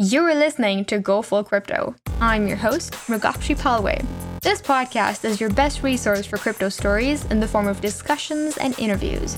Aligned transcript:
You're 0.00 0.34
listening 0.34 0.86
to 0.86 0.98
Go 0.98 1.20
Full 1.20 1.44
Crypto. 1.44 1.94
I'm 2.22 2.48
your 2.48 2.56
host, 2.56 2.94
Mrugakshi 3.06 3.54
Palway. 3.54 4.02
This 4.40 4.62
podcast 4.62 5.26
is 5.26 5.42
your 5.42 5.50
best 5.50 5.82
resource 5.82 6.24
for 6.24 6.38
crypto 6.38 6.70
stories 6.70 7.26
in 7.26 7.38
the 7.38 7.46
form 7.46 7.68
of 7.68 7.82
discussions 7.82 8.56
and 8.56 8.78
interviews. 8.78 9.36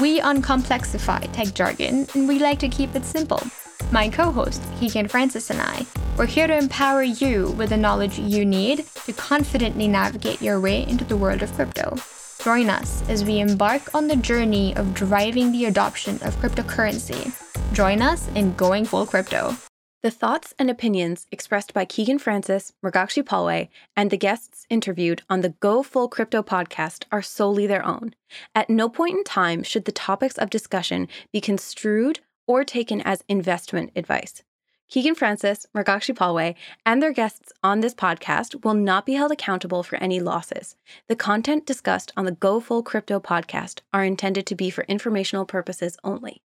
We 0.00 0.20
uncomplexify 0.20 1.32
tech 1.32 1.52
jargon 1.52 2.06
and 2.14 2.28
we 2.28 2.38
like 2.38 2.60
to 2.60 2.68
keep 2.68 2.94
it 2.94 3.04
simple. 3.04 3.42
My 3.90 4.08
co 4.08 4.30
host, 4.30 4.62
Keegan 4.78 5.08
Francis, 5.08 5.50
and 5.50 5.60
I, 5.60 5.84
we're 6.16 6.26
here 6.26 6.46
to 6.46 6.56
empower 6.56 7.02
you 7.02 7.50
with 7.58 7.70
the 7.70 7.76
knowledge 7.76 8.16
you 8.16 8.46
need 8.46 8.86
to 9.06 9.12
confidently 9.14 9.88
navigate 9.88 10.40
your 10.40 10.60
way 10.60 10.86
into 10.86 11.02
the 11.02 11.16
world 11.16 11.42
of 11.42 11.52
crypto. 11.54 11.96
Join 12.40 12.70
us 12.70 13.02
as 13.08 13.24
we 13.24 13.40
embark 13.40 13.92
on 13.92 14.06
the 14.06 14.14
journey 14.14 14.76
of 14.76 14.94
driving 14.94 15.50
the 15.50 15.64
adoption 15.64 16.22
of 16.22 16.36
cryptocurrency. 16.36 17.32
Join 17.72 18.00
us 18.00 18.28
in 18.36 18.54
Going 18.54 18.84
Full 18.84 19.06
Crypto. 19.06 19.56
The 20.04 20.10
thoughts 20.10 20.52
and 20.58 20.68
opinions 20.68 21.26
expressed 21.32 21.72
by 21.72 21.86
Keegan 21.86 22.18
Francis, 22.18 22.74
Mrugakshi 22.84 23.22
Palway, 23.22 23.70
and 23.96 24.10
the 24.10 24.18
guests 24.18 24.66
interviewed 24.68 25.22
on 25.30 25.40
the 25.40 25.54
Go 25.60 25.82
Full 25.82 26.08
Crypto 26.08 26.42
podcast 26.42 27.04
are 27.10 27.22
solely 27.22 27.66
their 27.66 27.82
own. 27.82 28.14
At 28.54 28.68
no 28.68 28.90
point 28.90 29.16
in 29.16 29.24
time 29.24 29.62
should 29.62 29.86
the 29.86 29.92
topics 29.92 30.36
of 30.36 30.50
discussion 30.50 31.08
be 31.32 31.40
construed 31.40 32.20
or 32.46 32.64
taken 32.64 33.00
as 33.00 33.24
investment 33.30 33.92
advice. 33.96 34.42
Keegan 34.90 35.14
Francis, 35.14 35.66
Mrugakshi 35.74 36.14
Palway, 36.14 36.54
and 36.84 37.02
their 37.02 37.10
guests 37.10 37.50
on 37.62 37.80
this 37.80 37.94
podcast 37.94 38.62
will 38.62 38.74
not 38.74 39.06
be 39.06 39.14
held 39.14 39.32
accountable 39.32 39.82
for 39.82 39.96
any 39.96 40.20
losses. 40.20 40.76
The 41.08 41.16
content 41.16 41.64
discussed 41.64 42.12
on 42.14 42.26
the 42.26 42.32
Go 42.32 42.60
Full 42.60 42.82
Crypto 42.82 43.20
podcast 43.20 43.80
are 43.94 44.04
intended 44.04 44.44
to 44.48 44.54
be 44.54 44.68
for 44.68 44.84
informational 44.84 45.46
purposes 45.46 45.96
only. 46.04 46.42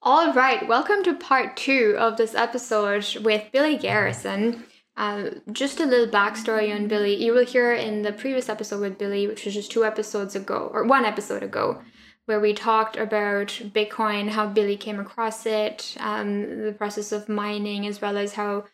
All 0.00 0.32
right, 0.32 0.66
welcome 0.68 1.02
to 1.02 1.14
part 1.14 1.56
two 1.56 1.96
of 1.98 2.16
this 2.16 2.32
episode 2.36 3.16
with 3.16 3.50
Billy 3.50 3.76
Garrison. 3.76 4.64
Uh, 4.96 5.30
just 5.50 5.80
a 5.80 5.86
little 5.86 6.06
backstory 6.06 6.72
on 6.72 6.86
Billy. 6.86 7.16
You 7.16 7.32
will 7.32 7.44
hear 7.44 7.72
in 7.72 8.02
the 8.02 8.12
previous 8.12 8.48
episode 8.48 8.80
with 8.80 8.96
Billy, 8.96 9.26
which 9.26 9.44
was 9.44 9.54
just 9.54 9.72
two 9.72 9.84
episodes 9.84 10.36
ago, 10.36 10.70
or 10.72 10.84
one 10.84 11.04
episode 11.04 11.42
ago, 11.42 11.82
where 12.26 12.38
we 12.38 12.54
talked 12.54 12.96
about 12.96 13.48
Bitcoin, 13.48 14.28
how 14.28 14.46
Billy 14.46 14.76
came 14.76 15.00
across 15.00 15.44
it, 15.46 15.96
um, 15.98 16.62
the 16.62 16.72
process 16.72 17.10
of 17.10 17.28
mining, 17.28 17.84
as 17.84 18.00
well 18.00 18.16
as 18.16 18.34
how 18.34 18.66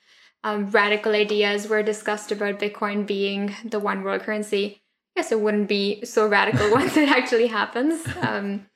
um, 0.44 0.70
radical 0.70 1.14
ideas 1.14 1.69
were 1.69 1.83
discussed 1.83 2.33
about 2.33 2.61
Bitcoin 2.61 3.06
being 3.06 3.55
the 3.64 3.81
one 3.81 4.03
world 4.03 4.20
currency. 4.20 4.83
I 5.16 5.20
guess 5.22 5.33
it 5.33 5.41
wouldn't 5.41 5.69
be 5.69 6.05
so 6.05 6.28
radical 6.28 6.70
once 6.70 6.98
it 6.98 7.09
actually 7.09 7.47
happens. 7.47 8.06
Um, 8.20 8.66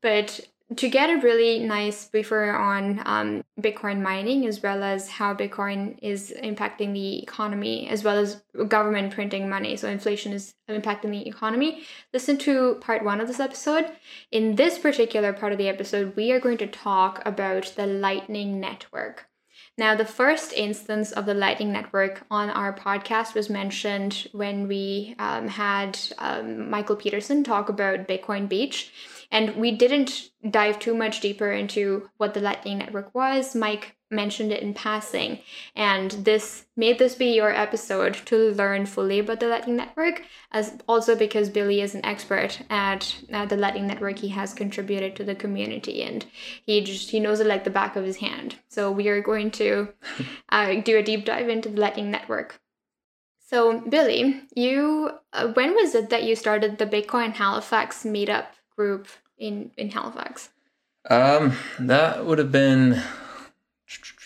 but 0.00 0.40
to 0.76 0.88
get 0.88 1.10
a 1.10 1.20
really 1.20 1.58
nice 1.58 2.06
briefer 2.06 2.52
on 2.52 3.02
um, 3.04 3.44
Bitcoin 3.60 4.02
mining 4.02 4.46
as 4.46 4.62
well 4.62 4.84
as 4.84 5.08
how 5.08 5.34
Bitcoin 5.34 5.98
is 6.00 6.32
impacting 6.42 6.92
the 6.92 7.20
economy 7.22 7.88
as 7.88 8.04
well 8.04 8.16
as 8.16 8.42
government 8.68 9.12
printing 9.12 9.48
money. 9.48 9.76
So 9.76 9.88
inflation 9.88 10.32
is 10.32 10.54
impacting 10.68 11.10
the 11.10 11.26
economy. 11.26 11.84
Listen 12.12 12.38
to 12.38 12.76
part 12.80 13.04
one 13.04 13.20
of 13.20 13.26
this 13.26 13.40
episode. 13.40 13.90
In 14.30 14.54
this 14.54 14.78
particular 14.78 15.32
part 15.32 15.52
of 15.52 15.58
the 15.58 15.68
episode, 15.68 16.14
we 16.14 16.30
are 16.30 16.40
going 16.40 16.58
to 16.58 16.68
talk 16.68 17.20
about 17.26 17.72
the 17.76 17.86
Lightning 17.86 18.60
Network. 18.60 19.26
Now, 19.78 19.94
the 19.94 20.04
first 20.04 20.52
instance 20.52 21.10
of 21.10 21.26
the 21.26 21.34
Lightning 21.34 21.72
Network 21.72 22.26
on 22.30 22.50
our 22.50 22.72
podcast 22.72 23.34
was 23.34 23.48
mentioned 23.48 24.28
when 24.32 24.68
we 24.68 25.14
um, 25.18 25.48
had 25.48 25.98
um, 26.18 26.68
Michael 26.68 26.96
Peterson 26.96 27.42
talk 27.42 27.68
about 27.68 28.06
Bitcoin 28.06 28.48
Beach. 28.48 28.92
And 29.30 29.56
we 29.56 29.70
didn't 29.70 30.30
dive 30.48 30.78
too 30.78 30.94
much 30.94 31.20
deeper 31.20 31.52
into 31.52 32.08
what 32.16 32.34
the 32.34 32.40
Lightning 32.40 32.78
Network 32.78 33.14
was. 33.14 33.54
Mike 33.54 33.96
mentioned 34.10 34.50
it 34.50 34.62
in 34.62 34.74
passing. 34.74 35.38
And 35.76 36.10
this 36.10 36.66
made 36.76 36.98
this 36.98 37.14
be 37.14 37.26
your 37.26 37.54
episode 37.54 38.14
to 38.26 38.52
learn 38.52 38.86
fully 38.86 39.20
about 39.20 39.40
the 39.40 39.46
Lightning 39.46 39.76
Network, 39.76 40.22
as 40.50 40.76
also 40.88 41.14
because 41.14 41.48
Billy 41.48 41.80
is 41.80 41.94
an 41.94 42.04
expert 42.04 42.60
at 42.70 43.14
uh, 43.32 43.46
the 43.46 43.56
Lightning 43.56 43.86
Network. 43.86 44.18
He 44.18 44.28
has 44.28 44.52
contributed 44.52 45.14
to 45.16 45.24
the 45.24 45.34
community 45.34 46.02
and 46.02 46.24
he 46.66 46.82
just 46.82 47.10
he 47.10 47.20
knows 47.20 47.40
it 47.40 47.46
like 47.46 47.64
the 47.64 47.70
back 47.70 47.96
of 47.96 48.04
his 48.04 48.16
hand. 48.16 48.56
So 48.68 48.90
we 48.90 49.08
are 49.08 49.22
going 49.22 49.52
to 49.52 49.88
uh, 50.48 50.80
do 50.80 50.98
a 50.98 51.02
deep 51.02 51.24
dive 51.24 51.48
into 51.48 51.68
the 51.68 51.80
Lightning 51.80 52.10
Network. 52.10 52.60
So 53.46 53.80
Billy, 53.80 54.42
you 54.54 55.10
uh, 55.32 55.48
when 55.48 55.74
was 55.74 55.94
it 55.94 56.10
that 56.10 56.24
you 56.24 56.34
started 56.34 56.78
the 56.78 56.86
Bitcoin 56.86 57.32
Halifax 57.32 58.04
meetup 58.04 58.46
group 58.76 59.06
in 59.38 59.70
in 59.76 59.90
Halifax? 59.90 60.50
Um, 61.08 61.56
that 61.78 62.26
would 62.26 62.38
have 62.38 62.52
been 62.52 63.02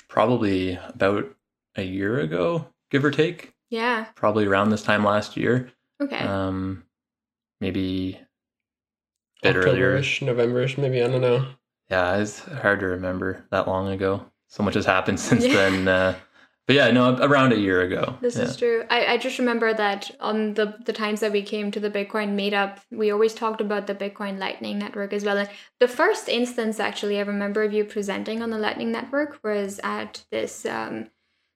probably 0.08 0.78
about 0.88 1.34
a 1.76 1.82
year 1.82 2.18
ago, 2.20 2.66
give 2.90 3.04
or 3.04 3.10
take. 3.10 3.52
Yeah. 3.70 4.06
Probably 4.14 4.46
around 4.46 4.70
this 4.70 4.82
time 4.82 5.04
last 5.04 5.36
year. 5.36 5.70
Okay. 6.00 6.18
Um, 6.18 6.84
maybe 7.60 8.20
a 9.42 9.52
bit 9.52 9.56
earlier. 9.56 9.70
October-ish, 9.96 10.22
November-ish, 10.22 10.78
maybe. 10.78 11.02
I 11.02 11.08
don't 11.08 11.20
know. 11.20 11.46
Yeah, 11.90 12.16
it's 12.16 12.40
hard 12.40 12.80
to 12.80 12.86
remember 12.86 13.44
that 13.50 13.66
long 13.68 13.88
ago. 13.88 14.24
So 14.48 14.62
much 14.62 14.74
has 14.74 14.86
happened 14.86 15.18
since 15.28 15.44
Yeah. 15.44 15.54
then. 15.54 15.88
Uh, 15.88 16.14
but 16.66 16.76
yeah, 16.76 16.90
no, 16.90 17.16
around 17.18 17.52
a 17.52 17.58
year 17.58 17.82
ago. 17.82 18.16
This 18.22 18.36
yeah. 18.36 18.44
is 18.44 18.56
true. 18.56 18.84
I, 18.88 19.06
I 19.06 19.18
just 19.18 19.38
remember 19.38 19.74
that 19.74 20.10
on 20.18 20.54
the, 20.54 20.76
the 20.86 20.94
times 20.94 21.20
that 21.20 21.32
we 21.32 21.42
came 21.42 21.70
to 21.70 21.80
the 21.80 21.90
Bitcoin 21.90 22.34
meetup, 22.34 22.78
we 22.90 23.10
always 23.10 23.34
talked 23.34 23.60
about 23.60 23.86
the 23.86 23.94
Bitcoin 23.94 24.38
Lightning 24.38 24.78
Network 24.78 25.12
as 25.12 25.24
well. 25.24 25.36
And 25.36 25.50
the 25.78 25.88
first 25.88 26.28
instance, 26.28 26.80
actually, 26.80 27.18
I 27.18 27.22
remember 27.22 27.64
of 27.64 27.74
you 27.74 27.84
presenting 27.84 28.40
on 28.40 28.48
the 28.48 28.58
Lightning 28.58 28.90
Network 28.90 29.40
was 29.44 29.78
at 29.84 30.24
this 30.30 30.64
um, 30.64 31.10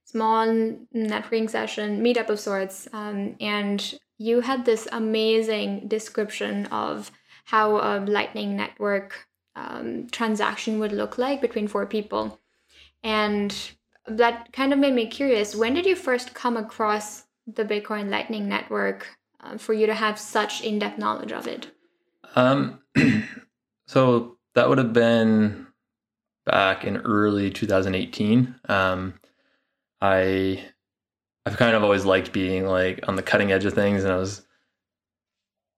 small 0.05 0.47
networking 0.95 1.49
session, 1.49 2.03
meetup 2.03 2.29
of 2.29 2.39
sorts. 2.39 2.87
Um, 2.93 3.37
and 3.41 3.95
you 4.19 4.41
had 4.41 4.67
this 4.67 4.87
amazing 4.93 5.89
description 5.89 6.67
of 6.67 7.11
how 7.45 7.77
a 7.77 8.05
Lightning 8.05 8.57
Network 8.57 9.27
um, 9.57 10.07
transaction 10.11 10.79
would 10.81 10.93
look 10.93 11.17
like 11.17 11.41
between 11.41 11.67
four 11.67 11.87
people. 11.87 12.39
And 13.03 13.57
that 14.11 14.53
kind 14.53 14.73
of 14.73 14.79
made 14.79 14.95
me 14.95 15.07
curious. 15.07 15.55
When 15.55 15.75
did 15.75 15.87
you 15.87 15.97
first 15.97 16.35
come 16.35 16.57
across 16.57 17.25
the 17.47 17.65
Bitcoin 17.65 18.11
Lightning 18.11 18.49
Network 18.49 19.07
uh, 19.41 19.59
for 19.59 19.73
you 19.73 19.87
to 19.87 19.95
have 19.95 20.19
such 20.19 20.63
in 20.63 20.79
depth 20.79 20.99
knowledge 20.99 21.33
of 21.33 21.47
it? 21.47 21.71
Um, 22.35 22.81
so 23.87 24.37
that 24.55 24.69
would 24.69 24.79
have 24.79 24.93
been 24.93 25.67
back 26.45 26.85
in 26.85 26.99
early 26.99 27.51
2018. 27.51 28.55
Um, 28.69 29.15
I 30.01 30.65
I've 31.47 31.57
kind 31.57 31.75
of 31.75 31.83
always 31.83 32.05
liked 32.05 32.33
being 32.33 32.67
like 32.67 33.09
on 33.09 33.17
the 33.17 33.23
cutting 33.23 33.53
edge 33.53 33.65
of 33.65 33.75
things, 33.75 34.05
and 34.05 34.13
I 34.13 34.17
was. 34.17 34.45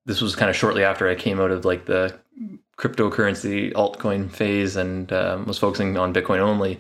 This 0.06 0.20
was 0.20 0.34
kind 0.34 0.48
of 0.50 0.56
shortly 0.56 0.82
after 0.82 1.08
I 1.08 1.14
came 1.14 1.40
out 1.40 1.50
of 1.50 1.64
like 1.64 1.84
the 1.84 2.18
cryptocurrency 2.78 3.72
altcoin 3.74 4.30
phase 4.30 4.74
and 4.74 5.12
um, 5.12 5.44
was 5.44 5.58
focusing 5.58 5.96
on 5.98 6.14
Bitcoin 6.14 6.38
only. 6.38 6.78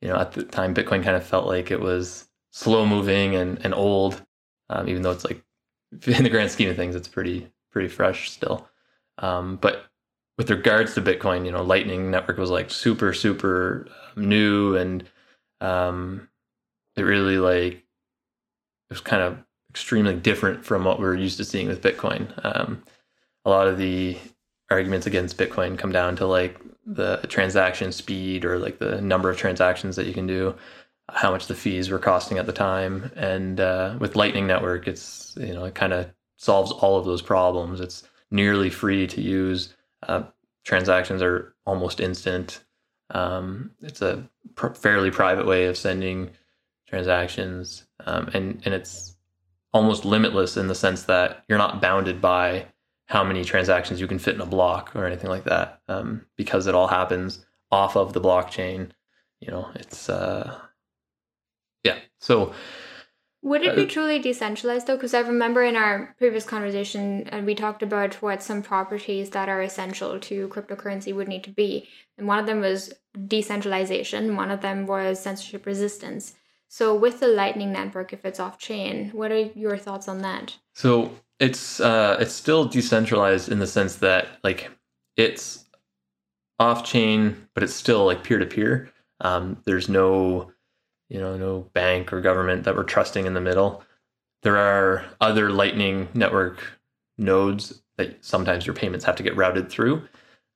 You 0.00 0.08
know, 0.08 0.16
at 0.16 0.32
the 0.32 0.42
time, 0.42 0.74
Bitcoin 0.74 1.02
kind 1.02 1.16
of 1.16 1.24
felt 1.24 1.46
like 1.46 1.70
it 1.70 1.80
was 1.80 2.28
slow 2.52 2.86
moving 2.86 3.34
and, 3.34 3.64
and 3.64 3.74
old, 3.74 4.22
um, 4.70 4.88
even 4.88 5.02
though 5.02 5.10
it's 5.10 5.24
like 5.24 5.42
in 6.06 6.24
the 6.24 6.30
grand 6.30 6.50
scheme 6.50 6.70
of 6.70 6.76
things, 6.76 6.94
it's 6.94 7.08
pretty 7.08 7.50
pretty 7.70 7.88
fresh 7.88 8.30
still. 8.30 8.68
Um, 9.18 9.56
but 9.56 9.86
with 10.38 10.50
regards 10.50 10.94
to 10.94 11.02
Bitcoin, 11.02 11.44
you 11.44 11.52
know, 11.52 11.62
Lightning 11.62 12.10
Network 12.10 12.38
was 12.38 12.50
like 12.50 12.70
super, 12.70 13.12
super 13.12 13.86
um, 14.16 14.28
new, 14.28 14.76
and 14.76 15.04
um, 15.60 16.28
it 16.96 17.02
really 17.02 17.38
like 17.38 17.74
it 17.74 17.84
was 18.88 19.00
kind 19.00 19.22
of 19.22 19.38
extremely 19.70 20.14
different 20.14 20.64
from 20.64 20.84
what 20.84 20.98
we're 20.98 21.14
used 21.14 21.36
to 21.36 21.44
seeing 21.44 21.68
with 21.68 21.82
Bitcoin. 21.82 22.32
Um, 22.44 22.82
a 23.44 23.50
lot 23.50 23.68
of 23.68 23.78
the 23.78 24.16
arguments 24.70 25.06
against 25.06 25.36
Bitcoin 25.36 25.78
come 25.78 25.92
down 25.92 26.16
to 26.16 26.26
like 26.26 26.58
the 26.94 27.18
transaction 27.28 27.92
speed 27.92 28.44
or 28.44 28.58
like 28.58 28.78
the 28.78 29.00
number 29.00 29.30
of 29.30 29.36
transactions 29.36 29.96
that 29.96 30.06
you 30.06 30.12
can 30.12 30.26
do, 30.26 30.54
how 31.08 31.30
much 31.30 31.46
the 31.46 31.54
fees 31.54 31.88
were 31.88 31.98
costing 31.98 32.38
at 32.38 32.46
the 32.46 32.52
time, 32.52 33.10
and 33.16 33.60
uh, 33.60 33.96
with 33.98 34.16
Lightning 34.16 34.46
Network, 34.46 34.88
it's 34.88 35.34
you 35.38 35.54
know 35.54 35.64
it 35.64 35.74
kind 35.74 35.92
of 35.92 36.10
solves 36.36 36.72
all 36.72 36.98
of 36.98 37.04
those 37.04 37.22
problems. 37.22 37.80
It's 37.80 38.02
nearly 38.30 38.70
free 38.70 39.06
to 39.06 39.20
use. 39.20 39.74
Uh, 40.06 40.24
transactions 40.64 41.22
are 41.22 41.54
almost 41.66 42.00
instant. 42.00 42.64
Um, 43.10 43.72
it's 43.82 44.02
a 44.02 44.28
pr- 44.54 44.74
fairly 44.74 45.10
private 45.10 45.46
way 45.46 45.66
of 45.66 45.76
sending 45.76 46.30
transactions, 46.88 47.84
um, 48.06 48.30
and 48.34 48.62
and 48.64 48.74
it's 48.74 49.16
almost 49.72 50.04
limitless 50.04 50.56
in 50.56 50.66
the 50.66 50.74
sense 50.74 51.04
that 51.04 51.44
you're 51.48 51.58
not 51.58 51.80
bounded 51.80 52.20
by 52.20 52.66
how 53.10 53.24
many 53.24 53.42
transactions 53.44 54.00
you 54.00 54.06
can 54.06 54.20
fit 54.20 54.36
in 54.36 54.40
a 54.40 54.46
block 54.46 54.94
or 54.94 55.04
anything 55.04 55.30
like 55.30 55.44
that, 55.44 55.80
um, 55.88 56.24
because 56.36 56.68
it 56.68 56.74
all 56.76 56.86
happens 56.88 57.44
off 57.70 57.96
of 57.96 58.12
the 58.12 58.20
blockchain. 58.20 58.90
You 59.40 59.50
know, 59.52 59.68
it's 59.74 60.08
uh, 60.08 60.56
yeah. 61.82 61.98
So 62.18 62.54
Would 63.42 63.62
it 63.62 63.74
be 63.74 63.84
Uh, 63.84 63.88
truly 63.88 64.18
decentralized 64.18 64.86
though? 64.86 64.96
Because 64.96 65.14
I 65.14 65.20
remember 65.20 65.62
in 65.64 65.74
our 65.76 66.14
previous 66.18 66.44
conversation, 66.44 67.26
and 67.32 67.46
we 67.46 67.54
talked 67.54 67.82
about 67.82 68.14
what 68.22 68.42
some 68.42 68.62
properties 68.62 69.30
that 69.30 69.48
are 69.48 69.62
essential 69.62 70.20
to 70.28 70.48
cryptocurrency 70.48 71.12
would 71.14 71.28
need 71.28 71.44
to 71.44 71.50
be. 71.62 71.88
And 72.16 72.28
one 72.28 72.38
of 72.38 72.46
them 72.46 72.60
was 72.60 72.92
decentralization, 73.26 74.36
one 74.36 74.50
of 74.50 74.60
them 74.60 74.86
was 74.86 75.20
censorship 75.20 75.66
resistance. 75.66 76.34
So, 76.68 76.94
with 76.94 77.18
the 77.18 77.26
Lightning 77.28 77.72
Network, 77.72 78.12
if 78.12 78.24
it's 78.24 78.38
off 78.38 78.56
chain, 78.58 79.10
what 79.12 79.32
are 79.32 79.50
your 79.64 79.76
thoughts 79.78 80.06
on 80.06 80.18
that? 80.22 80.58
So 80.74 81.10
it's 81.40 81.80
uh, 81.80 82.18
it's 82.20 82.34
still 82.34 82.66
decentralized 82.66 83.50
in 83.50 83.58
the 83.60 83.66
sense 83.66 83.96
that 83.96 84.28
like 84.44 84.70
it's 85.16 85.66
off 86.60 86.84
chain, 86.84 87.48
but 87.54 87.64
it's 87.64 87.74
still 87.74 88.04
like 88.06 88.24
peer 88.24 88.38
to 88.38 88.46
peer. 88.46 88.90
There's 89.64 89.88
no 89.88 90.52
you 91.08 91.20
know 91.20 91.36
no 91.36 91.60
bank 91.74 92.12
or 92.12 92.20
government 92.20 92.64
that 92.64 92.76
we're 92.76 92.84
trusting 92.84 93.26
in 93.26 93.34
the 93.34 93.40
middle. 93.40 93.82
There 94.42 94.58
are 94.58 95.04
other 95.20 95.50
Lightning 95.50 96.08
Network 96.14 96.62
nodes 97.18 97.82
that 97.98 98.24
sometimes 98.24 98.66
your 98.66 98.74
payments 98.74 99.04
have 99.04 99.16
to 99.16 99.22
get 99.22 99.36
routed 99.36 99.70
through, 99.70 100.02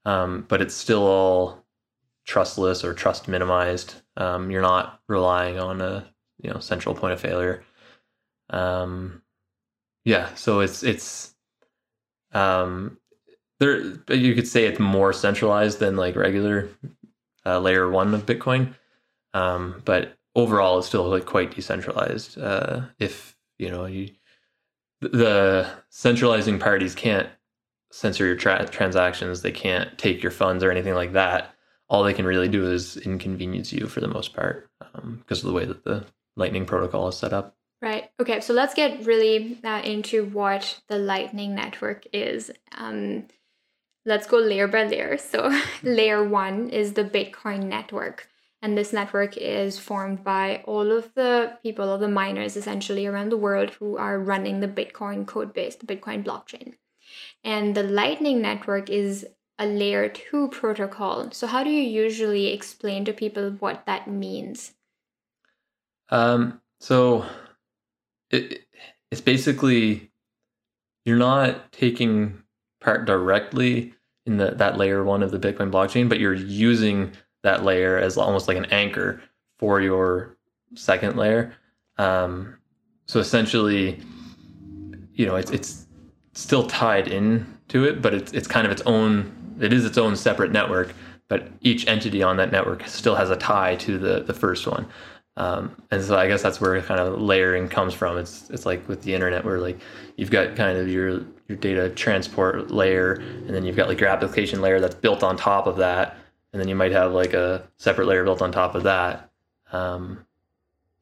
um, 0.07 0.47
but 0.49 0.63
it's 0.63 0.75
still 0.75 1.07
all 1.07 1.65
trustless 2.27 2.85
or 2.85 2.95
trust 2.95 3.29
minimized. 3.29 3.97
Um, 4.17 4.51
you're 4.51 4.63
not 4.63 5.01
relying 5.09 5.59
on 5.59 5.81
a 5.81 6.07
you 6.43 6.51
know 6.53 6.61
central 6.61 6.95
point 6.95 7.13
of 7.15 7.21
failure. 7.21 7.63
Um, 8.51 9.23
yeah, 10.05 10.35
so 10.35 10.61
it's 10.61 10.83
it's 10.83 11.35
um 12.33 12.99
there 13.61 13.81
you 14.11 14.35
could 14.35 14.49
say 14.49 14.67
it's 14.67 14.81
more 14.81 15.12
centralized 15.12 15.79
than 15.79 15.97
like 15.97 16.17
regular 16.17 16.69
uh, 17.47 17.59
layer 17.59 17.91
1 17.91 18.15
of 18.15 18.27
Bitcoin. 18.27 18.75
Um 19.33 19.83
but 19.85 20.17
overall 20.35 20.79
it's 20.79 20.89
still 20.89 21.09
like 21.09 21.27
quite 21.27 21.55
decentralized. 21.55 22.39
Uh 22.39 22.83
if, 22.99 23.37
you 23.59 23.71
know, 23.71 23.87
you 23.87 24.11
the 25.01 25.69
centralizing 25.91 26.59
parties 26.59 26.95
can't 26.95 27.29
censor 27.91 28.27
your 28.27 28.37
tra- 28.37 28.67
transactions, 28.69 29.43
they 29.43 29.53
can't 29.53 29.97
take 29.99 30.23
your 30.23 30.33
funds 30.33 30.65
or 30.65 30.71
anything 30.71 30.95
like 30.95 31.12
that. 31.12 31.55
All 31.89 32.03
they 32.03 32.15
can 32.15 32.27
really 32.27 32.49
do 32.49 32.71
is 32.71 32.97
inconvenience 32.97 33.73
you 33.73 33.87
for 33.87 34.00
the 34.00 34.09
most 34.09 34.35
part 34.35 34.69
um, 34.81 35.19
because 35.21 35.41
of 35.41 35.47
the 35.47 35.53
way 35.53 35.65
that 35.65 35.85
the 35.85 36.05
Lightning 36.37 36.67
protocol 36.67 37.07
is 37.09 37.17
set 37.17 37.33
up. 37.33 37.57
Right. 37.85 38.11
Okay. 38.19 38.41
So 38.41 38.55
let's 38.55 38.73
get 38.73 39.05
really 39.05 39.59
uh, 39.63 39.83
into 39.85 40.25
what 40.25 40.81
the 40.89 40.97
Lightning 40.97 41.55
Network 41.55 42.07
is. 42.15 42.51
Um, 42.75 43.27
let's 44.07 44.27
go 44.27 44.39
layer 44.39 44.67
by 44.67 44.85
layer. 44.85 45.19
So, 45.19 45.53
layer 45.83 46.27
one 46.27 46.71
is 46.71 46.95
the 46.95 47.05
Bitcoin 47.05 47.65
network. 47.65 48.27
And 48.63 48.79
this 48.79 48.95
network 48.95 49.37
is 49.37 49.79
formed 49.79 50.25
by 50.25 50.63
all 50.67 50.91
of 50.91 51.13
the 51.13 51.59
people, 51.63 51.91
all 51.91 51.99
the 51.99 52.09
miners 52.09 52.57
essentially 52.57 53.05
around 53.05 53.29
the 53.29 53.37
world 53.37 53.69
who 53.73 53.99
are 53.99 54.19
running 54.19 54.61
the 54.61 54.69
Bitcoin 54.69 55.27
code 55.27 55.53
base, 55.53 55.77
the 55.77 55.85
Bitcoin 55.85 56.25
blockchain. 56.25 56.77
And 57.45 57.75
the 57.75 57.83
Lightning 57.83 58.41
Network 58.41 58.89
is 58.89 59.27
a 59.59 59.67
layer 59.67 60.09
two 60.09 60.49
protocol. 60.49 61.31
So, 61.33 61.47
how 61.47 61.63
do 61.63 61.69
you 61.69 61.83
usually 61.83 62.47
explain 62.47 63.05
to 63.05 63.13
people 63.13 63.51
what 63.51 63.85
that 63.85 64.09
means? 64.09 64.73
Um, 66.09 66.63
so 66.81 67.27
it, 68.35 68.67
it's 69.11 69.21
basically 69.21 70.11
you're 71.05 71.19
not 71.19 71.73
taking 71.73 72.43
part 72.81 73.05
directly 73.05 73.95
in 74.27 74.39
the, 74.39 74.53
that 74.53 74.77
layer 74.77 75.05
one 75.05 75.23
of 75.23 75.31
the 75.31 75.39
Bitcoin 75.39 75.71
blockchain, 75.71 76.09
but 76.09 76.19
you're 76.19 76.35
using 76.35 77.13
that 77.43 77.63
layer 77.63 77.99
as 77.99 78.17
almost 78.17 78.49
like 78.49 78.57
an 78.57 78.65
anchor 78.67 79.23
for 79.59 79.81
your 79.81 80.37
second 80.75 81.17
layer. 81.17 81.55
Um, 81.99 82.57
so 83.07 83.21
essentially, 83.21 84.01
you 85.13 85.27
know, 85.27 85.37
it's 85.37 85.51
it's 85.51 85.87
still 86.33 86.67
tied 86.67 87.07
in 87.07 87.47
to 87.69 87.85
it, 87.85 88.03
but 88.03 88.15
it's 88.15 88.33
it's 88.33 88.49
kind 88.49 88.67
of 88.67 88.73
its 88.73 88.83
own. 88.87 89.31
It 89.61 89.73
is 89.73 89.85
its 89.85 89.99
own 89.99 90.17
separate 90.17 90.51
network, 90.51 90.95
but 91.29 91.49
each 91.61 91.87
entity 91.87 92.23
on 92.23 92.37
that 92.39 92.51
network 92.51 92.87
still 92.89 93.15
has 93.15 93.31
a 93.31 93.37
tie 93.37 93.77
to 93.77 93.99
the 93.99 94.23
the 94.23 94.35
first 94.35 94.67
one. 94.67 94.87
Um, 95.37 95.75
and 95.91 96.03
so 96.03 96.17
I 96.17 96.29
guess 96.29 96.43
that's 96.43 96.61
where 96.61 96.81
kind 96.83 97.01
of 97.01 97.21
layering 97.21 97.69
comes 97.69 97.93
from. 97.93 98.19
It's 98.19 98.49
it's 98.51 98.65
like 98.65 98.87
with 98.89 99.03
the 99.03 99.15
internet 99.15 99.45
where 99.45 99.59
like 99.59 99.81
you've 100.17 100.31
got 100.31 100.55
kind 100.55 100.79
of 100.79 100.89
your 100.89 101.25
your 101.49 101.59
data 101.59 101.91
transport 101.91 102.71
layer, 102.71 103.15
and 103.15 103.51
then 103.51 103.65
you've 103.65 103.77
got 103.77 103.89
like 103.89 104.01
your 104.01 104.09
application 104.09 104.61
layer 104.61 104.81
that's 104.81 104.95
built 104.95 105.23
on 105.23 105.37
top 105.37 105.67
of 105.67 105.77
that, 105.79 106.17
and 106.53 106.61
then 106.61 106.69
you 106.69 106.77
might 106.77 106.93
have 106.93 107.13
like 107.13 107.35
a 107.35 107.69
separate 107.79 108.07
layer 108.07 108.23
built 108.25 108.43
on 108.43 108.53
top 108.53 108.75
of 108.75 108.85
that. 108.85 109.31
Um, 109.73 110.25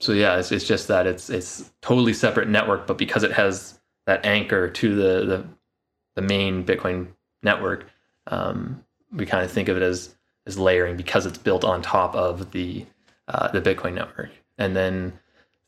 so 0.00 0.12
yeah, 0.12 0.38
it's, 0.38 0.50
it's 0.50 0.66
just 0.66 0.88
that 0.88 1.06
it's 1.06 1.28
it's 1.28 1.70
totally 1.82 2.14
separate 2.14 2.48
network, 2.48 2.86
but 2.86 2.96
because 2.96 3.22
it 3.22 3.32
has 3.32 3.78
that 4.06 4.24
anchor 4.24 4.68
to 4.68 4.94
the 4.94 5.26
the, 5.26 5.46
the 6.14 6.22
main 6.22 6.64
Bitcoin 6.64 7.08
network, 7.42 7.86
um, 8.28 8.82
we 9.12 9.26
kind 9.26 9.44
of 9.44 9.52
think 9.52 9.68
of 9.68 9.76
it 9.76 9.82
as 9.82 10.14
as 10.46 10.58
layering 10.58 10.96
because 10.96 11.26
it's 11.26 11.38
built 11.38 11.64
on 11.64 11.82
top 11.82 12.14
of 12.14 12.50
the 12.52 12.84
uh, 13.28 13.48
the 13.48 13.60
Bitcoin 13.60 13.94
network. 13.94 14.30
And 14.58 14.76
then 14.76 15.18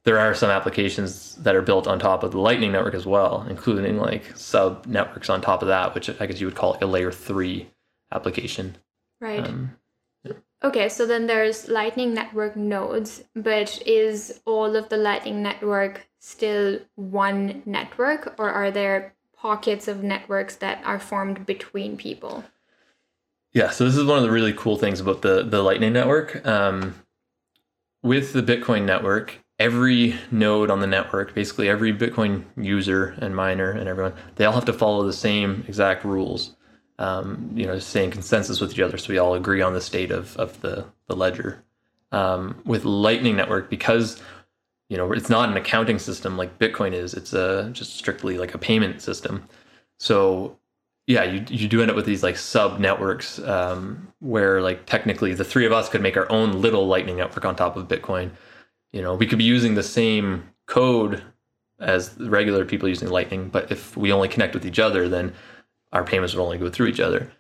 there 0.05 0.19
are 0.19 0.35
some 0.35 0.51
applications 0.51 1.35
that 1.37 1.55
are 1.55 1.63
built 1.63 1.87
on 1.87 1.99
top 1.99 2.23
of 2.23 2.33
the 2.33 2.41
Lightning 2.41 2.73
network 2.73 2.95
as 2.95 3.07
well, 3.07 3.47
including 3.49 3.99
like 3.99 4.37
sub 4.37 4.87
networks 4.87 5.31
on 5.31 5.41
top 5.41 5.63
of 5.63 5.69
that, 5.69 5.95
which 5.95 6.09
I 6.21 6.27
guess 6.27 6.41
you 6.41 6.47
would 6.47 6.57
call 6.57 6.73
like 6.73 6.83
a 6.83 6.87
layer 6.87 7.11
three 7.11 7.71
application. 8.13 8.77
Right. 9.21 9.47
Um, 9.47 9.77
Okay, 10.65 10.89
so 10.89 11.05
then 11.05 11.27
there's 11.27 11.69
Lightning 11.69 12.15
Network 12.15 12.57
nodes, 12.57 13.23
but 13.35 13.83
is 13.87 14.41
all 14.47 14.77
of 14.77 14.89
the 14.89 14.97
Lightning 14.97 15.43
Network 15.43 16.09
still 16.21 16.79
one 16.95 17.63
network, 17.67 18.35
or 18.39 18.51
are 18.51 18.71
there 18.71 19.15
pockets 19.37 19.89
of 19.89 20.03
networks 20.03 20.57
that 20.57 20.83
are 20.87 20.99
formed 20.99 21.45
between 21.45 21.99
people? 21.99 22.45
Yeah, 23.53 23.71
so 23.71 23.85
this 23.85 23.95
is 23.95 24.07
one 24.07 24.17
of 24.17 24.23
the 24.25 24.31
really 24.31 24.55
cool 24.55 24.79
things 24.79 25.01
about 25.01 25.21
the 25.21 25.43
the 25.43 25.63
Lightning 25.63 25.93
network. 25.93 26.45
Um, 26.47 26.95
with 28.05 28.35
the 28.35 28.43
Bitcoin 28.43 28.85
network, 28.85 29.41
every 29.59 30.15
node 30.31 30.71
on 30.71 30.81
the 30.81 30.87
network, 30.87 31.35
basically 31.35 31.69
every 31.69 31.93
Bitcoin 31.93 32.45
user 32.57 33.17
and 33.19 33.35
miner 33.35 33.71
and 33.71 33.89
everyone, 33.89 34.13
they 34.37 34.45
all 34.45 34.53
have 34.53 34.67
to 34.67 34.73
follow 34.73 35.05
the 35.05 35.13
same 35.13 35.65
exact 35.67 36.05
rules. 36.05 36.55
Um, 36.99 37.51
you 37.55 37.67
know, 37.67 37.79
stay 37.81 38.05
in 38.05 38.11
consensus 38.13 38.61
with 38.61 38.73
each 38.73 38.81
other, 38.81 38.99
so 38.99 39.13
we 39.13 39.19
all 39.19 39.35
agree 39.35 39.63
on 39.63 39.73
the 39.73 39.81
state 39.81 40.13
of 40.13 40.37
of 40.37 40.61
the 40.61 40.85
the 41.09 41.17
ledger. 41.17 41.65
Um, 42.13 42.63
with 42.65 42.85
Lightning 42.85 43.35
Network, 43.35 43.69
because 43.69 44.23
you 44.89 44.97
know 44.97 45.11
it's 45.11 45.29
not 45.29 45.49
an 45.49 45.57
accounting 45.57 45.99
system 45.99 46.37
like 46.37 46.61
Bitcoin 46.61 46.93
is, 46.93 47.15
it's 47.15 47.33
a 47.33 47.71
just 47.73 47.97
strictly 47.97 48.39
like 48.39 48.55
a 48.55 48.59
payment 48.59 49.03
system. 49.03 49.49
So 49.99 50.57
yeah, 51.07 51.25
you 51.25 51.45
you 51.49 51.69
do 51.69 51.83
end 51.83 51.91
up 51.91 51.97
with 51.97 52.07
these 52.07 52.23
like 52.23 52.37
sub 52.37 52.81
networks 52.81 53.39
um, 53.41 54.13
where 54.21 54.63
like 54.63 54.87
technically 54.87 55.35
the 55.35 55.45
three 55.45 55.67
of 55.67 55.73
us 55.73 55.89
could 55.89 56.01
make 56.01 56.17
our 56.17 56.31
own 56.31 56.61
little 56.61 56.87
Lightning 56.87 57.17
network 57.17 57.45
on 57.45 57.55
top 57.55 57.77
of 57.77 57.89
Bitcoin. 57.89 58.31
You 58.93 59.03
know, 59.03 59.15
we 59.15 59.27
could 59.27 59.39
be 59.39 59.45
using 59.45 59.75
the 59.75 59.83
same 59.83 60.49
code 60.67 61.23
as 61.79 62.17
regular 62.19 62.65
people 62.65 62.89
using 62.89 63.09
Lightning, 63.09 63.49
but 63.49 63.71
if 63.71 63.97
we 63.97 64.13
only 64.13 64.29
connect 64.29 64.55
with 64.55 64.65
each 64.65 64.79
other, 64.79 65.09
then 65.09 65.35
our 65.93 66.05
payments 66.05 66.35
would 66.35 66.43
only 66.43 66.59
go 66.59 66.71
through 66.71 66.87
each 66.87 67.01
other. 67.01 67.31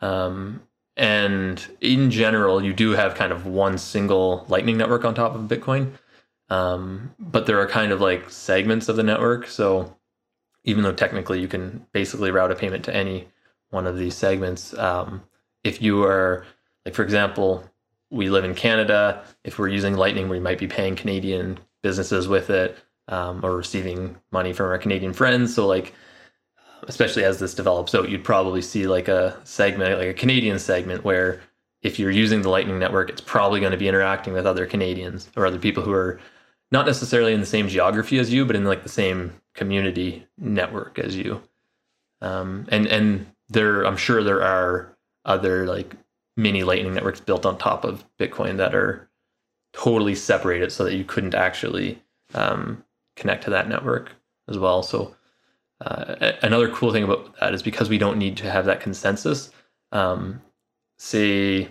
Um, 0.00 0.62
and 0.96 1.66
in 1.80 2.10
general, 2.10 2.62
you 2.62 2.72
do 2.72 2.90
have 2.90 3.14
kind 3.14 3.32
of 3.32 3.46
one 3.46 3.78
single 3.78 4.44
Lightning 4.48 4.76
network 4.76 5.04
on 5.04 5.14
top 5.14 5.34
of 5.34 5.42
Bitcoin, 5.42 5.92
um, 6.50 7.14
but 7.18 7.46
there 7.46 7.58
are 7.60 7.66
kind 7.66 7.90
of 7.90 8.00
like 8.00 8.28
segments 8.28 8.88
of 8.88 8.96
the 8.96 9.02
network. 9.02 9.46
So 9.46 9.96
even 10.64 10.82
though 10.82 10.92
technically 10.92 11.40
you 11.40 11.48
can 11.48 11.86
basically 11.92 12.30
route 12.30 12.50
a 12.50 12.56
payment 12.56 12.84
to 12.84 12.94
any 12.94 13.28
one 13.70 13.86
of 13.86 13.96
these 13.96 14.14
segments, 14.14 14.76
um, 14.78 15.22
if 15.62 15.80
you 15.80 16.02
are 16.04 16.46
like, 16.84 16.94
for 16.94 17.02
example, 17.02 17.64
we 18.10 18.30
live 18.30 18.44
in 18.44 18.54
Canada. 18.54 19.24
If 19.44 19.58
we're 19.58 19.68
using 19.68 19.94
Lightning, 19.94 20.28
we 20.28 20.40
might 20.40 20.58
be 20.58 20.68
paying 20.68 20.94
Canadian 20.96 21.58
businesses 21.82 22.28
with 22.28 22.50
it 22.50 22.78
um, 23.08 23.40
or 23.44 23.56
receiving 23.56 24.16
money 24.30 24.52
from 24.52 24.66
our 24.66 24.78
Canadian 24.78 25.12
friends. 25.12 25.54
So 25.54 25.66
like 25.66 25.94
especially 26.88 27.24
as 27.24 27.38
this 27.38 27.54
develops 27.54 27.94
out, 27.94 28.08
you'd 28.08 28.24
probably 28.24 28.62
see 28.62 28.86
like 28.86 29.08
a 29.08 29.38
segment, 29.44 29.98
like 29.98 30.08
a 30.08 30.14
Canadian 30.14 30.58
segment, 30.58 31.04
where 31.04 31.40
if 31.82 31.98
you're 31.98 32.10
using 32.10 32.42
the 32.42 32.48
Lightning 32.48 32.78
Network, 32.78 33.10
it's 33.10 33.20
probably 33.20 33.60
going 33.60 33.72
to 33.72 33.78
be 33.78 33.88
interacting 33.88 34.32
with 34.32 34.46
other 34.46 34.66
Canadians 34.66 35.28
or 35.36 35.46
other 35.46 35.58
people 35.58 35.82
who 35.82 35.92
are 35.92 36.20
not 36.74 36.86
necessarily 36.86 37.32
in 37.32 37.38
the 37.38 37.46
same 37.46 37.68
geography 37.68 38.18
as 38.18 38.32
you, 38.32 38.44
but 38.44 38.56
in 38.56 38.64
like 38.64 38.82
the 38.82 38.88
same 38.88 39.32
community 39.54 40.26
network 40.36 40.98
as 40.98 41.14
you. 41.14 41.40
Um, 42.20 42.66
and 42.68 42.86
and 42.88 43.26
there, 43.48 43.86
I'm 43.86 43.96
sure 43.96 44.24
there 44.24 44.42
are 44.42 44.96
other 45.24 45.66
like 45.66 45.94
mini 46.36 46.64
Lightning 46.64 46.92
networks 46.92 47.20
built 47.20 47.46
on 47.46 47.56
top 47.56 47.84
of 47.84 48.04
Bitcoin 48.18 48.56
that 48.56 48.74
are 48.74 49.08
totally 49.72 50.16
separated, 50.16 50.72
so 50.72 50.82
that 50.84 50.94
you 50.94 51.04
couldn't 51.04 51.36
actually 51.36 52.02
um, 52.34 52.84
connect 53.14 53.44
to 53.44 53.50
that 53.50 53.68
network 53.68 54.10
as 54.48 54.58
well. 54.58 54.82
So 54.82 55.14
uh, 55.80 56.32
another 56.42 56.68
cool 56.68 56.92
thing 56.92 57.04
about 57.04 57.38
that 57.38 57.54
is 57.54 57.62
because 57.62 57.88
we 57.88 57.98
don't 57.98 58.18
need 58.18 58.36
to 58.38 58.50
have 58.50 58.64
that 58.66 58.80
consensus. 58.80 59.52
Um, 59.92 60.42
say, 60.98 61.68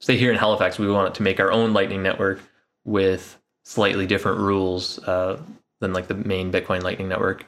say 0.00 0.16
here 0.16 0.32
in 0.32 0.38
Halifax, 0.38 0.78
we 0.78 0.90
wanted 0.90 1.12
to 1.14 1.22
make 1.22 1.40
our 1.40 1.52
own 1.52 1.74
Lightning 1.74 2.02
network 2.02 2.40
with 2.84 3.38
slightly 3.66 4.06
different 4.06 4.38
rules. 4.38 4.98
Uh, 5.00 5.40
than 5.80 5.92
like 5.92 6.08
the 6.08 6.14
main 6.14 6.50
Bitcoin 6.52 6.82
Lightning 6.82 7.08
Network. 7.08 7.46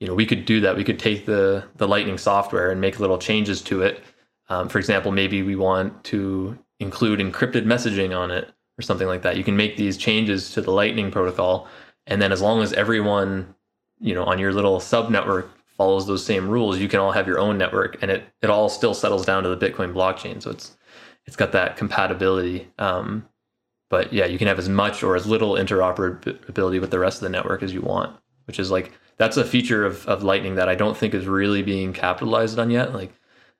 You 0.00 0.08
know, 0.08 0.14
we 0.14 0.26
could 0.26 0.44
do 0.44 0.60
that. 0.60 0.76
We 0.76 0.84
could 0.84 0.98
take 0.98 1.26
the 1.26 1.64
the 1.76 1.88
Lightning 1.88 2.18
software 2.18 2.70
and 2.70 2.80
make 2.80 3.00
little 3.00 3.18
changes 3.18 3.62
to 3.62 3.82
it. 3.82 4.02
Um, 4.48 4.68
for 4.68 4.78
example, 4.78 5.12
maybe 5.12 5.42
we 5.42 5.56
want 5.56 6.04
to 6.04 6.58
include 6.80 7.20
encrypted 7.20 7.64
messaging 7.64 8.16
on 8.16 8.30
it 8.30 8.50
or 8.78 8.82
something 8.82 9.06
like 9.06 9.22
that. 9.22 9.36
You 9.36 9.44
can 9.44 9.56
make 9.56 9.76
these 9.76 9.96
changes 9.96 10.50
to 10.52 10.60
the 10.60 10.72
Lightning 10.72 11.10
protocol, 11.10 11.68
and 12.06 12.20
then 12.20 12.32
as 12.32 12.42
long 12.42 12.62
as 12.62 12.72
everyone, 12.72 13.54
you 14.00 14.14
know, 14.14 14.24
on 14.24 14.38
your 14.38 14.52
little 14.52 14.80
sub 14.80 15.10
network 15.10 15.50
follows 15.76 16.06
those 16.06 16.24
same 16.24 16.48
rules, 16.48 16.78
you 16.78 16.88
can 16.88 17.00
all 17.00 17.12
have 17.12 17.26
your 17.26 17.38
own 17.38 17.56
network, 17.56 18.02
and 18.02 18.10
it 18.10 18.24
it 18.42 18.50
all 18.50 18.68
still 18.68 18.94
settles 18.94 19.24
down 19.24 19.44
to 19.44 19.54
the 19.54 19.70
Bitcoin 19.70 19.92
blockchain. 19.92 20.42
So 20.42 20.50
it's 20.50 20.76
it's 21.26 21.36
got 21.36 21.52
that 21.52 21.76
compatibility. 21.76 22.68
Um, 22.78 23.28
but 23.92 24.10
yeah, 24.10 24.24
you 24.24 24.38
can 24.38 24.48
have 24.48 24.58
as 24.58 24.70
much 24.70 25.02
or 25.02 25.16
as 25.16 25.26
little 25.26 25.52
interoperability 25.52 26.80
with 26.80 26.90
the 26.90 26.98
rest 26.98 27.18
of 27.18 27.24
the 27.24 27.28
network 27.28 27.62
as 27.62 27.74
you 27.74 27.82
want, 27.82 28.16
which 28.46 28.58
is 28.58 28.70
like 28.70 28.90
that's 29.18 29.36
a 29.36 29.44
feature 29.44 29.84
of, 29.84 30.08
of 30.08 30.22
Lightning 30.22 30.54
that 30.54 30.66
I 30.66 30.74
don't 30.74 30.96
think 30.96 31.12
is 31.12 31.26
really 31.26 31.62
being 31.62 31.92
capitalized 31.92 32.58
on 32.58 32.70
yet. 32.70 32.94
Like 32.94 33.12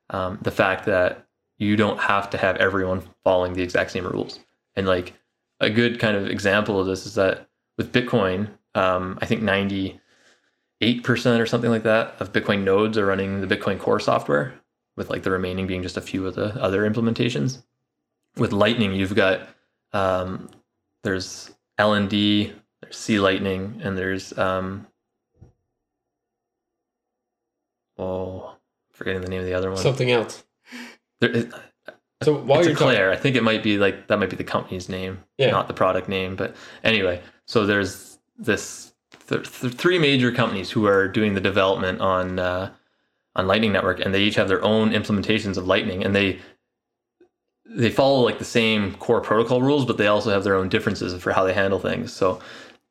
um, 0.09 0.39
the 0.41 0.51
fact 0.51 0.87
that 0.87 1.27
you 1.59 1.77
don't 1.77 2.01
have 2.01 2.31
to 2.31 2.39
have 2.39 2.57
everyone 2.57 3.03
following 3.23 3.53
the 3.53 3.63
exact 3.63 3.91
same 3.91 4.07
rules. 4.07 4.41
And 4.75 4.87
like 4.87 5.13
a 5.61 5.69
good 5.69 6.01
kind 6.01 6.17
of 6.17 6.27
example 6.27 6.81
of 6.81 6.87
this 6.87 7.05
is 7.05 7.15
that 7.17 7.47
with 7.77 7.93
Bitcoin, 7.93 8.49
um, 8.75 9.19
I 9.21 9.27
think 9.27 9.43
98% 9.43 10.01
or 10.83 11.45
something 11.45 11.71
like 11.71 11.83
that 11.83 12.15
of 12.21 12.33
Bitcoin 12.33 12.65
nodes 12.65 12.97
are 12.97 13.05
running 13.05 13.43
the 13.47 13.55
Bitcoin 13.55 13.79
core 13.79 14.01
software, 14.01 14.55
with 14.97 15.11
like 15.11 15.25
the 15.25 15.31
remaining 15.31 15.67
being 15.67 15.83
just 15.83 15.99
a 15.99 16.01
few 16.01 16.27
of 16.27 16.37
the 16.37 16.59
other 16.59 16.91
implementations. 16.91 17.63
With 18.39 18.53
Lightning, 18.53 18.95
you've 18.95 19.15
got 19.15 19.47
um, 19.93 20.49
there's 21.03 21.51
LND, 21.79 22.53
there's 22.81 22.97
C 22.97 23.19
Lightning, 23.19 23.81
and 23.85 23.97
there's 23.97 24.37
um, 24.39 24.87
oh, 27.99 28.55
forgetting 28.93 29.23
the 29.23 29.29
name 29.29 29.41
of 29.41 29.47
the 29.47 29.55
other 29.55 29.71
one. 29.71 29.79
Something 29.79 30.11
else. 30.11 30.45
There 31.21 31.51
So 32.23 32.35
while 32.37 32.61
it's 32.61 32.69
Eclair. 32.69 33.11
I 33.11 33.17
think 33.17 33.37
it 33.37 33.43
might 33.43 33.63
be 33.63 33.79
like 33.79 34.09
that 34.09 34.19
might 34.19 34.31
be 34.31 34.37
the 34.37 34.45
company's 34.45 34.89
name, 34.89 35.23
Yeah. 35.39 35.51
not 35.51 35.69
the 35.69 35.75
product 35.75 36.09
name. 36.09 36.37
But 36.37 36.55
anyway, 36.85 37.23
so 37.47 37.67
there's 37.67 38.19
this 38.37 38.93
th- 39.29 39.61
th- 39.61 39.75
three 39.75 39.99
major 39.99 40.33
companies 40.33 40.71
who 40.71 40.87
are 40.87 41.09
doing 41.09 41.35
the 41.35 41.41
development 41.41 42.01
on 42.01 42.39
uh, 42.39 42.73
on 43.35 43.47
Lightning 43.47 43.73
Network, 43.73 44.01
and 44.01 44.15
they 44.15 44.23
each 44.23 44.35
have 44.35 44.49
their 44.49 44.63
own 44.65 44.91
implementations 44.91 45.57
of 45.57 45.67
Lightning, 45.67 46.05
and 46.05 46.15
they 46.15 46.39
they 47.75 47.91
follow 47.91 48.21
like 48.21 48.39
the 48.39 48.45
same 48.45 48.95
core 48.97 49.21
protocol 49.21 49.63
rules, 49.63 49.85
but 49.85 49.97
they 49.97 50.07
also 50.07 50.31
have 50.31 50.45
their 50.45 50.55
own 50.55 50.69
differences 50.69 51.21
for 51.23 51.33
how 51.33 51.45
they 51.45 51.55
handle 51.55 51.79
things. 51.79 52.13
So 52.13 52.41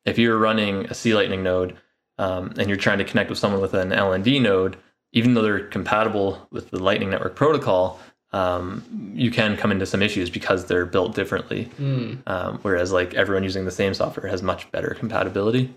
if 0.04 0.18
you're 0.18 0.38
running 0.38 0.86
a 0.86 0.94
C 0.94 1.14
Lightning 1.14 1.42
node 1.42 1.76
um, 2.18 2.52
and 2.58 2.68
you're 2.68 2.76
trying 2.76 2.98
to 2.98 3.04
connect 3.04 3.30
with 3.30 3.38
someone 3.38 3.60
with 3.60 3.74
an 3.74 3.90
LND 3.90 4.42
node, 4.42 4.76
even 5.12 5.34
though 5.34 5.42
they're 5.42 5.66
compatible 5.68 6.46
with 6.50 6.70
the 6.70 6.82
Lightning 6.82 7.10
Network 7.10 7.36
protocol, 7.36 8.00
um, 8.32 9.12
you 9.14 9.30
can 9.30 9.56
come 9.56 9.70
into 9.70 9.86
some 9.86 10.02
issues 10.02 10.30
because 10.30 10.64
they're 10.64 10.86
built 10.86 11.14
differently. 11.14 11.70
Mm. 11.78 12.26
Um, 12.26 12.58
whereas 12.62 12.92
like 12.92 13.14
everyone 13.14 13.42
using 13.44 13.64
the 13.64 13.70
same 13.70 13.94
software 13.94 14.28
has 14.28 14.42
much 14.42 14.70
better 14.72 14.96
compatibility. 14.98 15.74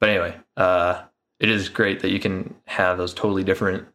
But 0.00 0.08
anyway, 0.10 0.34
uh, 0.56 1.02
it 1.38 1.50
is 1.50 1.68
great 1.68 2.00
that 2.00 2.10
you 2.10 2.18
can 2.18 2.54
have 2.66 2.98
those 2.98 3.12
totally 3.12 3.44
different 3.44 3.86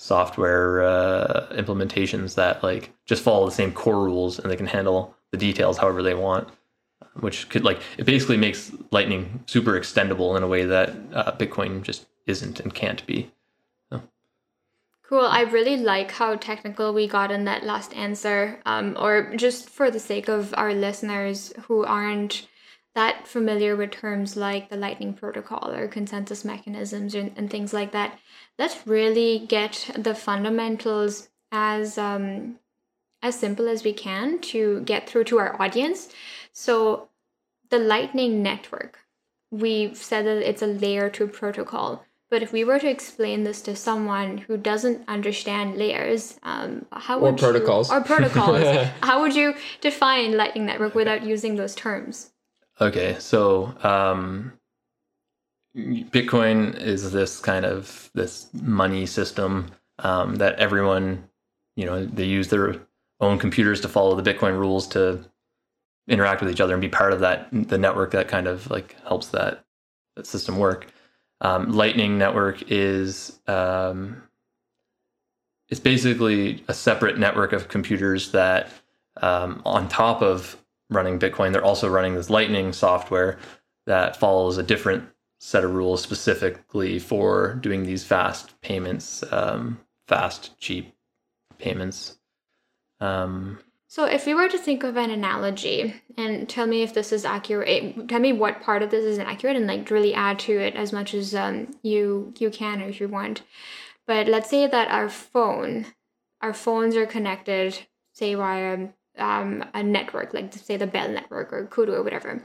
software 0.00 0.82
uh, 0.84 1.48
implementations 1.50 2.36
that 2.36 2.62
like 2.62 2.92
just 3.04 3.20
follow 3.20 3.44
the 3.44 3.50
same 3.50 3.72
core 3.72 4.04
rules 4.04 4.38
and 4.38 4.48
they 4.48 4.54
can 4.54 4.66
handle 4.66 5.12
the 5.32 5.36
details 5.36 5.76
however 5.76 6.04
they 6.04 6.14
want 6.14 6.48
which 7.14 7.48
could 7.48 7.64
like 7.64 7.80
it 7.96 8.06
basically 8.06 8.36
makes 8.36 8.70
lightning 8.92 9.42
super 9.46 9.72
extendable 9.72 10.36
in 10.36 10.44
a 10.44 10.46
way 10.46 10.64
that 10.64 10.90
uh, 11.12 11.32
bitcoin 11.32 11.82
just 11.82 12.06
isn't 12.26 12.60
and 12.60 12.74
can't 12.74 13.04
be 13.06 13.28
Cool. 15.08 15.24
I 15.24 15.40
really 15.40 15.78
like 15.78 16.10
how 16.10 16.36
technical 16.36 16.92
we 16.92 17.08
got 17.08 17.30
in 17.30 17.44
that 17.44 17.64
last 17.64 17.94
answer. 17.94 18.60
Um, 18.66 18.94
or 19.00 19.34
just 19.36 19.70
for 19.70 19.90
the 19.90 19.98
sake 19.98 20.28
of 20.28 20.52
our 20.54 20.74
listeners 20.74 21.50
who 21.62 21.82
aren't 21.86 22.46
that 22.98 23.28
familiar 23.28 23.76
with 23.76 23.92
terms 23.92 24.36
like 24.36 24.70
the 24.70 24.76
Lightning 24.76 25.14
Protocol 25.14 25.70
or 25.70 25.86
consensus 25.86 26.44
mechanisms 26.44 27.14
and, 27.14 27.30
and 27.36 27.48
things 27.48 27.72
like 27.72 27.92
that, 27.92 28.18
let's 28.58 28.84
really 28.88 29.38
get 29.38 29.88
the 29.96 30.16
fundamentals 30.16 31.28
as 31.52 31.96
um, 31.96 32.58
as 33.22 33.38
simple 33.38 33.68
as 33.68 33.84
we 33.84 33.92
can 33.92 34.40
to 34.40 34.80
get 34.80 35.08
through 35.08 35.22
to 35.24 35.38
our 35.38 35.62
audience. 35.62 36.08
So, 36.52 37.08
the 37.70 37.78
Lightning 37.78 38.42
Network, 38.42 38.98
we've 39.52 39.96
said 39.96 40.26
that 40.26 40.48
it's 40.48 40.62
a 40.62 40.66
layer 40.66 41.08
two 41.08 41.28
protocol. 41.28 42.04
But 42.30 42.42
if 42.42 42.52
we 42.52 42.64
were 42.64 42.80
to 42.80 42.90
explain 42.90 43.44
this 43.44 43.62
to 43.62 43.76
someone 43.76 44.38
who 44.38 44.56
doesn't 44.56 45.08
understand 45.08 45.76
layers, 45.76 46.40
um, 46.42 46.84
how 46.90 47.18
Or 47.20 47.30
would 47.30 47.38
protocols. 47.38 47.90
you, 47.90 47.96
or 47.96 48.00
protocols, 48.00 48.88
how 49.02 49.20
would 49.20 49.36
you 49.36 49.54
define 49.80 50.36
Lightning 50.36 50.66
Network 50.66 50.96
without 50.96 51.22
using 51.22 51.54
those 51.54 51.76
terms? 51.76 52.32
Okay 52.80 53.16
so 53.18 53.74
um, 53.82 54.52
bitcoin 55.76 56.78
is 56.80 57.12
this 57.12 57.40
kind 57.40 57.64
of 57.64 58.10
this 58.14 58.48
money 58.54 59.06
system 59.06 59.70
um, 60.00 60.36
that 60.36 60.54
everyone 60.56 61.28
you 61.76 61.84
know 61.84 62.04
they 62.04 62.24
use 62.24 62.48
their 62.48 62.76
own 63.20 63.38
computers 63.38 63.80
to 63.80 63.88
follow 63.88 64.14
the 64.14 64.32
bitcoin 64.32 64.58
rules 64.58 64.86
to 64.86 65.24
interact 66.08 66.40
with 66.40 66.50
each 66.50 66.60
other 66.60 66.72
and 66.72 66.80
be 66.80 66.88
part 66.88 67.12
of 67.12 67.20
that 67.20 67.48
the 67.52 67.78
network 67.78 68.10
that 68.10 68.28
kind 68.28 68.46
of 68.46 68.68
like 68.70 68.96
helps 69.06 69.28
that, 69.28 69.64
that 70.16 70.26
system 70.26 70.58
work. 70.58 70.88
Um, 71.40 71.70
lightning 71.70 72.18
network 72.18 72.70
is 72.70 73.38
um, 73.46 74.22
it's 75.68 75.80
basically 75.80 76.64
a 76.66 76.74
separate 76.74 77.18
network 77.18 77.52
of 77.52 77.68
computers 77.68 78.32
that 78.32 78.70
um, 79.20 79.62
on 79.64 79.88
top 79.88 80.22
of 80.22 80.56
running 80.90 81.18
bitcoin 81.18 81.52
they're 81.52 81.64
also 81.64 81.88
running 81.88 82.14
this 82.14 82.30
lightning 82.30 82.72
software 82.72 83.38
that 83.86 84.16
follows 84.16 84.58
a 84.58 84.62
different 84.62 85.08
set 85.40 85.64
of 85.64 85.72
rules 85.72 86.02
specifically 86.02 86.98
for 86.98 87.54
doing 87.56 87.84
these 87.84 88.04
fast 88.04 88.60
payments 88.60 89.22
um, 89.32 89.78
fast 90.06 90.58
cheap 90.58 90.94
payments 91.58 92.18
um, 93.00 93.58
So, 93.90 94.04
if 94.04 94.26
we 94.26 94.34
were 94.34 94.48
to 94.48 94.58
think 94.58 94.84
of 94.84 94.96
an 94.96 95.10
analogy, 95.10 95.94
and 96.16 96.48
tell 96.48 96.66
me 96.66 96.82
if 96.82 96.92
this 96.92 97.12
is 97.12 97.24
accurate, 97.24 98.08
tell 98.08 98.20
me 98.20 98.32
what 98.32 98.60
part 98.60 98.82
of 98.82 98.90
this 98.90 99.04
is 99.04 99.18
inaccurate, 99.18 99.56
and 99.56 99.66
like 99.66 99.90
really 99.90 100.14
add 100.14 100.38
to 100.40 100.58
it 100.58 100.74
as 100.74 100.92
much 100.92 101.14
as 101.14 101.34
um, 101.34 101.74
you 101.82 102.34
you 102.38 102.50
can 102.50 102.82
or 102.82 102.88
if 102.88 103.00
you 103.00 103.08
want. 103.08 103.42
But 104.06 104.26
let's 104.26 104.50
say 104.50 104.66
that 104.66 104.88
our 104.90 105.08
phone, 105.08 105.86
our 106.42 106.52
phones 106.54 106.96
are 106.96 107.06
connected, 107.06 107.78
say 108.12 108.34
via 108.34 108.88
um, 109.18 109.64
a 109.74 109.82
network, 109.82 110.34
like 110.34 110.52
say 110.52 110.76
the 110.76 110.86
Bell 110.86 111.08
network 111.08 111.52
or 111.52 111.66
Koodo 111.66 111.94
or 111.94 112.02
whatever. 112.02 112.44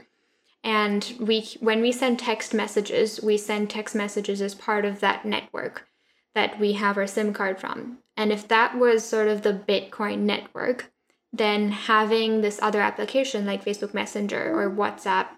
And 0.62 1.14
we, 1.20 1.46
when 1.60 1.82
we 1.82 1.92
send 1.92 2.18
text 2.18 2.54
messages, 2.54 3.22
we 3.22 3.36
send 3.36 3.68
text 3.68 3.94
messages 3.94 4.40
as 4.40 4.54
part 4.54 4.84
of 4.84 5.00
that 5.00 5.24
network 5.24 5.86
that 6.34 6.58
we 6.58 6.72
have 6.72 6.96
our 6.96 7.06
SIM 7.06 7.32
card 7.32 7.60
from. 7.60 7.98
And 8.16 8.32
if 8.32 8.48
that 8.48 8.76
was 8.76 9.04
sort 9.04 9.28
of 9.28 9.42
the 9.42 9.52
Bitcoin 9.52 10.20
network, 10.20 10.90
then 11.32 11.70
having 11.70 12.40
this 12.40 12.58
other 12.62 12.80
application 12.80 13.44
like 13.44 13.64
Facebook 13.64 13.92
Messenger 13.92 14.58
or 14.58 14.70
WhatsApp, 14.70 15.28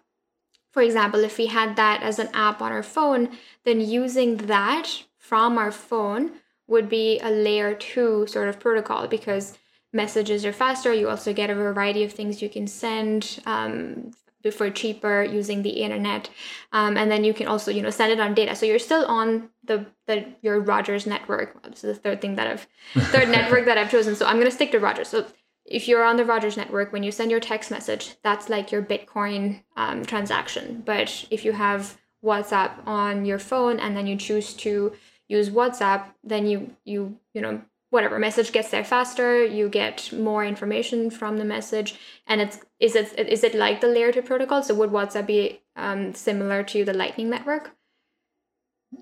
for 0.73 0.83
example, 0.83 1.25
if 1.25 1.39
we 1.39 1.47
had 1.47 1.77
that 1.77 2.03
as 2.03 2.19
an 2.19 2.29
app 2.35 2.61
on 2.61 2.71
our 2.71 2.83
phone, 2.83 3.31
then 3.65 3.81
using 3.81 4.37
that 4.37 5.05
from 5.17 5.59
our 5.59 5.73
phone 5.73 6.33
would 6.67 6.89
be 6.89 7.19
a 7.21 7.31
layer 7.31 7.75
two 7.75 8.27
sort 8.27 8.49
of 8.49 8.61
protocol 8.61 9.07
because 9.07 9.57
messages 9.97 10.45
are 10.45 10.53
faster. 10.53 10.93
You 10.93 11.09
also 11.09 11.33
get 11.33 11.51
a 11.51 11.55
variety 11.55 12.05
of 12.05 12.13
things 12.13 12.43
you 12.43 12.49
can 12.49 12.67
send 12.67 13.41
um, 13.47 14.13
for 14.53 14.71
cheaper 14.71 15.25
using 15.25 15.63
the 15.63 15.71
internet, 15.71 16.31
um, 16.73 16.97
and 16.97 17.11
then 17.11 17.25
you 17.25 17.35
can 17.35 17.49
also 17.49 17.73
you 17.73 17.83
know 17.83 17.91
send 17.91 18.13
it 18.13 18.21
on 18.21 18.35
data. 18.35 18.55
So 18.55 18.67
you're 18.67 18.79
still 18.79 19.05
on 19.07 19.49
the 19.65 19.87
the 20.07 20.27
your 20.43 20.61
Rogers 20.61 21.07
network. 21.07 21.61
This 21.65 21.83
is 21.83 21.97
the 21.97 22.03
third 22.03 22.21
thing 22.21 22.37
that 22.37 22.47
I've 22.47 22.67
third 23.11 23.29
network 23.29 23.65
that 23.65 23.79
I've 23.79 23.91
chosen. 23.91 24.15
So 24.15 24.27
I'm 24.27 24.39
gonna 24.39 24.51
stick 24.51 24.71
to 24.73 24.79
Rogers. 24.79 25.09
So 25.09 25.27
if 25.65 25.89
you're 25.89 26.05
on 26.05 26.17
the 26.17 26.25
Rogers 26.25 26.57
network, 26.57 26.93
when 26.93 27.03
you 27.03 27.11
send 27.11 27.31
your 27.31 27.41
text 27.41 27.71
message, 27.71 28.15
that's 28.23 28.49
like 28.49 28.71
your 28.71 28.83
Bitcoin 28.83 29.63
um, 29.77 30.05
transaction. 30.05 30.83
But 30.87 31.27
if 31.31 31.45
you 31.45 31.53
have 31.53 31.99
WhatsApp 32.25 32.87
on 32.87 33.25
your 33.25 33.39
phone 33.39 33.81
and 33.81 33.97
then 33.97 34.07
you 34.07 34.17
choose 34.17 34.55
to 34.55 34.93
use 35.29 35.51
WhatsApp, 35.51 36.05
then 36.23 36.47
you 36.47 36.77
you 36.85 37.19
you 37.35 37.41
know 37.41 37.63
whatever 37.97 38.19
message 38.19 38.53
gets 38.53 38.71
there 38.71 38.85
faster. 38.85 39.45
You 39.59 39.69
get 39.69 40.13
more 40.13 40.45
information 40.45 41.11
from 41.11 41.39
the 41.39 41.45
message, 41.57 41.91
and 42.31 42.41
it's 42.45 42.57
is 42.79 42.95
it 43.01 43.09
is 43.37 43.43
it 43.49 43.55
like 43.55 43.81
the 43.81 43.89
layer 43.97 44.13
two 44.13 44.23
protocol? 44.23 44.63
So 44.63 44.75
would 44.75 44.91
WhatsApp 44.99 45.27
be 45.27 45.41
um, 45.85 46.15
similar 46.15 46.63
to 46.73 46.85
the 46.85 46.93
Lightning 47.03 47.31
network? 47.31 47.65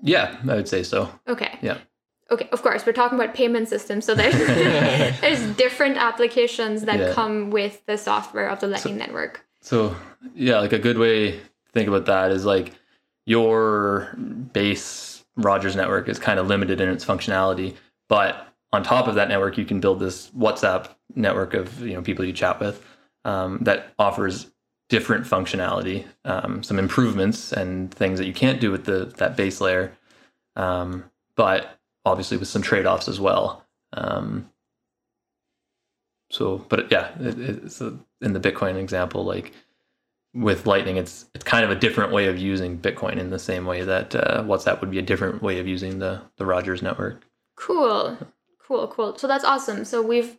yeah 0.01 0.35
i 0.49 0.55
would 0.55 0.67
say 0.67 0.81
so 0.83 0.99
Okay. 1.33 1.57
yeah 1.61 1.77
Okay, 2.31 2.49
of 2.51 2.63
course, 2.63 2.83
we're 2.85 2.91
talking 3.01 3.19
about 3.19 3.35
payment 3.35 3.69
systems, 3.69 4.03
so 4.03 4.15
there's 4.15 4.33
there's 5.21 5.43
different 5.57 5.95
applications 6.09 6.81
that 6.89 6.99
Yeah. 6.99 7.13
come 7.13 7.51
with 7.51 7.85
the 7.85 7.97
software 7.97 8.47
of 8.53 8.59
the 8.61 8.67
Lightning 8.67 8.97
network. 8.97 9.45
So 9.61 9.95
yeah, 10.33 10.57
like 10.59 10.73
a 10.73 10.79
good 10.87 10.97
way 10.97 11.31
to 11.33 11.39
think 11.75 11.87
about 11.87 12.05
that 12.07 12.31
is 12.31 12.43
like 12.43 12.73
your 13.27 14.15
base 14.53 15.23
Rogers 15.37 15.75
network 15.75 16.09
is 16.09 16.17
kind 16.17 16.39
of 16.39 16.47
limited 16.47 16.81
in 16.81 16.89
its 16.89 17.05
functionality, 17.05 17.75
but 18.09 18.47
on 18.75 18.83
top 18.83 19.07
of 19.07 19.15
that 19.15 19.29
network, 19.29 19.57
you 19.57 19.65
can 19.65 19.79
build 19.79 19.99
this 19.99 20.29
WhatsApp 20.31 20.89
network 21.15 21.53
of 21.53 21.81
you 21.81 21.93
know 21.93 22.01
people 22.01 22.25
you 22.25 22.33
chat 22.33 22.59
with 22.59 22.85
um, 23.23 23.59
that 23.61 23.93
offers 23.97 24.51
different 24.89 25.25
functionality, 25.25 26.05
um, 26.25 26.61
some 26.61 26.77
improvements 26.77 27.51
and 27.51 27.93
things 27.93 28.19
that 28.19 28.27
you 28.27 28.33
can't 28.33 28.61
do 28.61 28.71
with 28.71 28.85
the 28.85 29.05
that 29.17 29.35
base 29.35 29.59
layer, 29.59 29.91
um, 30.55 31.03
but 31.35 31.79
obviously 32.05 32.37
with 32.37 32.47
some 32.47 32.61
trade 32.61 32.85
offs 32.85 33.07
as 33.07 33.19
well. 33.19 33.65
Um, 33.93 34.49
so, 36.29 36.65
but 36.69 36.91
yeah, 36.91 37.11
it, 37.19 37.39
it's 37.39 37.81
a, 37.81 37.97
in 38.21 38.33
the 38.33 38.39
Bitcoin 38.39 38.77
example, 38.77 39.23
like 39.23 39.53
with 40.33 40.65
Lightning, 40.65 40.97
it's 40.97 41.25
it's 41.33 41.43
kind 41.43 41.63
of 41.63 41.71
a 41.71 41.75
different 41.75 42.11
way 42.11 42.27
of 42.27 42.37
using 42.37 42.77
Bitcoin 42.77 43.17
in 43.17 43.29
the 43.29 43.39
same 43.39 43.65
way 43.65 43.81
that 43.83 44.15
uh, 44.15 44.43
WhatsApp 44.43 44.81
would 44.81 44.91
be 44.91 44.99
a 44.99 45.03
different 45.03 45.41
way 45.41 45.59
of 45.59 45.67
using 45.67 45.99
the 45.99 46.21
the 46.37 46.45
Rogers 46.45 46.81
network. 46.81 47.23
Cool, 47.55 48.17
cool, 48.67 48.87
cool. 48.87 49.17
So 49.17 49.27
that's 49.27 49.43
awesome. 49.43 49.85
So 49.85 50.01
we've, 50.01 50.37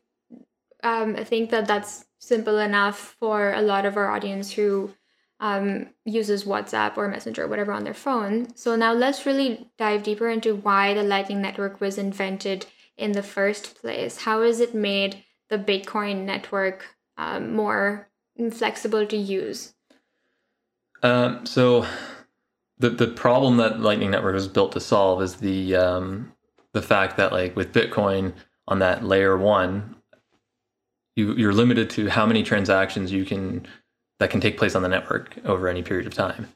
um, 0.82 1.16
I 1.16 1.24
think 1.24 1.50
that 1.50 1.66
that's 1.66 2.04
simple 2.18 2.58
enough 2.58 3.16
for 3.20 3.52
a 3.52 3.62
lot 3.62 3.86
of 3.86 3.96
our 3.96 4.10
audience 4.10 4.52
who 4.52 4.92
um, 5.38 5.88
uses 6.04 6.44
WhatsApp 6.44 6.96
or 6.96 7.08
Messenger 7.08 7.44
or 7.44 7.48
whatever 7.48 7.72
on 7.72 7.84
their 7.84 7.94
phone. 7.94 8.54
So 8.56 8.74
now 8.74 8.92
let's 8.92 9.26
really 9.26 9.70
dive 9.78 10.02
deeper 10.02 10.28
into 10.28 10.56
why 10.56 10.94
the 10.94 11.02
Lightning 11.02 11.42
Network 11.42 11.80
was 11.80 11.98
invented 11.98 12.66
in 12.96 13.12
the 13.12 13.22
first 13.22 13.80
place. 13.80 14.18
How 14.18 14.42
has 14.42 14.60
it 14.60 14.74
made 14.74 15.22
the 15.50 15.58
Bitcoin 15.58 16.24
network 16.24 16.96
um, 17.18 17.54
more 17.54 18.08
flexible 18.52 19.06
to 19.06 19.16
use? 19.16 19.74
Um, 21.02 21.44
so 21.44 21.86
the 22.78 22.90
the 22.90 23.06
problem 23.06 23.58
that 23.58 23.80
Lightning 23.80 24.10
Network 24.10 24.34
was 24.34 24.48
built 24.48 24.72
to 24.72 24.80
solve 24.80 25.22
is 25.22 25.36
the 25.36 25.76
um, 25.76 26.32
the 26.76 26.82
fact 26.82 27.16
that 27.16 27.32
like 27.32 27.56
with 27.56 27.72
Bitcoin 27.72 28.34
on 28.68 28.80
that 28.80 29.02
layer 29.02 29.34
one, 29.34 29.96
you 31.16 31.34
you're 31.34 31.54
limited 31.54 31.88
to 31.88 32.10
how 32.10 32.26
many 32.26 32.42
transactions 32.42 33.10
you 33.10 33.24
can 33.24 33.66
that 34.20 34.28
can 34.28 34.42
take 34.42 34.58
place 34.58 34.74
on 34.74 34.82
the 34.82 34.88
network 34.88 35.38
over 35.46 35.68
any 35.68 35.82
period 35.82 36.06
of 36.06 36.12
time. 36.12 36.46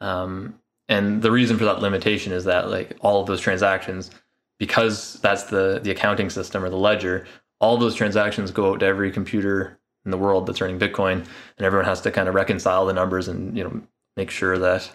Um, 0.00 0.58
and 0.88 1.22
the 1.22 1.30
reason 1.30 1.56
for 1.58 1.64
that 1.64 1.80
limitation 1.80 2.32
is 2.32 2.44
that 2.44 2.70
like 2.70 2.96
all 3.02 3.20
of 3.20 3.28
those 3.28 3.40
transactions, 3.40 4.10
because 4.58 5.14
that's 5.22 5.44
the 5.44 5.78
the 5.80 5.92
accounting 5.92 6.28
system 6.28 6.64
or 6.64 6.70
the 6.70 6.76
ledger, 6.76 7.24
all 7.60 7.76
those 7.76 7.94
transactions 7.94 8.50
go 8.50 8.72
out 8.72 8.80
to 8.80 8.86
every 8.86 9.12
computer 9.12 9.78
in 10.04 10.10
the 10.10 10.18
world 10.18 10.46
that's 10.46 10.60
running 10.60 10.80
Bitcoin, 10.80 11.24
and 11.56 11.64
everyone 11.64 11.86
has 11.86 12.00
to 12.00 12.10
kind 12.10 12.28
of 12.28 12.34
reconcile 12.34 12.84
the 12.84 12.92
numbers 12.92 13.28
and 13.28 13.56
you 13.56 13.62
know 13.62 13.80
make 14.16 14.32
sure 14.32 14.58
that 14.58 14.90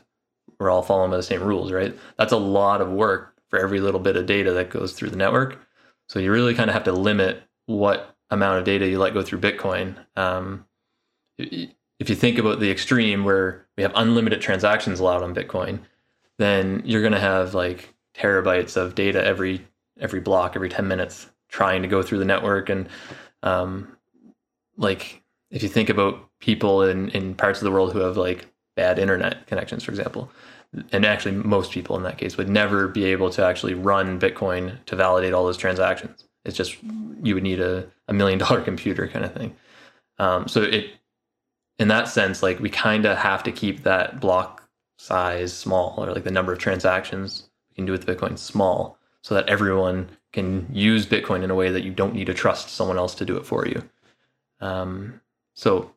we're 0.59 0.69
all 0.69 0.81
following 0.81 1.09
by 1.09 1.15
the 1.15 1.23
same 1.23 1.41
rules, 1.41 1.71
right? 1.71 1.97
That's 2.17 2.33
a 2.33 2.37
lot 2.37 2.81
of 2.81 2.89
work 2.91 3.32
for 3.53 3.59
every 3.59 3.79
little 3.79 3.99
bit 3.99 4.15
of 4.15 4.25
data 4.25 4.51
that 4.51 4.71
goes 4.71 4.93
through 4.93 5.11
the 5.11 5.15
network. 5.15 5.59
So 6.09 6.17
you 6.17 6.31
really 6.31 6.55
kind 6.55 6.71
of 6.71 6.73
have 6.73 6.85
to 6.85 6.91
limit 6.91 7.43
what 7.67 8.15
amount 8.31 8.57
of 8.57 8.65
data 8.65 8.87
you 8.87 8.97
let 8.97 9.13
go 9.13 9.21
through 9.21 9.41
Bitcoin. 9.41 9.95
Um, 10.15 10.65
if 11.37 12.09
you 12.09 12.15
think 12.15 12.39
about 12.39 12.59
the 12.59 12.71
extreme 12.71 13.23
where 13.23 13.67
we 13.77 13.83
have 13.83 13.91
unlimited 13.93 14.41
transactions 14.41 14.99
allowed 14.99 15.21
on 15.21 15.35
Bitcoin, 15.35 15.81
then 16.39 16.81
you're 16.83 17.03
going 17.03 17.13
to 17.13 17.19
have 17.19 17.53
like 17.53 17.93
terabytes 18.17 18.75
of 18.75 18.95
data 18.95 19.23
every 19.23 19.67
every 19.99 20.19
block, 20.19 20.55
every 20.55 20.69
10 20.69 20.87
minutes, 20.87 21.29
trying 21.47 21.83
to 21.83 21.87
go 21.87 22.01
through 22.01 22.17
the 22.17 22.25
network. 22.25 22.69
And 22.69 22.89
um, 23.43 23.95
like 24.77 25.21
if 25.51 25.61
you 25.61 25.69
think 25.69 25.89
about 25.89 26.27
people 26.39 26.81
in 26.81 27.09
in 27.09 27.35
parts 27.35 27.59
of 27.59 27.65
the 27.65 27.71
world 27.71 27.93
who 27.93 27.99
have 27.99 28.17
like 28.17 28.47
bad 28.75 28.97
internet 28.97 29.45
connections, 29.45 29.83
for 29.83 29.91
example, 29.91 30.31
and 30.91 31.05
actually 31.05 31.35
most 31.35 31.71
people 31.71 31.95
in 31.97 32.03
that 32.03 32.17
case 32.17 32.37
would 32.37 32.49
never 32.49 32.87
be 32.87 33.05
able 33.05 33.29
to 33.31 33.45
actually 33.45 33.73
run 33.73 34.19
Bitcoin 34.19 34.83
to 34.85 34.95
validate 34.95 35.33
all 35.33 35.45
those 35.45 35.57
transactions. 35.57 36.25
It's 36.45 36.57
just 36.57 36.77
you 37.21 37.35
would 37.35 37.43
need 37.43 37.59
a, 37.59 37.87
a 38.07 38.13
million 38.13 38.39
dollar 38.39 38.61
computer 38.65 39.07
kind 39.07 39.25
of 39.25 39.33
thing. 39.33 39.55
Um, 40.19 40.47
so 40.47 40.61
it, 40.61 40.91
in 41.79 41.87
that 41.87 42.07
sense, 42.07 42.43
like 42.43 42.59
we 42.59 42.69
kind 42.69 43.05
of 43.05 43.17
have 43.17 43.43
to 43.43 43.51
keep 43.51 43.83
that 43.83 44.19
block 44.19 44.67
size 44.97 45.53
small, 45.53 45.95
or 45.97 46.11
like 46.11 46.23
the 46.23 46.31
number 46.31 46.53
of 46.53 46.59
transactions 46.59 47.49
we 47.69 47.75
can 47.75 47.85
do 47.85 47.91
with 47.91 48.05
Bitcoin 48.05 48.37
small, 48.37 48.97
so 49.21 49.35
that 49.35 49.49
everyone 49.49 50.09
can 50.31 50.67
use 50.71 51.05
Bitcoin 51.05 51.43
in 51.43 51.51
a 51.51 51.55
way 51.55 51.69
that 51.69 51.83
you 51.83 51.91
don't 51.91 52.13
need 52.13 52.27
to 52.27 52.33
trust 52.33 52.69
someone 52.69 52.97
else 52.97 53.15
to 53.15 53.25
do 53.25 53.37
it 53.37 53.45
for 53.45 53.67
you. 53.67 53.83
Um, 54.59 55.21
so 55.55 55.91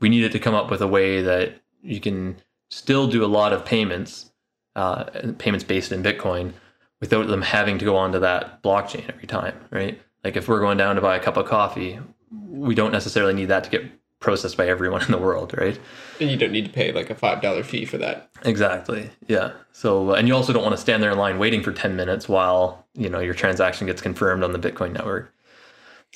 we 0.00 0.08
needed 0.08 0.32
to 0.32 0.38
come 0.38 0.54
up 0.54 0.70
with 0.70 0.82
a 0.82 0.88
way 0.88 1.22
that 1.22 1.60
you 1.82 2.00
can 2.00 2.36
still 2.70 3.06
do 3.06 3.24
a 3.24 3.26
lot 3.26 3.52
of 3.52 3.64
payments, 3.64 4.30
uh, 4.76 5.04
payments 5.38 5.64
based 5.64 5.92
in 5.92 6.02
Bitcoin, 6.02 6.52
without 7.00 7.26
them 7.26 7.42
having 7.42 7.78
to 7.78 7.84
go 7.84 7.96
onto 7.96 8.18
that 8.20 8.62
blockchain 8.62 9.08
every 9.08 9.26
time, 9.26 9.54
right? 9.70 10.00
Like 10.24 10.36
if 10.36 10.48
we're 10.48 10.60
going 10.60 10.78
down 10.78 10.96
to 10.96 11.02
buy 11.02 11.16
a 11.16 11.20
cup 11.20 11.36
of 11.36 11.46
coffee, 11.46 12.00
we 12.30 12.74
don't 12.74 12.92
necessarily 12.92 13.34
need 13.34 13.46
that 13.46 13.64
to 13.64 13.70
get 13.70 13.84
processed 14.24 14.56
by 14.56 14.66
everyone 14.66 15.02
in 15.02 15.10
the 15.12 15.18
world, 15.18 15.54
right? 15.56 15.78
And 16.18 16.30
you 16.30 16.36
don't 16.36 16.50
need 16.50 16.64
to 16.64 16.72
pay 16.72 16.92
like 16.92 17.10
a 17.10 17.14
five 17.14 17.42
dollar 17.42 17.62
fee 17.62 17.84
for 17.84 17.98
that. 17.98 18.30
Exactly. 18.44 19.10
Yeah. 19.28 19.52
So, 19.72 20.12
and 20.12 20.26
you 20.26 20.34
also 20.34 20.52
don't 20.52 20.62
want 20.62 20.74
to 20.74 20.80
stand 20.80 21.02
there 21.02 21.12
in 21.12 21.18
line 21.18 21.38
waiting 21.38 21.62
for 21.62 21.72
ten 21.72 21.94
minutes 21.94 22.28
while 22.28 22.86
you 22.94 23.08
know 23.08 23.20
your 23.20 23.34
transaction 23.34 23.86
gets 23.86 24.00
confirmed 24.00 24.42
on 24.42 24.52
the 24.52 24.58
Bitcoin 24.58 24.92
network. 24.92 25.32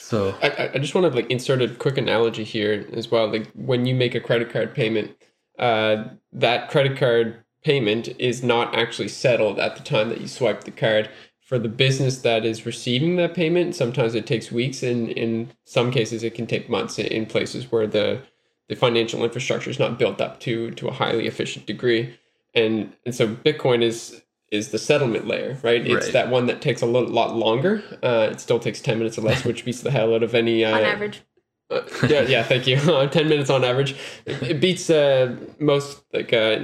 So, 0.01 0.37
I, 0.41 0.71
I 0.75 0.79
just 0.79 0.95
want 0.95 1.11
to 1.11 1.17
like 1.17 1.29
insert 1.29 1.61
a 1.61 1.69
quick 1.69 1.99
analogy 1.99 2.45
here 2.45 2.87
as 2.93 3.11
well. 3.11 3.31
Like 3.31 3.51
when 3.55 3.85
you 3.85 3.95
make 3.95 4.15
a 4.15 4.21
credit 4.21 4.51
card 4.51 4.75
payment, 4.75 5.11
uh, 5.59 6.05
that 6.33 6.69
credit 6.71 6.97
card 6.99 7.43
payment 7.65 8.09
is 8.19 8.43
not 8.43 8.75
actually 8.75 9.09
settled 9.09 9.59
at 9.59 9.77
the 9.77 9.83
time 9.83 10.09
that 10.09 10.21
you 10.21 10.29
swipe 10.29 10.65
the 10.65 10.71
card. 10.71 11.11
For 11.41 11.59
the 11.59 11.69
business 11.69 12.19
that 12.19 12.45
is 12.45 12.67
receiving 12.67 13.17
that 13.17 13.35
payment, 13.35 13.75
sometimes 13.75 14.15
it 14.15 14.27
takes 14.27 14.53
weeks, 14.53 14.83
and 14.83 15.09
in 15.09 15.51
some 15.65 15.91
cases, 15.91 16.23
it 16.23 16.35
can 16.35 16.47
take 16.47 16.69
months 16.69 16.99
in 16.99 17.27
places 17.27 17.73
where 17.73 17.87
the 17.87 18.21
the 18.69 18.77
financial 18.77 19.25
infrastructure 19.25 19.71
is 19.71 19.79
not 19.79 19.99
built 19.99 20.21
up 20.21 20.41
to 20.41 20.71
to 20.73 20.89
a 20.89 20.93
highly 20.93 21.27
efficient 21.27 21.65
degree. 21.67 22.19
And 22.55 22.93
and 23.07 23.15
so 23.15 23.29
Bitcoin 23.29 23.83
is 23.83 24.23
is 24.51 24.71
the 24.71 24.79
settlement 24.79 25.27
layer, 25.27 25.59
right? 25.63 25.87
It's 25.87 26.07
Right. 26.07 26.13
that 26.13 26.29
one 26.31 26.47
that 26.47 26.61
takes 26.61 26.81
a 26.83 26.87
lot, 26.87 27.11
lot 27.11 27.35
longer. 27.37 27.83
Uh, 28.03 28.29
it 28.31 28.41
still 28.41 28.59
takes 28.59 28.81
ten 28.83 28.99
minutes 28.99 29.17
or 29.19 29.23
less, 29.23 29.45
which 29.49 29.65
beats 29.65 29.81
the 29.81 29.91
hell 29.91 30.15
out 30.15 30.23
of 30.23 30.35
any 30.35 30.65
uh, 30.65 30.77
On 30.77 30.85
average. 30.85 31.23
Uh, 31.71 31.83
yeah, 32.09 32.23
yeah, 32.23 32.43
thank 32.43 32.67
you. 32.67 32.77
Ten 33.11 33.29
minutes 33.29 33.51
on 33.51 33.65
average. 33.65 33.97
It, 34.27 34.43
it 34.43 34.61
beats 34.61 34.89
uh, 34.91 35.37
most 35.59 36.03
like 36.13 36.33
uh, 36.33 36.61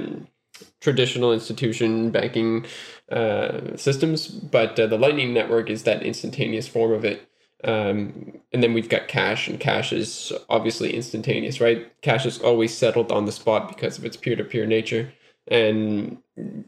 traditional 0.81 1.33
institution 1.33 2.11
banking 2.11 2.65
uh, 3.11 3.75
systems, 3.75 4.27
but 4.27 4.79
uh, 4.79 4.87
the 4.87 4.97
Lightning 4.97 5.33
Network 5.33 5.69
is 5.69 5.83
that 5.83 6.03
instantaneous 6.03 6.67
form 6.67 6.91
of 6.91 7.05
it. 7.05 7.29
Um, 7.63 8.39
and 8.51 8.61
then 8.61 8.73
we've 8.73 8.89
got 8.89 9.07
cash, 9.07 9.47
and 9.47 9.59
cash 9.59 9.91
is 9.91 10.31
obviously 10.49 10.93
instantaneous, 10.93 11.59
right? 11.59 11.91
Cash 12.01 12.25
is 12.25 12.39
always 12.39 12.75
settled 12.75 13.11
on 13.11 13.25
the 13.25 13.31
spot 13.31 13.67
because 13.67 13.97
of 13.97 14.05
its 14.05 14.17
peer 14.17 14.35
to 14.35 14.43
peer 14.43 14.65
nature, 14.65 15.13
and 15.47 16.17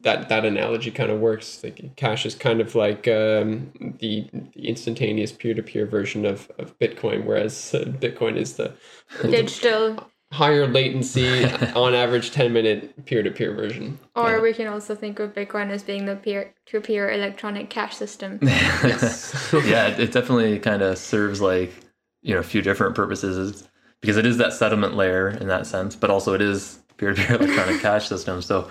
that 0.01 0.29
that 0.29 0.45
analogy 0.45 0.91
kind 0.91 1.11
of 1.11 1.19
works. 1.19 1.63
Like 1.63 1.95
cash 1.95 2.25
is 2.25 2.35
kind 2.35 2.61
of 2.61 2.75
like 2.75 3.07
um, 3.07 3.71
the, 3.99 4.27
the 4.53 4.67
instantaneous 4.67 5.31
peer 5.31 5.53
to 5.53 5.63
peer 5.63 5.85
version 5.85 6.25
of, 6.25 6.49
of 6.57 6.77
Bitcoin, 6.79 7.25
whereas 7.25 7.73
uh, 7.73 7.85
Bitcoin 7.85 8.37
is 8.37 8.53
the 8.53 8.73
Digital. 9.21 10.09
higher 10.31 10.67
latency, 10.67 11.45
on 11.75 11.95
average 11.95 12.31
ten 12.31 12.53
minute 12.53 13.05
peer 13.05 13.23
to 13.23 13.31
peer 13.31 13.53
version. 13.53 13.97
Or 14.15 14.41
we 14.41 14.53
can 14.53 14.67
also 14.67 14.95
think 14.95 15.19
of 15.19 15.33
Bitcoin 15.33 15.69
as 15.69 15.83
being 15.83 16.05
the 16.05 16.15
peer 16.15 16.53
to 16.67 16.81
peer 16.81 17.11
electronic 17.11 17.69
cash 17.69 17.95
system. 17.95 18.39
yeah, 18.43 19.87
it, 19.87 19.99
it 19.99 20.11
definitely 20.11 20.59
kind 20.59 20.81
of 20.81 20.97
serves 20.97 21.41
like 21.41 21.73
you 22.21 22.33
know 22.33 22.39
a 22.39 22.43
few 22.43 22.61
different 22.61 22.95
purposes 22.95 23.67
because 24.01 24.17
it 24.17 24.25
is 24.25 24.37
that 24.37 24.53
settlement 24.53 24.95
layer 24.95 25.29
in 25.29 25.47
that 25.47 25.65
sense, 25.65 25.95
but 25.95 26.11
also 26.11 26.33
it 26.33 26.41
is 26.41 26.79
peer 26.97 27.13
to 27.13 27.21
peer 27.21 27.35
electronic 27.35 27.81
cash 27.81 28.07
system. 28.07 28.41
So, 28.41 28.69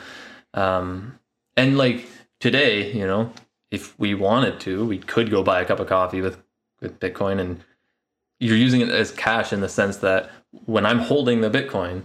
um, 0.55 1.19
and 1.57 1.79
like 1.79 2.07
today, 2.41 2.93
you 2.93 3.07
know, 3.07 3.33
if 3.71 3.99
we 3.99 4.15
wanted 4.15 4.61
to, 4.61 4.85
we 4.85 4.99
could 4.99 5.31
go 5.31 5.43
buy 5.43 5.61
a 5.61 5.65
cup 5.65 5.81
of 5.81 5.89
coffee 5.89 6.21
with 6.21 6.39
with 6.81 7.01
Bitcoin, 7.01 7.41
and 7.41 7.65
you're 8.39 8.57
using 8.57 8.81
it 8.81 8.91
as 8.91 9.11
cash 9.11 9.53
in 9.53 9.61
the 9.61 9.69
sense 9.69 9.99
that 9.99 10.31
when 10.67 10.85
I'm 10.85 10.99
holding 10.99 11.41
the 11.41 11.51
Bitcoin, 11.51 12.03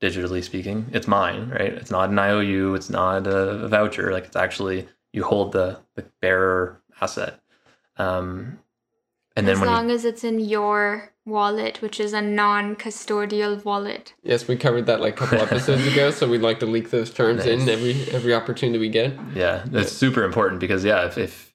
digitally 0.00 0.42
speaking, 0.42 0.86
it's 0.92 1.08
mine, 1.08 1.50
right? 1.50 1.72
It's 1.72 1.90
not 1.90 2.10
an 2.10 2.18
IOU, 2.18 2.74
it's 2.74 2.90
not 2.90 3.26
a 3.26 3.68
voucher. 3.68 4.12
Like 4.12 4.24
it's 4.24 4.36
actually 4.36 4.88
you 5.12 5.24
hold 5.24 5.52
the 5.52 5.78
the 5.94 6.04
bearer 6.20 6.80
asset. 7.00 7.40
Um, 7.96 8.58
and 9.36 9.46
then 9.46 9.56
as 9.56 9.62
long 9.62 9.88
you, 9.88 9.94
as 9.94 10.04
it's 10.04 10.24
in 10.24 10.40
your 10.40 11.12
wallet, 11.26 11.82
which 11.82 12.00
is 12.00 12.12
a 12.12 12.22
non 12.22 12.74
custodial 12.76 13.62
wallet. 13.64 14.14
Yes, 14.22 14.48
we 14.48 14.56
covered 14.56 14.86
that 14.86 15.00
like 15.00 15.14
a 15.14 15.16
couple 15.26 15.38
episodes 15.42 15.86
ago, 15.86 16.10
so 16.10 16.28
we'd 16.28 16.40
like 16.40 16.60
to 16.60 16.66
leak 16.66 16.90
those 16.90 17.12
terms 17.12 17.44
in 17.44 17.68
every 17.68 18.08
every 18.10 18.34
opportunity 18.34 18.78
we 18.78 18.88
get. 18.88 19.12
yeah, 19.34 19.62
that's 19.66 19.92
super 19.92 20.24
important 20.24 20.60
because 20.60 20.84
yeah, 20.84 21.06
if, 21.06 21.18
if 21.18 21.54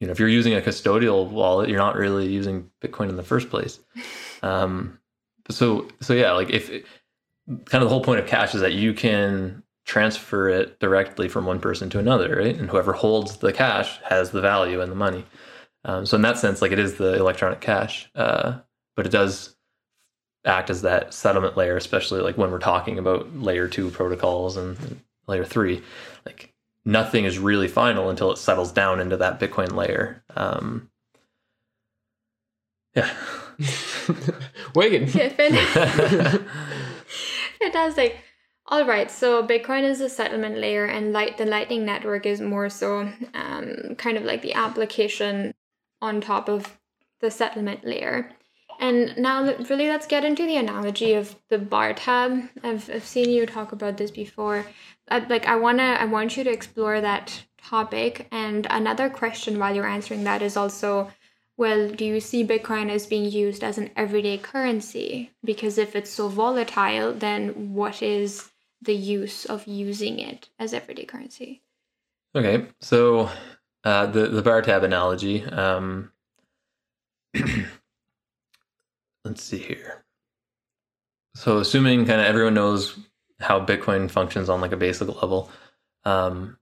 you 0.00 0.06
know 0.06 0.12
if 0.12 0.18
you're 0.18 0.28
using 0.28 0.54
a 0.54 0.60
custodial 0.60 1.28
wallet, 1.30 1.68
you're 1.68 1.78
not 1.78 1.96
really 1.96 2.26
using 2.26 2.68
Bitcoin 2.80 3.08
in 3.08 3.16
the 3.16 3.22
first 3.22 3.48
place. 3.48 3.78
Um, 4.44 4.98
so 5.48 5.86
so 6.00 6.14
yeah, 6.14 6.32
like 6.32 6.50
if 6.50 6.68
kind 6.68 7.82
of 7.82 7.82
the 7.82 7.88
whole 7.88 8.02
point 8.02 8.18
of 8.18 8.26
cash 8.26 8.56
is 8.56 8.60
that 8.60 8.72
you 8.72 8.92
can 8.92 9.62
transfer 9.84 10.48
it 10.48 10.78
directly 10.80 11.28
from 11.28 11.46
one 11.46 11.60
person 11.60 11.90
to 11.90 11.98
another, 11.98 12.36
right? 12.36 12.56
And 12.56 12.70
whoever 12.70 12.92
holds 12.92 13.36
the 13.36 13.52
cash 13.52 14.00
has 14.04 14.30
the 14.30 14.40
value 14.40 14.80
and 14.80 14.90
the 14.90 14.96
money. 14.96 15.24
Um, 15.84 16.06
so 16.06 16.16
in 16.16 16.22
that 16.22 16.38
sense, 16.38 16.62
like 16.62 16.72
it 16.72 16.78
is 16.78 16.94
the 16.94 17.14
electronic 17.14 17.60
cash, 17.60 18.10
uh, 18.14 18.58
but 18.96 19.06
it 19.06 19.10
does 19.10 19.56
act 20.44 20.70
as 20.70 20.82
that 20.82 21.14
settlement 21.14 21.56
layer, 21.56 21.76
especially 21.76 22.20
like 22.20 22.36
when 22.36 22.50
we're 22.50 22.58
talking 22.58 22.98
about 22.98 23.34
layer 23.36 23.68
two 23.68 23.90
protocols 23.90 24.56
and, 24.56 24.78
and 24.80 25.00
layer 25.26 25.44
three. 25.44 25.82
Like 26.26 26.52
nothing 26.84 27.24
is 27.24 27.38
really 27.38 27.68
final 27.68 28.10
until 28.10 28.30
it 28.32 28.38
settles 28.38 28.72
down 28.72 29.00
into 29.00 29.16
that 29.16 29.40
Bitcoin 29.40 29.72
layer. 29.72 30.22
Um, 30.36 30.90
yeah. 32.94 33.10
Wagon. 34.74 35.08
Yeah, 35.08 35.28
fan- 35.30 36.46
Fantastic. 37.60 38.16
All 38.66 38.84
right, 38.86 39.10
so 39.10 39.46
Bitcoin 39.46 39.82
is 39.82 40.00
a 40.00 40.08
settlement 40.08 40.56
layer, 40.58 40.86
and 40.86 41.12
light 41.12 41.36
the 41.36 41.44
Lightning 41.44 41.84
Network 41.84 42.26
is 42.26 42.40
more 42.40 42.68
so 42.68 43.08
um, 43.34 43.96
kind 43.98 44.16
of 44.16 44.24
like 44.24 44.42
the 44.42 44.54
application 44.54 45.52
on 46.02 46.20
top 46.20 46.48
of 46.48 46.78
the 47.20 47.30
settlement 47.30 47.84
layer. 47.84 48.30
And 48.78 49.16
now, 49.16 49.44
really, 49.70 49.86
let's 49.88 50.08
get 50.08 50.24
into 50.24 50.44
the 50.44 50.56
analogy 50.56 51.14
of 51.14 51.36
the 51.48 51.58
bar 51.58 51.94
tab. 51.94 52.48
I've, 52.64 52.90
I've 52.90 53.04
seen 53.04 53.30
you 53.30 53.46
talk 53.46 53.70
about 53.72 53.96
this 53.96 54.10
before. 54.10 54.66
i 55.08 55.18
like, 55.20 55.46
I 55.46 55.56
wanna, 55.56 55.96
I 56.00 56.04
want 56.06 56.36
you 56.36 56.44
to 56.44 56.50
explore 56.50 57.00
that 57.00 57.44
topic. 57.62 58.26
And 58.32 58.66
another 58.70 59.08
question 59.08 59.58
while 59.58 59.74
you're 59.74 59.86
answering 59.86 60.24
that 60.24 60.42
is 60.42 60.56
also, 60.56 61.12
well, 61.56 61.90
do 61.90 62.04
you 62.04 62.18
see 62.18 62.44
Bitcoin 62.44 62.90
as 62.90 63.06
being 63.06 63.30
used 63.30 63.62
as 63.62 63.78
an 63.78 63.90
everyday 63.94 64.36
currency? 64.36 65.30
Because 65.44 65.78
if 65.78 65.94
it's 65.94 66.10
so 66.10 66.28
volatile, 66.28 67.12
then 67.12 67.74
what 67.74 68.02
is 68.02 68.50
the 68.80 68.94
use 68.94 69.44
of 69.44 69.64
using 69.66 70.18
it 70.18 70.48
as 70.58 70.74
everyday 70.74 71.04
currency? 71.04 71.62
Okay, 72.34 72.66
so 72.80 73.30
uh, 73.84 74.06
the 74.06 74.28
the 74.28 74.42
bar 74.42 74.62
tab 74.62 74.84
analogy. 74.84 75.44
Um, 75.44 76.12
let's 79.24 79.42
see 79.42 79.58
here. 79.58 80.04
So, 81.34 81.58
assuming 81.58 82.04
kind 82.06 82.20
of 82.20 82.26
everyone 82.26 82.54
knows 82.54 82.98
how 83.40 83.64
Bitcoin 83.64 84.10
functions 84.10 84.48
on 84.48 84.60
like 84.60 84.72
a 84.72 84.76
basic 84.76 85.08
level, 85.22 85.50
um, 86.04 86.58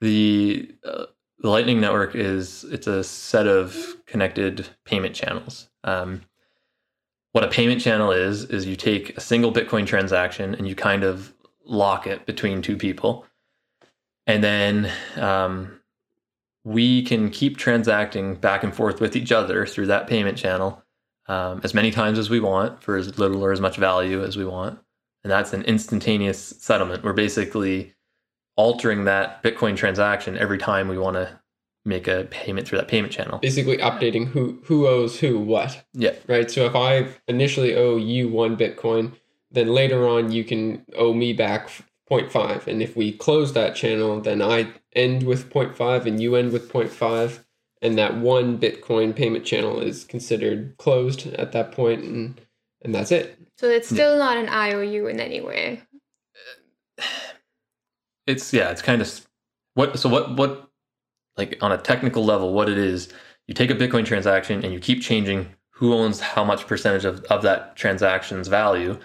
the 0.00 0.74
uh, 0.84 1.06
Lightning 1.42 1.80
Network 1.80 2.14
is 2.14 2.64
it's 2.64 2.86
a 2.86 3.04
set 3.04 3.46
of 3.46 3.96
connected 4.06 4.68
payment 4.84 5.14
channels. 5.14 5.68
Um, 5.84 6.22
what 7.32 7.44
a 7.44 7.48
payment 7.48 7.82
channel 7.82 8.12
is 8.12 8.44
is 8.44 8.66
you 8.66 8.76
take 8.76 9.16
a 9.16 9.20
single 9.20 9.52
Bitcoin 9.52 9.86
transaction 9.86 10.54
and 10.54 10.66
you 10.66 10.74
kind 10.74 11.04
of 11.04 11.34
lock 11.66 12.06
it 12.06 12.24
between 12.24 12.62
two 12.62 12.76
people 12.76 13.26
and 14.26 14.42
then 14.42 14.90
um, 15.16 15.75
we 16.66 17.00
can 17.02 17.30
keep 17.30 17.56
transacting 17.56 18.34
back 18.34 18.64
and 18.64 18.74
forth 18.74 19.00
with 19.00 19.14
each 19.14 19.30
other 19.30 19.64
through 19.66 19.86
that 19.86 20.08
payment 20.08 20.36
channel 20.36 20.82
um, 21.28 21.60
as 21.62 21.72
many 21.72 21.92
times 21.92 22.18
as 22.18 22.28
we 22.28 22.40
want 22.40 22.82
for 22.82 22.96
as 22.96 23.18
little 23.20 23.42
or 23.42 23.52
as 23.52 23.60
much 23.60 23.76
value 23.76 24.22
as 24.22 24.36
we 24.36 24.44
want 24.44 24.76
and 25.22 25.30
that's 25.30 25.52
an 25.52 25.62
instantaneous 25.62 26.54
settlement 26.58 27.04
we're 27.04 27.12
basically 27.12 27.94
altering 28.56 29.04
that 29.04 29.42
bitcoin 29.44 29.76
transaction 29.76 30.36
every 30.36 30.58
time 30.58 30.88
we 30.88 30.98
want 30.98 31.14
to 31.14 31.38
make 31.84 32.08
a 32.08 32.26
payment 32.30 32.66
through 32.66 32.78
that 32.78 32.88
payment 32.88 33.12
channel 33.12 33.38
Basically 33.38 33.76
updating 33.76 34.26
who 34.26 34.60
who 34.64 34.88
owes 34.88 35.20
who 35.20 35.38
what. 35.38 35.84
yeah 35.94 36.14
Right. 36.26 36.50
So 36.50 36.66
if 36.66 36.74
I 36.74 37.08
initially 37.28 37.76
owe 37.76 37.96
you 37.96 38.28
one 38.28 38.56
Bitcoin, 38.56 39.12
then 39.52 39.68
later 39.68 40.06
on 40.06 40.32
you 40.32 40.42
can 40.42 40.84
owe 40.96 41.12
me 41.12 41.32
back 41.32 41.70
0.5. 42.10 42.66
And 42.66 42.82
if 42.82 42.96
we 42.96 43.12
close 43.12 43.52
that 43.52 43.74
channel, 43.74 44.20
then 44.20 44.40
I 44.40 44.68
end 44.94 45.24
with 45.24 45.50
0.5 45.50 46.06
and 46.06 46.20
you 46.20 46.36
end 46.36 46.52
with 46.52 46.70
0.5. 46.70 47.40
And 47.82 47.98
that 47.98 48.16
one 48.16 48.58
Bitcoin 48.58 49.14
payment 49.14 49.44
channel 49.44 49.80
is 49.80 50.04
considered 50.04 50.76
closed 50.78 51.26
at 51.34 51.52
that 51.52 51.72
point, 51.72 52.04
and 52.04 52.40
and 52.82 52.94
that's 52.94 53.12
it. 53.12 53.38
So 53.58 53.68
it's 53.68 53.88
still 53.88 54.18
not 54.18 54.38
an 54.38 54.48
IOU 54.48 55.06
in 55.08 55.20
any 55.20 55.42
way. 55.42 55.82
it's 58.26 58.52
yeah 58.52 58.70
it's 58.70 58.82
kind 58.82 59.00
of 59.00 59.26
what 59.74 59.98
so 59.98 60.08
what 60.08 60.36
what 60.36 60.68
like 61.36 61.58
on 61.60 61.72
a 61.72 61.78
technical 61.78 62.24
level 62.24 62.52
what 62.52 62.68
it 62.68 62.78
is 62.78 63.12
you 63.46 63.54
take 63.54 63.70
a 63.70 63.74
bitcoin 63.74 64.04
transaction 64.04 64.64
and 64.64 64.72
you 64.72 64.80
keep 64.80 65.00
changing 65.00 65.48
who 65.70 65.92
owns 65.92 66.20
how 66.20 66.42
much 66.42 66.66
percentage 66.66 67.04
of, 67.04 67.22
of 67.24 67.42
that 67.42 67.76
transaction's 67.76 68.48
value 68.48 68.98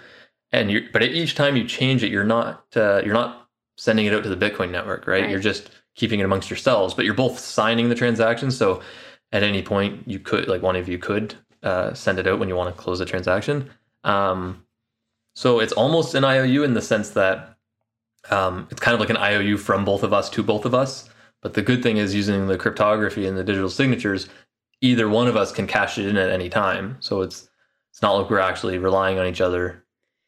and 0.52 0.70
you 0.70 0.88
but 0.92 1.02
each 1.02 1.34
time 1.34 1.56
you 1.56 1.64
change 1.64 2.02
it 2.02 2.10
you're 2.10 2.24
not 2.24 2.64
uh, 2.76 3.00
you're 3.04 3.14
not 3.14 3.48
sending 3.76 4.06
it 4.06 4.14
out 4.14 4.22
to 4.22 4.28
the 4.28 4.36
bitcoin 4.36 4.70
network 4.70 5.06
right? 5.06 5.22
Right. 5.22 5.30
you're 5.30 5.40
just 5.40 5.70
keeping 5.94 6.20
it 6.20 6.24
amongst 6.24 6.50
yourselves 6.50 6.94
but 6.94 7.04
you're 7.04 7.14
both 7.14 7.38
signing 7.38 7.88
the 7.88 7.94
transaction 7.94 8.50
so 8.50 8.80
at 9.32 9.42
any 9.42 9.62
point 9.62 10.06
you 10.06 10.18
could 10.18 10.48
like 10.48 10.62
one 10.62 10.76
of 10.76 10.88
you 10.88 10.98
could 10.98 11.34
uh, 11.62 11.94
send 11.94 12.18
it 12.18 12.26
out 12.26 12.38
when 12.38 12.48
you 12.48 12.56
want 12.56 12.74
to 12.74 12.80
close 12.80 12.98
the 12.98 13.04
transaction 13.04 13.70
um, 14.04 14.64
so 15.34 15.60
it's 15.60 15.72
almost 15.72 16.14
an 16.14 16.24
iou 16.24 16.64
in 16.64 16.74
the 16.74 16.82
sense 16.82 17.10
that 17.10 17.52
um, 18.30 18.68
it's 18.70 18.80
kind 18.80 18.94
of 18.94 19.00
like 19.00 19.10
an 19.10 19.16
IOU 19.16 19.56
from 19.58 19.84
both 19.84 20.02
of 20.02 20.12
us 20.12 20.30
to 20.30 20.42
both 20.42 20.64
of 20.64 20.74
us. 20.74 21.08
But 21.40 21.54
the 21.54 21.62
good 21.62 21.82
thing 21.82 21.96
is 21.96 22.14
using 22.14 22.46
the 22.46 22.56
cryptography 22.56 23.26
and 23.26 23.36
the 23.36 23.44
digital 23.44 23.70
signatures, 23.70 24.28
either 24.80 25.08
one 25.08 25.26
of 25.26 25.36
us 25.36 25.50
can 25.50 25.66
cash 25.66 25.98
it 25.98 26.06
in 26.06 26.16
at 26.16 26.30
any 26.30 26.48
time. 26.48 26.96
So 27.00 27.22
it's 27.22 27.48
it's 27.90 28.00
not 28.00 28.12
like 28.12 28.30
we're 28.30 28.38
actually 28.38 28.78
relying 28.78 29.18
on 29.18 29.26
each 29.26 29.40
other. 29.40 29.81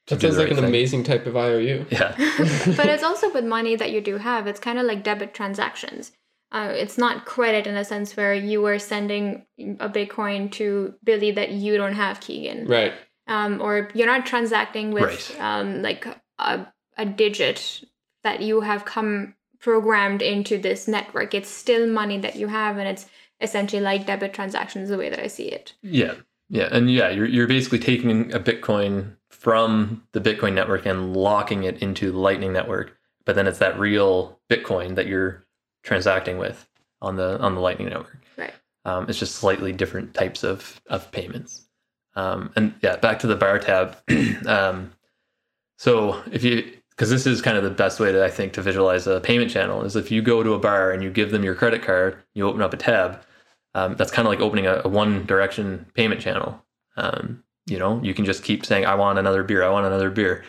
To 0.07 0.15
That 0.15 0.21
do 0.21 0.27
sounds 0.29 0.37
the 0.37 0.43
like 0.43 0.51
an 0.51 0.57
thing. 0.57 0.65
amazing 0.67 1.05
type 1.05 1.27
of 1.27 1.37
IOU. 1.37 1.87
Yeah, 1.91 2.15
but 2.77 2.87
it's 2.89 3.03
also 3.03 3.33
with 3.33 3.45
money 3.45 3.77
that 3.77 3.91
you 3.91 4.01
do 4.01 4.19
have. 4.19 4.47
It's 4.47 4.61
kind 4.61 4.79
of 4.79 4.87
like 4.87 5.03
debit 5.03 5.35
transactions. 5.35 6.13
Uh, 6.53 6.71
it's 6.73 6.97
not 6.99 7.25
credit 7.25 7.67
in 7.67 7.77
a 7.77 7.85
sense 7.85 8.17
where 8.17 8.33
you 8.35 8.65
are 8.67 8.79
sending 8.79 9.45
a 9.81 9.89
Bitcoin 9.89 10.53
to 10.53 10.95
Billy 11.03 11.33
that 11.33 11.51
you 11.51 11.77
don't 11.77 11.95
have, 11.95 12.21
Keegan. 12.21 12.67
Right. 12.69 12.93
um, 13.27 13.61
or 13.61 13.89
you're 13.95 14.07
not 14.07 14.25
transacting 14.27 14.93
with 14.93 15.05
Right. 15.05 15.41
um, 15.41 15.83
like 15.83 16.07
a, 16.39 16.67
a 16.97 17.07
digit 17.07 17.83
that 18.23 18.41
you 18.41 18.61
have 18.61 18.85
come 18.85 19.35
programmed 19.61 20.23
into 20.23 20.59
this 20.59 20.87
network. 20.87 21.35
It's 21.35 21.49
still 21.49 21.87
money 21.89 22.19
that 22.19 22.37
you 22.37 22.47
have, 22.49 22.77
and 22.79 22.87
it's 22.89 23.07
essentially 23.41 23.83
like 23.83 24.07
debit 24.07 24.33
transactions 24.35 24.91
the 24.91 24.99
way 24.99 25.09
that 25.09 25.19
I 25.19 25.27
see 25.27 25.49
it. 25.49 25.73
yeah, 25.83 26.15
yeah, 26.51 26.69
and 26.71 26.93
yeah, 26.93 27.09
you're 27.09 27.27
you're 27.27 27.49
basically 27.49 27.79
taking 27.81 28.33
a 28.33 28.39
Bitcoin 28.39 29.17
from 29.45 30.03
the 30.13 30.21
Bitcoin 30.21 30.55
network 30.55 30.87
and 30.87 31.15
locking 31.15 31.65
it 31.65 31.83
into 31.83 32.11
the 32.11 32.19
Lightning 32.19 32.51
network. 32.51 32.97
But 33.27 33.37
then 33.37 33.47
it's 33.47 33.59
that 33.59 33.79
real 33.79 34.41
Bitcoin 34.51 34.95
that 34.95 35.07
you're 35.07 35.45
transacting 35.83 36.39
with 36.39 36.67
on 37.03 37.17
the 37.17 37.39
on 37.41 37.55
the 37.55 37.61
Lightning 37.61 37.91
network. 37.91 38.25
Right. 38.39 38.55
Um, 38.87 39.07
it's 39.07 39.19
just 39.19 39.37
slightly 39.37 39.71
different 39.71 40.15
types 40.15 40.45
of 40.45 40.81
of 40.87 41.13
payments. 41.13 41.67
Um, 42.17 42.53
and 42.57 42.75
yeah, 42.81 42.97
back 42.97 43.19
to 43.19 43.27
the 43.27 43.37
bar 43.37 43.59
tab. 43.59 43.99
um, 44.47 44.93
so 45.77 46.23
if 46.33 46.43
you, 46.43 46.73
because 46.91 47.11
this 47.11 47.27
is 47.27 47.43
kind 47.43 47.59
of 47.59 47.65
the 47.65 47.71
best 47.71 48.01
way 48.01 48.13
to 48.13 48.25
I 48.25 48.31
think 48.31 48.55
to 48.55 48.63
visualize 48.63 49.07
a 49.07 49.21
payment 49.21 49.51
channel 49.51 49.83
is 49.83 49.95
if 49.95 50.11
you 50.11 50.23
go 50.23 50.43
to 50.43 50.55
a 50.55 50.59
bar 50.59 50.91
and 50.91 51.03
you 51.03 51.11
give 51.11 51.33
them 51.33 51.45
your 51.45 51.55
credit 51.55 51.83
card, 51.83 52.17
you 52.33 52.49
open 52.49 52.63
up 52.63 52.73
a 52.73 52.79
tab. 52.79 53.21
Um, 53.75 53.97
that's 53.97 54.13
kind 54.13 54.27
of 54.27 54.31
like 54.31 54.41
opening 54.41 54.67
a, 54.67 54.81
a 54.85 54.89
one 54.89 55.27
direction 55.27 55.85
payment 55.95 56.23
channel. 56.23 56.65
Um, 56.97 57.45
you 57.67 57.79
know, 57.79 58.01
you 58.03 58.15
can 58.15 58.25
just 58.25 58.45
keep 58.45 58.65
saying, 58.67 58.87
"I 58.87 58.95
want 58.95 59.19
another 59.19 59.43
beer. 59.45 59.63
I 59.65 59.71
want 59.71 59.87
another 59.87 60.11
beer," 60.11 60.45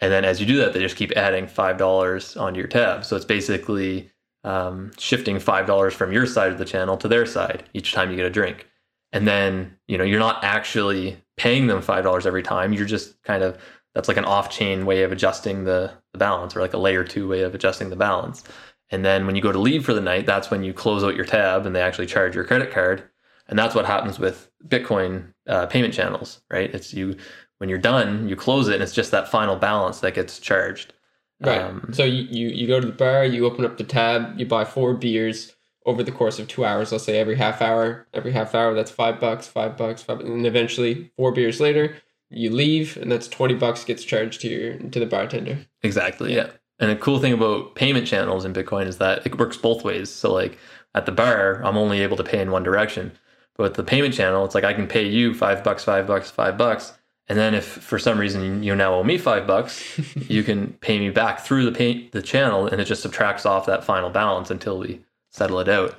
and 0.00 0.12
then 0.12 0.24
as 0.24 0.40
you 0.40 0.46
do 0.46 0.56
that, 0.58 0.72
they 0.72 0.80
just 0.80 0.96
keep 0.96 1.12
adding 1.16 1.46
five 1.46 1.78
dollars 1.78 2.36
onto 2.36 2.58
your 2.58 2.68
tab. 2.68 3.04
So 3.04 3.16
it's 3.16 3.24
basically 3.24 4.10
um, 4.44 4.92
shifting 4.98 5.38
five 5.40 5.66
dollars 5.66 5.92
from 5.94 6.12
your 6.12 6.26
side 6.26 6.52
of 6.52 6.58
the 6.58 6.64
channel 6.64 6.96
to 6.98 7.08
their 7.08 7.26
side 7.26 7.64
each 7.74 7.92
time 7.92 8.10
you 8.10 8.16
get 8.16 8.26
a 8.26 8.30
drink 8.30 8.66
and 9.12 9.26
then 9.26 9.76
you 9.88 9.98
know 9.98 10.04
you're 10.04 10.20
not 10.20 10.42
actually 10.44 11.16
paying 11.36 11.66
them 11.66 11.82
five 11.82 12.04
dollars 12.04 12.26
every 12.26 12.42
time 12.42 12.72
you're 12.72 12.86
just 12.86 13.20
kind 13.22 13.42
of 13.42 13.58
that's 13.94 14.08
like 14.08 14.16
an 14.16 14.24
off-chain 14.24 14.84
way 14.84 15.02
of 15.02 15.10
adjusting 15.10 15.64
the, 15.64 15.90
the 16.12 16.18
balance 16.18 16.54
or 16.54 16.60
like 16.60 16.74
a 16.74 16.78
layer 16.78 17.02
two 17.02 17.26
way 17.26 17.40
of 17.40 17.54
adjusting 17.54 17.90
the 17.90 17.96
balance 17.96 18.44
and 18.90 19.04
then 19.04 19.26
when 19.26 19.34
you 19.34 19.42
go 19.42 19.52
to 19.52 19.58
leave 19.58 19.84
for 19.84 19.94
the 19.94 20.00
night 20.00 20.26
that's 20.26 20.50
when 20.50 20.62
you 20.62 20.72
close 20.72 21.02
out 21.02 21.16
your 21.16 21.24
tab 21.24 21.66
and 21.66 21.74
they 21.74 21.80
actually 21.80 22.06
charge 22.06 22.34
your 22.34 22.44
credit 22.44 22.70
card 22.70 23.02
and 23.48 23.58
that's 23.58 23.74
what 23.74 23.86
happens 23.86 24.18
with 24.18 24.50
bitcoin 24.68 25.32
uh, 25.48 25.66
payment 25.66 25.94
channels 25.94 26.40
right 26.50 26.74
it's 26.74 26.92
you 26.92 27.16
when 27.58 27.68
you're 27.68 27.78
done 27.78 28.28
you 28.28 28.36
close 28.36 28.68
it 28.68 28.74
and 28.74 28.82
it's 28.82 28.94
just 28.94 29.10
that 29.10 29.28
final 29.28 29.56
balance 29.56 30.00
that 30.00 30.14
gets 30.14 30.38
charged 30.38 30.92
Right. 31.40 31.60
Um, 31.60 31.90
so 31.92 32.04
you, 32.04 32.22
you 32.22 32.48
you 32.48 32.66
go 32.66 32.80
to 32.80 32.86
the 32.86 32.92
bar, 32.92 33.24
you 33.24 33.44
open 33.44 33.64
up 33.64 33.76
the 33.76 33.84
tab, 33.84 34.38
you 34.38 34.46
buy 34.46 34.64
four 34.64 34.94
beers 34.94 35.54
over 35.84 36.02
the 36.02 36.12
course 36.12 36.38
of 36.38 36.48
two 36.48 36.64
hours. 36.64 36.92
Let's 36.92 37.04
say 37.04 37.18
every 37.18 37.36
half 37.36 37.60
hour, 37.60 38.06
every 38.14 38.32
half 38.32 38.54
hour 38.54 38.74
that's 38.74 38.90
five 38.90 39.20
bucks, 39.20 39.46
five 39.46 39.76
bucks, 39.76 40.02
five, 40.02 40.20
and 40.20 40.46
eventually 40.46 41.12
four 41.16 41.32
beers 41.32 41.60
later, 41.60 41.96
you 42.30 42.50
leave, 42.50 42.96
and 42.96 43.12
that's 43.12 43.28
twenty 43.28 43.54
bucks 43.54 43.84
gets 43.84 44.02
charged 44.02 44.40
to 44.42 44.48
your 44.48 44.78
to 44.78 44.98
the 44.98 45.06
bartender. 45.06 45.58
Exactly. 45.82 46.34
Yeah. 46.34 46.50
And 46.78 46.90
the 46.90 46.96
cool 46.96 47.20
thing 47.20 47.32
about 47.32 47.74
payment 47.74 48.06
channels 48.06 48.44
in 48.44 48.52
Bitcoin 48.52 48.86
is 48.86 48.98
that 48.98 49.26
it 49.26 49.38
works 49.38 49.56
both 49.56 49.84
ways. 49.84 50.10
So 50.10 50.32
like 50.32 50.58
at 50.94 51.04
the 51.04 51.12
bar, 51.12 51.62
I'm 51.64 51.76
only 51.76 52.00
able 52.00 52.16
to 52.16 52.24
pay 52.24 52.40
in 52.40 52.50
one 52.50 52.62
direction. 52.62 53.12
But 53.56 53.74
the 53.74 53.84
payment 53.84 54.14
channel, 54.14 54.44
it's 54.44 54.54
like 54.54 54.64
I 54.64 54.74
can 54.74 54.86
pay 54.86 55.06
you 55.06 55.34
five 55.34 55.64
bucks, 55.64 55.84
five 55.84 56.06
bucks, 56.06 56.30
five 56.30 56.58
bucks, 56.58 56.92
And 57.28 57.38
then 57.38 57.54
if 57.54 57.64
for 57.64 57.98
some 57.98 58.18
reason 58.18 58.62
you 58.62 58.76
now 58.76 58.94
owe 58.94 59.02
me 59.02 59.18
five 59.18 59.46
bucks, 59.46 59.98
you 60.28 60.42
can 60.42 60.74
pay 60.74 60.98
me 60.98 61.10
back 61.10 61.40
through 61.40 61.64
the 61.64 61.72
pay, 61.72 62.08
the 62.08 62.22
channel, 62.22 62.66
and 62.66 62.80
it 62.80 62.84
just 62.84 63.02
subtracts 63.02 63.46
off 63.46 63.66
that 63.66 63.84
final 63.84 64.10
balance 64.10 64.50
until 64.50 64.78
we 64.78 65.00
settle 65.32 65.58
it 65.60 65.68
out. 65.68 65.96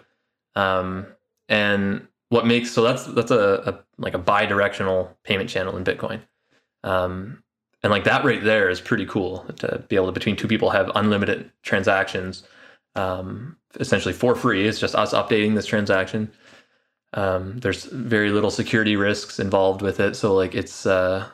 Um, 0.56 1.08
and 1.50 2.08
what 2.30 2.46
makes 2.46 2.72
so 2.72 2.82
that's 2.82 3.06
that's 3.06 3.32
a, 3.32 3.63
a 3.65 3.80
like 3.98 4.13
a 4.13 4.20
bi-directional 4.20 5.15
payment 5.24 5.50
channel 5.50 5.78
in 5.78 5.84
Bitcoin. 5.84 6.22
Um, 6.84 7.43
and 7.84 7.91
like 7.91 8.04
that 8.06 8.24
right 8.24 8.43
there 8.43 8.70
is 8.70 8.82
pretty 8.82 9.06
cool 9.06 9.46
to 9.58 9.84
be 9.88 9.96
able 9.96 10.08
to 10.08 10.12
between 10.12 10.36
two 10.36 10.48
people 10.48 10.70
have 10.72 10.91
unlimited 10.96 11.52
transactions 11.62 12.43
um, 12.96 13.56
essentially 13.80 14.13
for 14.13 14.36
free. 14.36 14.67
It's 14.67 14.80
just 14.80 14.96
us 14.96 15.13
updating 15.13 15.56
this 15.56 15.65
transaction. 15.65 16.32
Um, 17.13 17.60
there's 17.60 17.86
very 17.86 18.32
little 18.32 18.52
security 18.52 18.96
risks 18.96 19.39
involved 19.39 19.82
with 19.82 20.00
it, 20.00 20.15
so 20.15 20.34
like 20.36 20.54
it's 20.54 20.86
uh, 20.86 21.28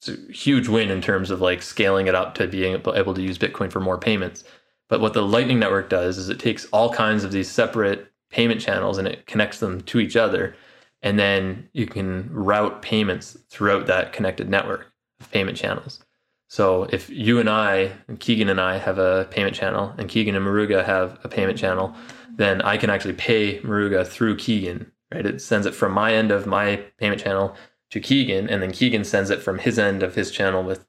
it's 0.00 0.08
a 0.08 0.32
huge 0.32 0.68
win 0.68 0.90
in 0.90 1.00
terms 1.00 1.30
of 1.30 1.40
like 1.40 1.62
scaling 1.62 2.06
it 2.06 2.14
up 2.14 2.34
to 2.36 2.46
being 2.46 2.74
able 2.74 3.14
to 3.14 3.22
use 3.22 3.38
Bitcoin 3.38 3.70
for 3.70 3.80
more 3.80 3.98
payments. 3.98 4.44
But 4.88 5.00
what 5.00 5.12
the 5.12 5.22
Lightning 5.22 5.58
Network 5.58 5.88
does 5.88 6.18
is 6.18 6.28
it 6.28 6.38
takes 6.38 6.64
all 6.66 6.92
kinds 6.92 7.24
of 7.24 7.32
these 7.32 7.50
separate 7.50 8.10
payment 8.30 8.60
channels 8.60 8.98
and 8.98 9.06
it 9.06 9.26
connects 9.26 9.60
them 9.60 9.80
to 9.82 10.00
each 10.00 10.16
other, 10.16 10.56
and 11.02 11.18
then 11.18 11.68
you 11.72 11.86
can 11.86 12.28
route 12.32 12.82
payments 12.82 13.36
throughout 13.48 13.86
that 13.86 14.12
connected 14.12 14.48
network 14.48 14.92
of 15.20 15.30
payment 15.30 15.56
channels. 15.56 16.00
So 16.48 16.84
if 16.84 17.10
you 17.10 17.40
and 17.40 17.50
I, 17.50 17.92
and 18.08 18.18
Keegan 18.18 18.48
and 18.48 18.60
I 18.60 18.78
have 18.78 18.98
a 18.98 19.26
payment 19.30 19.54
channel, 19.54 19.94
and 19.98 20.08
Keegan 20.08 20.34
and 20.34 20.44
Maruga 20.44 20.84
have 20.84 21.18
a 21.22 21.28
payment 21.28 21.58
channel, 21.58 21.94
then 22.38 22.62
I 22.62 22.76
can 22.76 22.88
actually 22.88 23.14
pay 23.14 23.60
Maruga 23.60 24.06
through 24.06 24.36
Keegan, 24.36 24.90
right? 25.12 25.26
It 25.26 25.42
sends 25.42 25.66
it 25.66 25.74
from 25.74 25.92
my 25.92 26.14
end 26.14 26.30
of 26.30 26.46
my 26.46 26.76
payment 26.96 27.20
channel 27.20 27.54
to 27.90 28.00
Keegan, 28.00 28.48
and 28.48 28.62
then 28.62 28.72
Keegan 28.72 29.04
sends 29.04 29.28
it 29.28 29.42
from 29.42 29.58
his 29.58 29.78
end 29.78 30.02
of 30.02 30.14
his 30.14 30.30
channel 30.30 30.62
with 30.62 30.86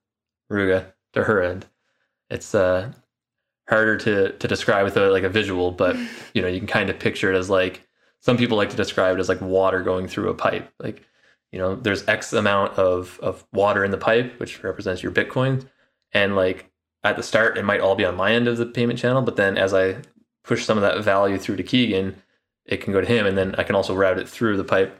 Maruga 0.51 0.93
to 1.13 1.23
her 1.23 1.41
end. 1.41 1.65
It's 2.29 2.53
uh, 2.53 2.93
harder 3.67 3.97
to 3.97 4.31
to 4.33 4.47
describe 4.47 4.83
with 4.83 4.95
a, 4.95 5.09
like 5.09 5.23
a 5.23 5.29
visual, 5.29 5.71
but 5.71 5.95
you 6.33 6.41
know 6.41 6.47
you 6.47 6.59
can 6.59 6.67
kind 6.67 6.89
of 6.89 6.99
picture 6.99 7.33
it 7.33 7.37
as 7.37 7.49
like 7.49 7.87
some 8.19 8.37
people 8.37 8.55
like 8.55 8.69
to 8.69 8.77
describe 8.77 9.17
it 9.17 9.19
as 9.19 9.29
like 9.29 9.41
water 9.41 9.81
going 9.81 10.07
through 10.07 10.29
a 10.29 10.35
pipe. 10.35 10.71
Like 10.79 11.03
you 11.51 11.57
know, 11.57 11.75
there's 11.75 12.07
X 12.07 12.31
amount 12.31 12.77
of 12.77 13.19
of 13.23 13.43
water 13.51 13.83
in 13.83 13.89
the 13.89 13.97
pipe, 13.97 14.39
which 14.39 14.63
represents 14.63 15.01
your 15.01 15.11
Bitcoin, 15.11 15.67
and 16.11 16.35
like 16.35 16.69
at 17.03 17.15
the 17.15 17.23
start 17.23 17.57
it 17.57 17.65
might 17.65 17.79
all 17.79 17.95
be 17.95 18.05
on 18.05 18.15
my 18.15 18.33
end 18.33 18.47
of 18.47 18.57
the 18.57 18.67
payment 18.67 18.99
channel, 18.99 19.23
but 19.23 19.35
then 19.35 19.57
as 19.57 19.73
I 19.73 19.97
push 20.49 20.65
some 20.65 20.79
of 20.79 20.81
that 20.81 21.03
value 21.03 21.37
through 21.37 21.57
to 21.57 21.63
Keegan, 21.63 22.15
it 22.65 22.81
can 22.81 22.91
go 22.91 22.99
to 22.99 23.05
him, 23.05 23.27
and 23.27 23.37
then 23.37 23.53
I 23.59 23.63
can 23.63 23.75
also 23.75 23.95
route 23.95 24.17
it 24.17 24.27
through 24.27 24.57
the 24.57 24.63
pipe 24.63 24.99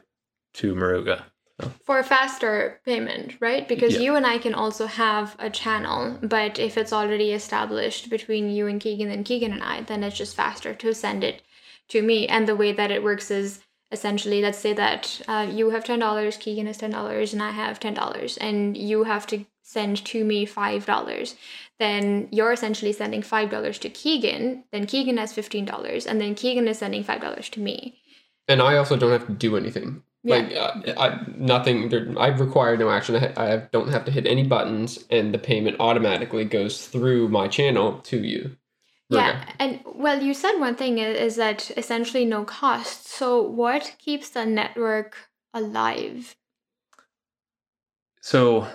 to 0.54 0.76
Muruga. 0.76 1.24
So. 1.60 1.72
For 1.84 2.02
faster 2.04 2.80
payment, 2.84 3.34
right? 3.40 3.66
Because 3.66 3.94
Yeah. 3.94 4.02
you 4.04 4.14
and 4.14 4.24
I 4.24 4.38
can 4.38 4.54
also 4.54 4.86
have 4.86 5.34
a 5.40 5.50
channel, 5.50 6.18
but 6.22 6.60
if 6.60 6.78
it's 6.78 6.92
already 6.92 7.32
established 7.32 8.08
between 8.08 8.48
you 8.48 8.68
and 8.68 8.80
Keegan 8.80 9.10
and 9.10 9.24
Keegan 9.24 9.52
and 9.52 9.62
I, 9.62 9.80
then 9.80 10.04
it's 10.04 10.16
just 10.16 10.36
faster 10.36 10.72
to 10.72 10.94
send 10.94 11.24
it 11.24 11.42
to 11.88 12.00
me. 12.00 12.28
And 12.28 12.46
the 12.46 12.54
way 12.62 12.70
that 12.72 12.92
it 12.92 13.02
works 13.02 13.28
is 13.30 13.60
essentially, 13.90 14.40
let's 14.40 14.58
say 14.66 14.72
that 14.74 15.20
uh, 15.26 15.48
you 15.50 15.70
have 15.70 15.84
ten 15.84 15.98
dollars, 15.98 16.36
Keegan 16.36 16.66
has 16.66 16.78
ten 16.78 16.92
dollars, 16.92 17.32
and 17.32 17.42
I 17.42 17.50
have 17.50 17.80
ten 17.80 17.94
dollars, 17.94 18.36
and 18.36 18.76
you 18.76 19.02
have 19.02 19.26
to 19.26 19.44
send 19.62 20.04
to 20.06 20.24
me 20.24 20.46
five 20.46 20.86
dollars. 20.86 21.34
Then 21.80 22.28
you're 22.30 22.52
essentially 22.52 22.92
sending 22.92 23.22
five 23.22 23.50
dollars 23.50 23.78
to 23.80 23.88
Keegan. 23.88 24.64
Then 24.70 24.86
Keegan 24.86 25.16
has 25.16 25.32
fifteen 25.32 25.64
dollars, 25.64 26.06
and 26.06 26.20
then 26.20 26.34
Keegan 26.36 26.68
is 26.68 26.78
sending 26.78 27.02
five 27.02 27.20
dollars 27.20 27.48
to 27.50 27.60
me. 27.60 27.98
And 28.46 28.60
I 28.62 28.76
also 28.76 28.96
don't 28.96 29.10
have 29.10 29.26
to 29.26 29.32
do 29.32 29.56
anything. 29.56 30.02
Yeah. 30.22 30.36
Like 30.36 30.54
uh, 30.54 31.00
I, 31.00 31.20
nothing. 31.36 31.88
There, 31.88 32.06
I 32.18 32.28
require 32.28 32.76
no 32.76 32.90
action. 32.90 33.16
I, 33.16 33.54
I 33.54 33.56
don't 33.72 33.88
have 33.88 34.04
to 34.04 34.12
hit 34.12 34.26
any 34.26 34.44
buttons, 34.46 35.02
and 35.10 35.32
the 35.32 35.38
payment 35.38 35.76
automatically 35.80 36.44
goes 36.44 36.86
through 36.86 37.28
my 37.28 37.48
channel 37.48 37.98
to 38.00 38.18
you. 38.18 38.56
Yeah, 39.12 39.44
and 39.58 39.80
well, 39.84 40.22
you 40.22 40.34
said 40.34 40.58
one 40.60 40.76
thing 40.76 41.00
i- 41.00 41.04
is 41.26 41.34
that 41.34 41.72
essentially 41.76 42.24
no 42.24 42.44
cost. 42.44 43.08
So, 43.08 43.42
what 43.42 43.96
keeps 43.98 44.30
the 44.30 44.46
network 44.46 45.16
alive? 45.52 46.36
So, 48.20 48.68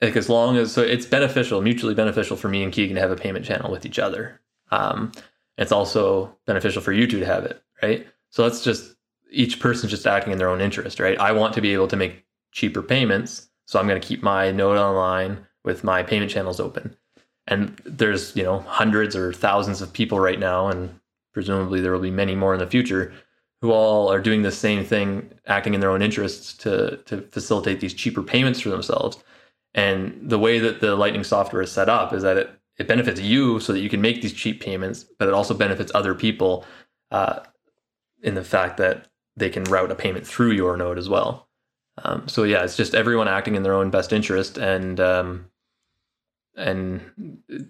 like 0.00 0.16
as 0.16 0.28
long 0.28 0.56
as 0.56 0.72
so 0.72 0.82
it's 0.82 1.06
beneficial, 1.06 1.60
mutually 1.60 1.94
beneficial 1.94 2.36
for 2.36 2.48
me 2.48 2.62
and 2.62 2.72
Keegan 2.72 2.94
to 2.96 3.00
have 3.00 3.10
a 3.10 3.16
payment 3.16 3.44
channel 3.44 3.70
with 3.70 3.84
each 3.84 3.98
other. 3.98 4.40
Um, 4.70 5.12
it's 5.58 5.72
also 5.72 6.34
beneficial 6.46 6.80
for 6.80 6.92
you 6.92 7.06
two 7.06 7.20
to 7.20 7.26
have 7.26 7.44
it, 7.44 7.62
right? 7.82 8.06
So 8.30 8.42
that's 8.42 8.64
just 8.64 8.94
each 9.30 9.60
person's 9.60 9.90
just 9.90 10.06
acting 10.06 10.32
in 10.32 10.38
their 10.38 10.48
own 10.48 10.60
interest, 10.60 11.00
right? 11.00 11.18
I 11.18 11.32
want 11.32 11.54
to 11.54 11.60
be 11.60 11.72
able 11.72 11.88
to 11.88 11.96
make 11.96 12.24
cheaper 12.52 12.82
payments, 12.82 13.48
so 13.66 13.78
I'm 13.78 13.86
going 13.86 14.00
to 14.00 14.06
keep 14.06 14.22
my 14.22 14.50
node 14.50 14.78
online 14.78 15.46
with 15.64 15.84
my 15.84 16.02
payment 16.02 16.30
channels 16.30 16.60
open. 16.60 16.96
And 17.46 17.80
there's 17.84 18.34
you 18.36 18.42
know 18.42 18.60
hundreds 18.60 19.14
or 19.14 19.32
thousands 19.32 19.82
of 19.82 19.92
people 19.92 20.18
right 20.18 20.38
now, 20.38 20.68
and 20.68 20.98
presumably 21.32 21.80
there 21.80 21.92
will 21.92 22.00
be 22.00 22.10
many 22.10 22.34
more 22.34 22.54
in 22.54 22.60
the 22.60 22.66
future 22.66 23.12
who 23.60 23.72
all 23.72 24.10
are 24.10 24.20
doing 24.20 24.42
the 24.42 24.50
same 24.50 24.84
thing, 24.84 25.30
acting 25.46 25.74
in 25.74 25.80
their 25.80 25.90
own 25.90 26.00
interests 26.00 26.54
to 26.54 26.96
to 27.06 27.20
facilitate 27.32 27.80
these 27.80 27.94
cheaper 27.94 28.22
payments 28.22 28.60
for 28.60 28.70
themselves. 28.70 29.22
And 29.74 30.28
the 30.28 30.38
way 30.38 30.58
that 30.58 30.80
the 30.80 30.96
Lightning 30.96 31.24
software 31.24 31.62
is 31.62 31.70
set 31.70 31.88
up 31.88 32.12
is 32.12 32.22
that 32.22 32.36
it 32.36 32.50
it 32.78 32.88
benefits 32.88 33.20
you 33.20 33.60
so 33.60 33.72
that 33.74 33.80
you 33.80 33.90
can 33.90 34.00
make 34.00 34.22
these 34.22 34.32
cheap 34.32 34.60
payments, 34.62 35.04
but 35.18 35.28
it 35.28 35.34
also 35.34 35.52
benefits 35.52 35.92
other 35.94 36.14
people 36.14 36.64
uh, 37.10 37.40
in 38.22 38.34
the 38.34 38.42
fact 38.44 38.78
that 38.78 39.06
they 39.36 39.50
can 39.50 39.64
route 39.64 39.90
a 39.90 39.94
payment 39.94 40.26
through 40.26 40.52
your 40.52 40.76
node 40.78 40.96
as 40.98 41.08
well. 41.08 41.46
Um, 42.02 42.26
so 42.26 42.44
yeah, 42.44 42.64
it's 42.64 42.76
just 42.78 42.94
everyone 42.94 43.28
acting 43.28 43.54
in 43.54 43.62
their 43.64 43.74
own 43.74 43.90
best 43.90 44.12
interest, 44.14 44.56
and 44.56 44.98
um, 44.98 45.50
and 46.56 47.00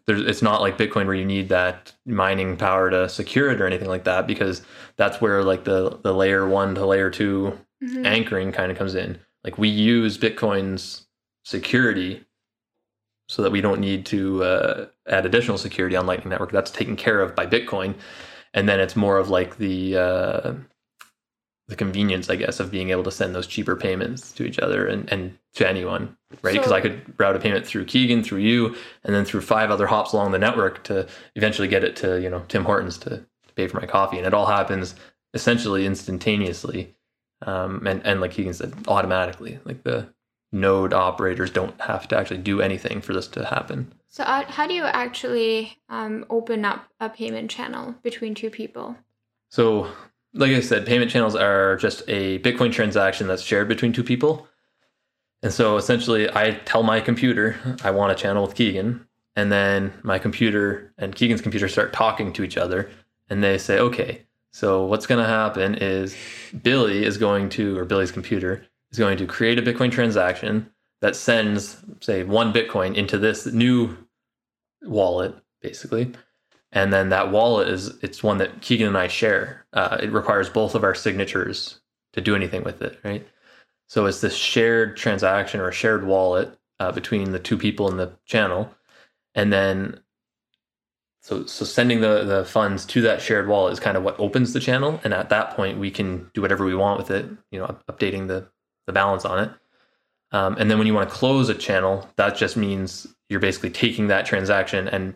there's 0.06 0.22
it's 0.22 0.42
not 0.42 0.60
like 0.60 0.78
Bitcoin 0.78 1.06
where 1.06 1.14
you 1.14 1.24
need 1.24 1.48
that 1.50 1.92
mining 2.06 2.56
power 2.56 2.88
to 2.90 3.08
secure 3.08 3.50
it 3.50 3.60
or 3.60 3.66
anything 3.66 3.88
like 3.88 4.04
that 4.04 4.26
because 4.26 4.62
that's 4.96 5.20
where 5.20 5.42
like 5.42 5.64
the 5.64 5.98
the 6.02 6.14
layer 6.14 6.48
one 6.48 6.74
to 6.76 6.86
layer 6.86 7.10
two 7.10 7.58
Mhm. 7.82 8.04
anchoring 8.04 8.52
kind 8.52 8.70
of 8.70 8.76
comes 8.76 8.94
in. 8.94 9.18
Like 9.42 9.56
we 9.56 9.68
use 9.68 10.18
Bitcoin's 10.18 11.06
security 11.44 12.24
so 13.28 13.42
that 13.42 13.52
we 13.52 13.60
don't 13.60 13.80
need 13.80 14.04
to 14.06 14.42
uh, 14.42 14.86
add 15.08 15.24
additional 15.24 15.56
security 15.58 15.94
on 15.96 16.06
Lightning 16.06 16.30
Network. 16.30 16.50
That's 16.52 16.70
taken 16.70 16.96
care 16.96 17.20
of 17.20 17.34
by 17.36 17.46
Bitcoin, 17.46 17.94
and 18.54 18.68
then 18.68 18.80
it's 18.80 18.96
more 18.96 19.18
of 19.18 19.28
like 19.30 19.56
the 19.58 19.96
uh, 19.96 20.52
the 21.68 21.76
convenience, 21.76 22.28
I 22.28 22.34
guess, 22.34 22.58
of 22.58 22.72
being 22.72 22.90
able 22.90 23.04
to 23.04 23.12
send 23.12 23.32
those 23.34 23.46
cheaper 23.46 23.76
payments 23.76 24.32
to 24.32 24.44
each 24.44 24.58
other 24.58 24.88
and, 24.88 25.10
and 25.12 25.38
to 25.54 25.68
anyone, 25.68 26.16
right? 26.42 26.54
Because 26.54 26.70
So- 26.70 26.74
I 26.74 26.80
could 26.80 27.00
route 27.18 27.36
a 27.36 27.38
payment 27.38 27.64
through 27.64 27.84
Keegan, 27.84 28.24
through 28.24 28.40
you, 28.40 28.74
and 29.04 29.14
then 29.14 29.24
through 29.24 29.42
five 29.42 29.70
other 29.70 29.86
hops 29.86 30.12
along 30.12 30.32
the 30.32 30.38
network 30.38 30.82
to 30.84 31.06
eventually 31.36 31.68
get 31.68 31.84
it 31.84 31.94
to 31.96 32.20
you 32.20 32.28
know 32.28 32.44
Tim 32.48 32.64
Hortons 32.64 32.98
to, 32.98 33.10
to 33.10 33.54
pay 33.54 33.68
for 33.68 33.80
my 33.80 33.86
coffee, 33.86 34.18
and 34.18 34.26
it 34.26 34.34
all 34.34 34.46
happens 34.46 34.96
essentially 35.32 35.86
instantaneously, 35.86 36.96
um, 37.42 37.86
and 37.86 38.04
and 38.04 38.20
like 38.20 38.32
Keegan 38.32 38.54
said, 38.54 38.74
automatically. 38.88 39.60
Like 39.64 39.84
the 39.84 40.12
node 40.52 40.92
operators 40.92 41.50
don't 41.50 41.80
have 41.80 42.08
to 42.08 42.18
actually 42.18 42.38
do 42.38 42.60
anything 42.60 43.00
for 43.00 43.12
this 43.12 43.28
to 43.28 43.44
happen. 43.44 43.92
So, 44.08 44.24
uh, 44.24 44.44
how 44.46 44.66
do 44.66 44.74
you 44.74 44.84
actually 44.84 45.78
um, 45.88 46.26
open 46.30 46.64
up 46.64 46.88
a 46.98 47.08
payment 47.08 47.50
channel 47.50 47.94
between 48.02 48.34
two 48.34 48.50
people? 48.50 48.96
So, 49.48 49.88
like 50.34 50.50
I 50.50 50.60
said, 50.60 50.86
payment 50.86 51.10
channels 51.10 51.36
are 51.36 51.76
just 51.76 52.02
a 52.08 52.38
Bitcoin 52.40 52.72
transaction 52.72 53.26
that's 53.26 53.42
shared 53.42 53.68
between 53.68 53.92
two 53.92 54.04
people. 54.04 54.48
And 55.42 55.52
so 55.52 55.76
essentially, 55.76 56.28
I 56.34 56.60
tell 56.64 56.82
my 56.82 57.00
computer 57.00 57.56
I 57.82 57.90
want 57.92 58.12
a 58.12 58.14
channel 58.14 58.44
with 58.44 58.54
Keegan, 58.54 59.06
and 59.36 59.50
then 59.50 59.92
my 60.02 60.18
computer 60.18 60.92
and 60.98 61.14
Keegan's 61.14 61.40
computer 61.40 61.68
start 61.68 61.92
talking 61.92 62.32
to 62.34 62.44
each 62.44 62.56
other, 62.56 62.90
and 63.28 63.42
they 63.42 63.58
say, 63.58 63.78
okay, 63.78 64.26
so 64.52 64.84
what's 64.84 65.06
going 65.06 65.22
to 65.22 65.28
happen 65.28 65.76
is 65.76 66.16
Billy 66.62 67.04
is 67.04 67.16
going 67.16 67.48
to, 67.50 67.78
or 67.78 67.84
Billy's 67.84 68.10
computer 68.10 68.66
is 68.92 68.98
going 68.98 69.18
to 69.18 69.26
create 69.26 69.58
a 69.58 69.62
Bitcoin 69.62 69.90
transaction 69.90 70.70
that 71.00 71.16
sends, 71.16 71.78
say, 72.00 72.24
one 72.24 72.52
Bitcoin 72.52 72.94
into 72.94 73.18
this 73.18 73.46
new 73.46 73.96
wallet, 74.82 75.34
basically 75.62 76.12
and 76.72 76.92
then 76.92 77.08
that 77.08 77.30
wallet 77.30 77.68
is 77.68 77.98
it's 78.02 78.22
one 78.22 78.38
that 78.38 78.60
Keegan 78.60 78.88
and 78.88 78.98
I 78.98 79.08
share. 79.08 79.66
Uh, 79.72 79.98
it 80.00 80.12
requires 80.12 80.48
both 80.48 80.74
of 80.74 80.84
our 80.84 80.94
signatures 80.94 81.80
to 82.12 82.20
do 82.20 82.34
anything 82.36 82.64
with 82.64 82.82
it, 82.82 82.98
right? 83.04 83.26
So 83.88 84.06
it's 84.06 84.20
this 84.20 84.36
shared 84.36 84.96
transaction 84.96 85.60
or 85.60 85.68
a 85.68 85.72
shared 85.72 86.04
wallet 86.06 86.56
uh, 86.78 86.92
between 86.92 87.32
the 87.32 87.38
two 87.38 87.58
people 87.58 87.88
in 87.90 87.96
the 87.96 88.12
channel, 88.24 88.72
and 89.34 89.52
then 89.52 90.00
so 91.22 91.44
so 91.46 91.64
sending 91.64 92.00
the 92.00 92.24
the 92.24 92.44
funds 92.44 92.86
to 92.86 93.00
that 93.02 93.20
shared 93.20 93.48
wallet 93.48 93.72
is 93.72 93.80
kind 93.80 93.96
of 93.96 94.04
what 94.04 94.18
opens 94.20 94.52
the 94.52 94.60
channel, 94.60 95.00
and 95.02 95.12
at 95.12 95.28
that 95.30 95.56
point 95.56 95.78
we 95.78 95.90
can 95.90 96.30
do 96.34 96.42
whatever 96.42 96.64
we 96.64 96.74
want 96.74 96.98
with 96.98 97.10
it, 97.10 97.26
you 97.50 97.58
know, 97.58 97.76
updating 97.88 98.28
the 98.28 98.48
the 98.90 98.94
balance 98.94 99.24
on 99.24 99.38
it. 99.44 99.50
Um, 100.32 100.56
and 100.58 100.70
then 100.70 100.78
when 100.78 100.86
you 100.86 100.94
want 100.94 101.08
to 101.08 101.14
close 101.14 101.48
a 101.48 101.54
channel, 101.54 102.08
that 102.16 102.36
just 102.36 102.56
means 102.56 103.06
you're 103.28 103.40
basically 103.40 103.70
taking 103.70 104.08
that 104.08 104.26
transaction 104.26 104.88
and 104.88 105.14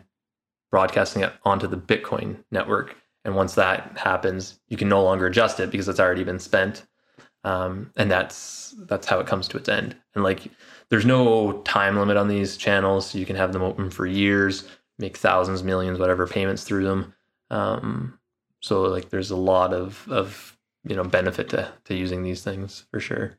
broadcasting 0.71 1.23
it 1.23 1.33
onto 1.43 1.67
the 1.67 1.77
Bitcoin 1.77 2.43
network. 2.51 2.95
And 3.23 3.35
once 3.35 3.55
that 3.55 3.97
happens, 3.97 4.59
you 4.67 4.77
can 4.77 4.89
no 4.89 5.03
longer 5.03 5.27
adjust 5.27 5.59
it 5.59 5.71
because 5.71 5.87
it's 5.87 5.99
already 5.99 6.23
been 6.23 6.39
spent. 6.39 6.85
Um, 7.43 7.91
and 7.95 8.09
that's 8.09 8.73
that's 8.87 9.07
how 9.07 9.19
it 9.19 9.27
comes 9.27 9.47
to 9.49 9.57
its 9.57 9.69
end. 9.69 9.95
And 10.15 10.23
like 10.23 10.47
there's 10.89 11.05
no 11.05 11.61
time 11.61 11.97
limit 11.97 12.17
on 12.17 12.27
these 12.27 12.57
channels. 12.57 13.13
You 13.13 13.25
can 13.25 13.35
have 13.35 13.53
them 13.53 13.61
open 13.61 13.89
for 13.89 14.05
years, 14.05 14.67
make 14.97 15.17
thousands, 15.17 15.63
millions, 15.63 15.99
whatever 15.99 16.27
payments 16.27 16.63
through 16.63 16.85
them. 16.85 17.13
Um, 17.51 18.19
so 18.61 18.83
like 18.83 19.09
there's 19.09 19.31
a 19.31 19.35
lot 19.35 19.73
of 19.73 20.07
of 20.09 20.57
you 20.83 20.95
know 20.95 21.03
benefit 21.03 21.49
to 21.49 21.71
to 21.85 21.95
using 21.95 22.23
these 22.23 22.43
things 22.43 22.85
for 22.91 22.99
sure. 22.99 23.37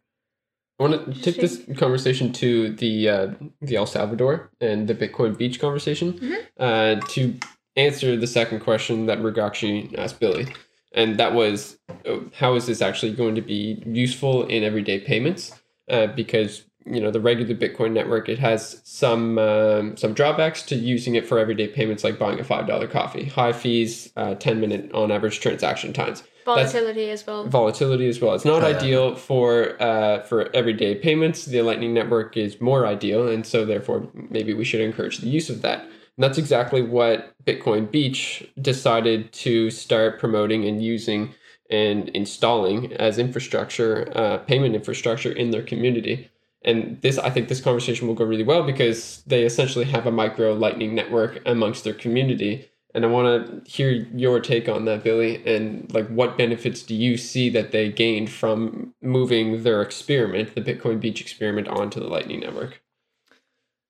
I 0.79 0.83
want 0.83 1.15
to 1.15 1.23
take 1.23 1.37
this 1.41 1.63
conversation 1.79 2.33
to 2.35 2.71
the 2.73 3.09
uh, 3.09 3.27
the 3.63 3.77
El 3.77 3.87
Salvador 3.87 4.51
and 4.61 4.87
the 4.89 4.95
Bitcoin 4.95 5.37
Beach 5.37 5.59
conversation 5.59 6.13
Mhm. 6.15 6.37
uh, 6.59 7.01
to 7.09 7.35
answer 7.77 8.17
the 8.17 8.27
second 8.27 8.61
question 8.61 9.07
that 9.07 9.19
Mrugakshi 9.19 9.97
asked 9.99 10.21
Billy, 10.21 10.47
and 10.93 11.17
that 11.19 11.33
was 11.35 11.79
uh, 12.07 12.19
how 12.35 12.55
is 12.57 12.67
this 12.67 12.83
actually 12.83 13.13
going 13.13 13.35
to 13.37 13.41
be 13.43 13.83
useful 13.87 14.45
in 14.47 14.63
everyday 14.65 14.99
payments? 15.01 15.53
Uh, 15.89 16.09
because 16.09 16.65
you 16.85 17.01
know 17.01 17.11
the 17.11 17.21
regular 17.21 17.55
Bitcoin 17.55 17.93
network 17.93 18.29
it 18.29 18.39
has 18.39 18.81
some 18.85 19.39
um, 19.39 19.97
some 19.97 20.13
drawbacks 20.13 20.63
to 20.65 20.75
using 20.77 21.15
it 21.15 21.27
for 21.27 21.39
everyday 21.39 21.69
payments 21.69 22.05
like 22.05 22.19
buying 22.19 22.39
a 22.39 22.45
five 22.45 22.67
dollar 22.67 22.87
coffee, 22.87 23.25
high 23.25 23.53
fees, 23.53 24.13
uh, 24.17 24.35
ten 24.35 24.61
minute 24.61 24.93
on 24.93 25.11
average 25.11 25.41
transaction 25.41 25.95
times 25.95 26.23
Volatility 26.47 27.11
as 27.11 27.27
well. 27.27 27.45
volatility 27.45 28.09
as 28.09 28.21
well. 28.21 28.35
It's 28.35 28.45
not 28.45 28.63
Oh, 28.63 28.69
yeah. 28.69 28.77
ideal 28.77 29.15
for 29.17 29.77
uh, 29.83 30.21
for 30.23 30.49
everyday 30.55 30.95
payments. 30.95 31.45
The 31.45 31.61
Lightning 31.63 31.93
Network 31.93 32.37
is 32.37 32.61
more 32.61 32.87
ideal, 32.87 33.29
and 33.29 33.45
so 33.45 33.65
therefore 33.65 34.09
maybe 34.31 34.55
we 34.55 34.65
should 34.65 34.81
encourage 34.81 35.19
the 35.19 35.29
use 35.29 35.51
of 35.51 35.61
that. 35.63 35.81
And 35.83 36.25
that's 36.25 36.39
exactly 36.39 36.81
what 36.83 37.35
Bitcoin 37.45 37.91
Beach 37.91 38.49
decided 38.63 39.33
to 39.45 39.71
start 39.71 40.19
promoting 40.19 40.65
and 40.65 40.83
using 40.83 41.35
and 41.69 42.09
installing 42.11 42.93
as 42.95 43.19
infrastructure, 43.19 44.11
uh, 44.15 44.39
payment 44.39 44.75
infrastructure 44.77 45.33
in 45.33 45.51
their 45.51 45.63
community. 45.63 46.31
And 46.65 47.01
this, 47.03 47.19
I 47.19 47.31
think, 47.31 47.49
this 47.49 47.61
conversation 47.61 48.07
will 48.09 48.15
go 48.15 48.25
really 48.25 48.45
well 48.45 48.63
because 48.63 49.23
they 49.27 49.43
essentially 49.45 49.85
have 49.87 50.07
a 50.07 50.11
micro 50.13 50.53
Lightning 50.55 50.95
network 50.95 51.41
amongst 51.45 51.85
their 51.85 51.95
community 51.95 52.69
and 52.95 53.05
I 53.05 53.09
want 53.09 53.65
to 53.65 53.71
hear 53.71 53.91
your 53.91 54.41
take 54.41 54.69
on 54.69 54.85
that, 54.87 55.05
Billy, 55.05 55.45
and 55.47 55.93
like 55.93 56.09
what 56.09 56.39
benefits 56.39 56.83
do 56.83 56.95
you 56.95 57.17
see 57.17 57.51
that 57.51 57.73
they 57.73 57.91
gained 57.91 58.31
from 58.31 58.95
moving 59.03 59.63
their 59.63 59.83
experiment, 59.83 60.55
the 60.55 60.63
Bitcoin 60.63 61.01
Beach 61.01 61.21
experiment, 61.21 61.69
onto 61.69 62.01
the 62.01 62.07
Lightning 62.07 62.41
Network? 62.41 62.83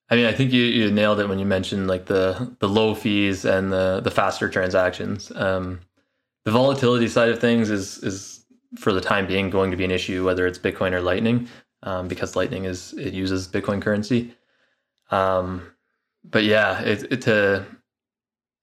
I 0.08 0.16
mean, 0.16 0.26
I 0.26 0.32
think 0.32 0.52
you, 0.52 0.62
you 0.62 0.90
nailed 0.90 1.20
it 1.20 1.28
when 1.28 1.38
you 1.38 1.46
mentioned 1.46 1.88
like 1.88 2.06
the 2.06 2.56
the 2.60 2.68
low 2.68 2.94
fees 2.94 3.44
and 3.44 3.72
the 3.72 4.00
the 4.02 4.10
faster 4.10 4.48
transactions. 4.48 5.32
Um, 5.34 5.80
the 6.44 6.52
volatility 6.52 7.08
side 7.08 7.28
of 7.28 7.40
things 7.40 7.70
is 7.70 7.98
is 7.98 8.44
for 8.78 8.92
the 8.92 9.00
time 9.00 9.26
being 9.26 9.50
going 9.50 9.70
to 9.70 9.76
be 9.76 9.84
an 9.84 9.90
issue, 9.90 10.24
whether 10.24 10.46
it's 10.46 10.58
Bitcoin 10.58 10.92
or 10.92 11.00
Lightning, 11.00 11.48
um, 11.82 12.08
because 12.08 12.36
Lightning 12.36 12.64
is 12.64 12.92
it 12.94 13.14
uses 13.14 13.48
Bitcoin 13.48 13.82
currency. 13.82 14.34
Um, 15.10 15.62
but 16.24 16.44
yeah, 16.44 16.80
it, 16.82 17.12
it 17.12 17.22
to 17.22 17.64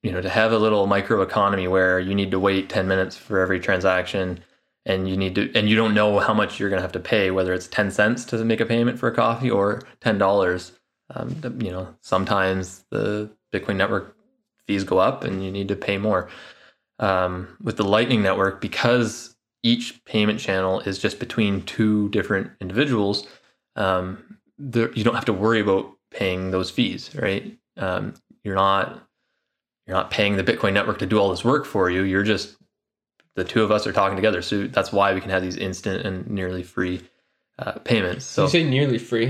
you 0.03 0.11
know 0.11 0.21
to 0.21 0.29
have 0.29 0.51
a 0.51 0.59
little 0.59 0.87
micro 0.87 1.21
economy 1.21 1.67
where 1.67 1.99
you 1.99 2.13
need 2.15 2.31
to 2.31 2.39
wait 2.39 2.69
ten 2.69 2.87
minutes 2.87 3.17
for 3.17 3.39
every 3.39 3.59
transaction, 3.59 4.39
and 4.85 5.09
you 5.09 5.17
need 5.17 5.35
to 5.35 5.51
and 5.55 5.69
you 5.69 5.75
don't 5.75 5.93
know 5.93 6.19
how 6.19 6.33
much 6.33 6.59
you're 6.59 6.69
going 6.69 6.79
to 6.79 6.83
have 6.83 6.91
to 6.93 6.99
pay, 6.99 7.31
whether 7.31 7.53
it's 7.53 7.67
ten 7.67 7.91
cents 7.91 8.25
to 8.25 8.43
make 8.45 8.59
a 8.59 8.65
payment 8.65 8.99
for 8.99 9.07
a 9.07 9.15
coffee 9.15 9.49
or 9.49 9.81
ten 10.01 10.17
dollars 10.17 10.73
um, 11.15 11.57
you 11.59 11.71
know, 11.71 11.95
sometimes 12.01 12.85
the 12.89 13.29
Bitcoin 13.53 13.75
network 13.75 14.15
fees 14.67 14.83
go 14.83 14.97
up 14.97 15.23
and 15.23 15.43
you 15.43 15.51
need 15.51 15.67
to 15.67 15.75
pay 15.75 15.97
more. 15.97 16.29
Um, 16.99 17.57
with 17.61 17.77
the 17.77 17.83
Lightning 17.83 18.21
Network, 18.21 18.61
because 18.61 19.35
each 19.63 20.03
payment 20.05 20.39
channel 20.39 20.79
is 20.81 20.99
just 20.99 21.19
between 21.19 21.63
two 21.63 22.09
different 22.09 22.51
individuals, 22.61 23.27
um, 23.75 24.37
there, 24.57 24.91
you 24.93 25.03
don't 25.03 25.15
have 25.15 25.25
to 25.25 25.33
worry 25.33 25.59
about 25.59 25.91
paying 26.11 26.51
those 26.51 26.69
fees, 26.69 27.13
right? 27.15 27.57
Um, 27.77 28.13
you're 28.43 28.55
not 28.55 29.07
you're 29.87 29.97
not 29.97 30.11
paying 30.11 30.35
the 30.37 30.43
Bitcoin 30.43 30.73
network 30.73 30.99
to 30.99 31.05
do 31.05 31.17
all 31.19 31.29
this 31.29 31.43
work 31.43 31.65
for 31.65 31.89
you. 31.89 32.03
You're 32.03 32.23
just 32.23 32.55
the 33.35 33.43
two 33.43 33.63
of 33.63 33.71
us 33.71 33.87
are 33.87 33.91
talking 33.93 34.15
together. 34.15 34.41
So 34.41 34.67
that's 34.67 34.91
why 34.91 35.13
we 35.13 35.21
can 35.21 35.29
have 35.31 35.41
these 35.41 35.57
instant 35.57 36.05
and 36.05 36.27
nearly 36.29 36.63
free 36.63 37.01
uh, 37.59 37.73
payments. 37.79 38.25
So 38.25 38.43
you 38.43 38.49
say 38.49 38.63
nearly 38.63 38.97
free. 38.97 39.27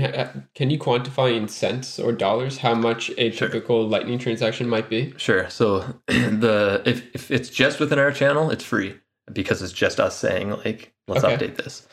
Can 0.54 0.70
you 0.70 0.78
quantify 0.78 1.36
in 1.36 1.48
cents 1.48 1.98
or 1.98 2.12
dollars 2.12 2.58
how 2.58 2.74
much 2.74 3.10
a 3.18 3.30
Sure. 3.30 3.48
typical 3.48 3.86
Lightning 3.88 4.18
transaction 4.18 4.68
might 4.68 4.88
be? 4.88 5.14
Sure. 5.16 5.48
So 5.50 5.80
the 6.06 6.82
if 6.86 7.14
if 7.14 7.30
it's 7.30 7.48
just 7.50 7.80
within 7.80 7.98
our 7.98 8.12
channel, 8.12 8.50
it's 8.50 8.64
free 8.64 8.98
because 9.32 9.62
it's 9.62 9.72
just 9.72 9.98
us 10.00 10.16
saying 10.18 10.50
like 10.50 10.92
let's 11.08 11.24
Okay. 11.24 11.34
update 11.48 11.56
this. 11.56 11.86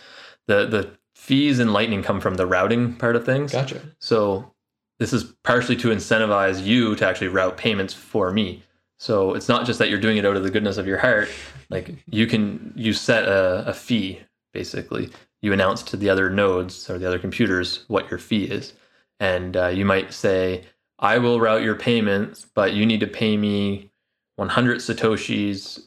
The 0.48 0.66
the 0.66 0.98
fees 1.16 1.60
in 1.60 1.72
Lightning 1.74 2.04
come 2.04 2.20
from 2.20 2.36
the 2.36 2.46
routing 2.48 2.96
part 2.96 3.16
of 3.16 3.26
things. 3.26 3.52
Gotcha. 3.52 3.82
So 4.00 4.54
this 5.02 5.14
is 5.14 5.24
partially 5.44 5.76
to 5.76 5.88
incentivize 5.88 6.64
you 6.64 6.96
to 6.96 7.08
actually 7.08 7.28
route 7.28 7.58
payments 7.58 7.92
for 7.92 8.32
me. 8.32 8.62
So 9.00 9.34
it's 9.34 9.50
not 9.50 9.66
just 9.66 9.80
that 9.80 9.90
you're 9.90 10.00
doing 10.00 10.18
it 10.18 10.28
out 10.28 10.36
of 10.36 10.44
the 10.44 10.52
goodness 10.52 10.78
of 10.78 10.86
your 10.86 11.00
heart. 11.00 11.28
Like 11.72 11.96
you 12.06 12.28
can 12.28 12.72
you 12.76 12.94
set 12.94 13.24
a, 13.28 13.68
a 13.68 13.74
fee 13.74 14.20
basically. 14.54 15.10
You 15.42 15.54
announce 15.54 15.82
to 15.84 15.98
the 15.98 16.08
other 16.08 16.30
nodes 16.30 16.88
or 16.88 17.00
the 17.00 17.08
other 17.08 17.18
computers 17.18 17.84
what 17.88 18.12
your 18.12 18.20
fee 18.20 18.44
is, 18.44 18.74
and 19.20 19.58
uh, 19.58 19.70
you 19.70 19.86
might 19.86 20.14
say, 20.14 20.66
"I 21.00 21.18
will 21.18 21.40
route 21.40 21.64
your 21.64 21.74
payments, 21.74 22.46
but 22.54 22.74
you 22.74 22.86
need 22.86 23.00
to 23.00 23.08
pay 23.08 23.38
me 23.38 23.90
100 24.36 24.78
satoshis." 24.78 25.80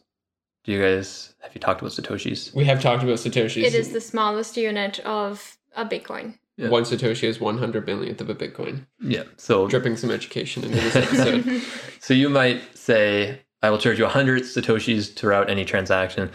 Do 0.65 0.73
you 0.73 0.83
guys 0.83 1.37
have 1.39 1.55
you 1.55 1.61
talked 1.61 1.83
about 1.83 1.93
satoshis? 1.93 2.53
We 2.53 2.65
have 2.65 2.83
talked 2.83 3.05
about 3.05 3.19
satoshis. 3.19 3.63
It 3.63 3.75
is 3.75 3.93
the 3.93 4.01
smallest 4.01 4.57
unit 4.57 4.99
of 5.01 5.57
a 5.77 5.85
Bitcoin. 5.85 6.39
Yeah. 6.57 6.69
one 6.69 6.85
satoshi 6.85 7.25
is 7.25 7.41
one 7.41 7.59
hundred 7.59 7.87
millionth 7.87 8.21
of 8.21 8.31
a 8.31 8.35
Bitcoin. 8.35 8.87
Yeah. 9.01 9.25
So 9.37 9.67
Dripping 9.67 9.97
some 9.97 10.11
education 10.11 10.63
into 10.65 10.77
this 10.77 10.97
episode. 10.97 11.63
So 12.01 12.15
you 12.15 12.29
might 12.29 12.77
say, 12.77 13.41
I 13.63 13.71
will 13.71 13.79
charge 13.79 13.99
you 13.99 14.05
100 14.05 14.43
Satoshis 14.43 15.15
to 15.17 15.27
route 15.27 15.49
any 15.51 15.65
transaction, 15.65 16.31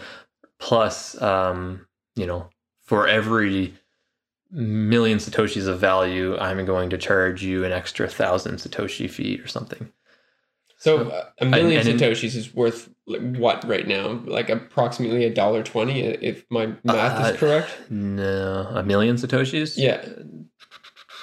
plus, 0.58 1.20
um, 1.22 1.86
you 2.16 2.26
know, 2.26 2.50
for 2.84 3.06
every 3.06 3.74
million 4.50 5.18
Satoshis 5.18 5.68
of 5.68 5.78
value, 5.78 6.36
I'm 6.38 6.64
going 6.66 6.90
to 6.90 6.98
charge 6.98 7.42
you 7.42 7.64
an 7.64 7.72
extra 7.72 8.08
thousand 8.08 8.56
Satoshi 8.56 9.08
fee 9.08 9.38
or 9.38 9.46
something. 9.46 9.92
So 10.80 11.10
uh, 11.10 11.26
a 11.38 11.44
million 11.44 11.86
and 11.86 12.00
satoshis 12.00 12.34
is 12.34 12.54
worth 12.54 12.88
like, 13.06 13.36
what 13.36 13.62
right 13.68 13.86
now? 13.86 14.12
Like 14.24 14.48
approximately 14.48 15.24
a 15.26 15.34
dollar 15.34 15.62
twenty, 15.62 16.00
if 16.00 16.46
my 16.50 16.68
math 16.84 17.20
Uh, 17.20 17.32
is 17.32 17.36
correct. 17.38 17.90
No, 17.90 18.66
a 18.70 18.82
million 18.82 19.16
Satoshis? 19.16 19.74
Yeah. 19.76 20.02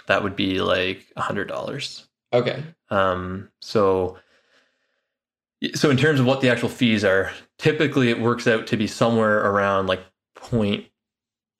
That 0.05 0.21
would 0.21 0.35
be 0.35 0.61
like 0.61 1.05
a 1.17 1.21
$100. 1.23 2.05
Okay. 2.33 2.63
Um, 2.91 3.49
so, 3.59 4.17
so 5.73 5.89
in 5.89 5.97
terms 5.97 6.19
of 6.19 6.27
what 6.27 6.41
the 6.41 6.49
actual 6.49 6.69
fees 6.69 7.03
are, 7.03 7.31
typically 7.57 8.09
it 8.09 8.21
works 8.21 8.45
out 8.47 8.67
to 8.67 8.77
be 8.77 8.85
somewhere 8.85 9.39
around 9.39 9.87
like 9.87 10.05
0.1, 10.37 10.85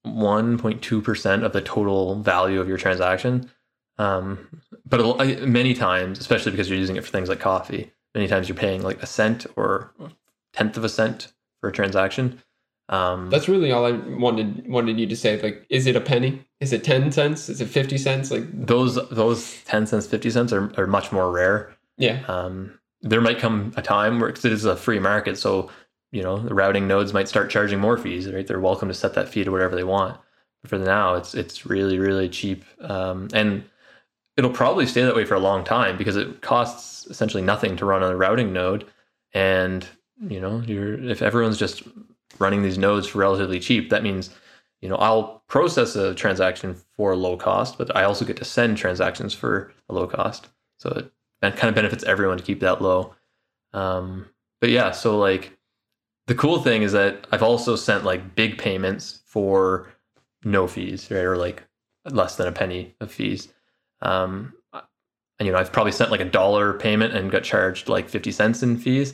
0.2 0.06 1.04
percent 1.04 1.44
of 1.44 1.52
the 1.52 1.62
total 1.62 2.22
value 2.22 2.62
of 2.62 2.68
your 2.68 2.78
transaction. 2.78 3.50
Um, 3.98 4.62
but 4.86 5.42
many 5.48 5.74
times, 5.74 6.20
especially 6.20 6.52
because 6.52 6.70
you're 6.70 6.80
using 6.80 6.96
it 6.96 7.04
for 7.04 7.12
things 7.12 7.30
like 7.30 7.40
coffee, 7.40 7.92
many 8.14 8.28
times 8.28 8.48
you're 8.48 8.58
paying 8.58 8.84
like 8.84 9.02
a 9.02 9.06
cent 9.08 9.46
or 9.56 9.94
tenth 10.54 10.78
of 10.78 10.84
a 10.84 10.90
cent 10.90 11.34
for 11.62 11.70
a 11.70 11.74
transaction. 11.74 12.42
Um, 12.90 13.30
That's 13.30 13.50
really 13.50 13.72
all 13.72 13.86
I 13.86 13.92
wanted 13.92 14.70
wanted 14.70 14.98
you 15.00 15.08
to 15.08 15.16
say. 15.16 15.42
Like, 15.42 15.66
is 15.70 15.88
it 15.88 15.96
a 15.96 16.02
penny? 16.02 16.46
Is 16.62 16.72
it 16.72 16.84
ten 16.84 17.12
cents? 17.12 17.50
Is 17.50 17.60
it 17.60 17.68
fifty 17.68 17.98
cents? 17.98 18.32
Like, 18.32 18.44
those 18.54 18.96
those 19.10 19.62
ten 19.64 19.86
cents, 19.86 20.08
fifty 20.08 20.30
cents 20.30 20.54
are, 20.54 20.72
are 20.80 20.88
much 20.88 21.12
more 21.12 21.32
rare. 21.32 21.76
yeah. 21.98 22.24
Um, 22.28 22.80
there 23.02 23.22
might 23.22 23.38
come 23.40 23.74
a 23.76 23.82
time 23.82 24.20
where 24.20 24.30
because 24.30 24.46
it 24.46 24.52
is 24.52 24.66
a 24.66 24.76
free 24.76 25.00
market, 25.00 25.38
so 25.38 25.70
you 26.12 26.24
know 26.24 26.38
the 26.40 26.56
routing 26.56 26.88
nodes 26.88 27.14
might 27.14 27.28
start 27.28 27.50
charging 27.50 27.80
more 27.80 27.98
fees. 27.98 28.32
Right, 28.32 28.48
they're 28.48 28.60
welcome 28.60 28.88
to 28.88 28.94
set 28.94 29.14
that 29.16 29.28
fee 29.30 29.44
to 29.44 29.52
whatever 29.52 29.76
they 29.76 29.84
want. 29.84 30.18
But 30.62 30.70
for 30.70 30.80
now, 30.80 31.16
it's 31.16 31.36
it's 31.36 31.66
really 31.66 32.00
really 32.00 32.30
cheap, 32.30 32.64
um, 32.82 33.28
and 33.34 33.66
it'll 34.38 34.52
probably 34.52 34.86
stay 34.86 35.02
that 35.02 35.16
way 35.16 35.26
for 35.26 35.36
a 35.36 35.40
long 35.40 35.64
time 35.64 35.98
because 35.98 36.16
it 36.16 36.42
costs 36.42 37.08
essentially 37.08 37.44
nothing 37.44 37.76
to 37.78 37.86
run 37.86 38.04
a 38.04 38.16
routing 38.16 38.54
node, 38.54 38.86
and 39.34 39.88
you 40.20 40.40
know 40.40 40.62
you're 40.62 40.94
if 41.10 41.22
everyone's 41.22 41.58
just 41.58 41.84
running 42.40 42.62
these 42.62 42.78
nodes 42.78 43.08
for 43.08 43.20
relatively 43.20 43.60
cheap, 43.60 43.90
that 43.90 44.04
means 44.04 44.30
you 44.82 44.90
know 44.90 44.96
I'll 44.98 45.44
process 45.48 45.96
a 45.96 46.14
transaction 46.16 46.76
for 46.96 47.16
low 47.16 47.38
cost, 47.38 47.78
but 47.78 47.96
I 47.96 48.04
also 48.04 48.26
get 48.26 48.38
to 48.38 48.46
send 48.46 48.78
transactions 48.78 49.34
for 49.34 49.74
a 49.90 49.94
low 49.94 50.08
cost. 50.08 50.48
So 50.80 50.90
it 50.92 51.12
that 51.42 51.56
kind 51.56 51.70
of 51.70 51.76
benefits 51.76 52.04
everyone 52.04 52.38
to 52.38 52.44
keep 52.44 52.60
that 52.62 52.82
low. 52.82 53.14
Um, 53.74 54.28
but 54.60 54.70
yeah, 54.70 54.92
so 54.92 55.18
like 55.18 55.58
the 56.28 56.36
cool 56.36 56.62
thing 56.62 56.82
is 56.82 56.92
that 56.92 57.28
I've 57.32 57.44
also 57.44 57.76
sent 57.76 58.04
like 58.04 58.36
big 58.36 58.58
payments 58.58 59.22
for 59.26 59.88
no 60.44 60.68
fees, 60.68 61.10
right, 61.12 61.20
or 61.20 61.38
like 61.38 61.64
less 62.10 62.36
than 62.36 62.48
a 62.48 62.52
penny 62.52 62.96
of 63.00 63.12
fees. 63.12 63.50
Um, 64.02 64.54
and 64.74 65.46
you 65.46 65.52
know, 65.52 65.60
I've 65.60 65.72
probably 65.72 65.92
sent 65.92 66.12
like 66.12 66.20
a 66.20 66.26
dollar 66.26 66.74
payment 66.74 67.14
and 67.14 67.32
got 67.32 67.44
charged 67.44 67.90
like 67.90 68.10
fifty 68.10 68.32
cents 68.32 68.64
in 68.64 68.78
fees, 68.78 69.14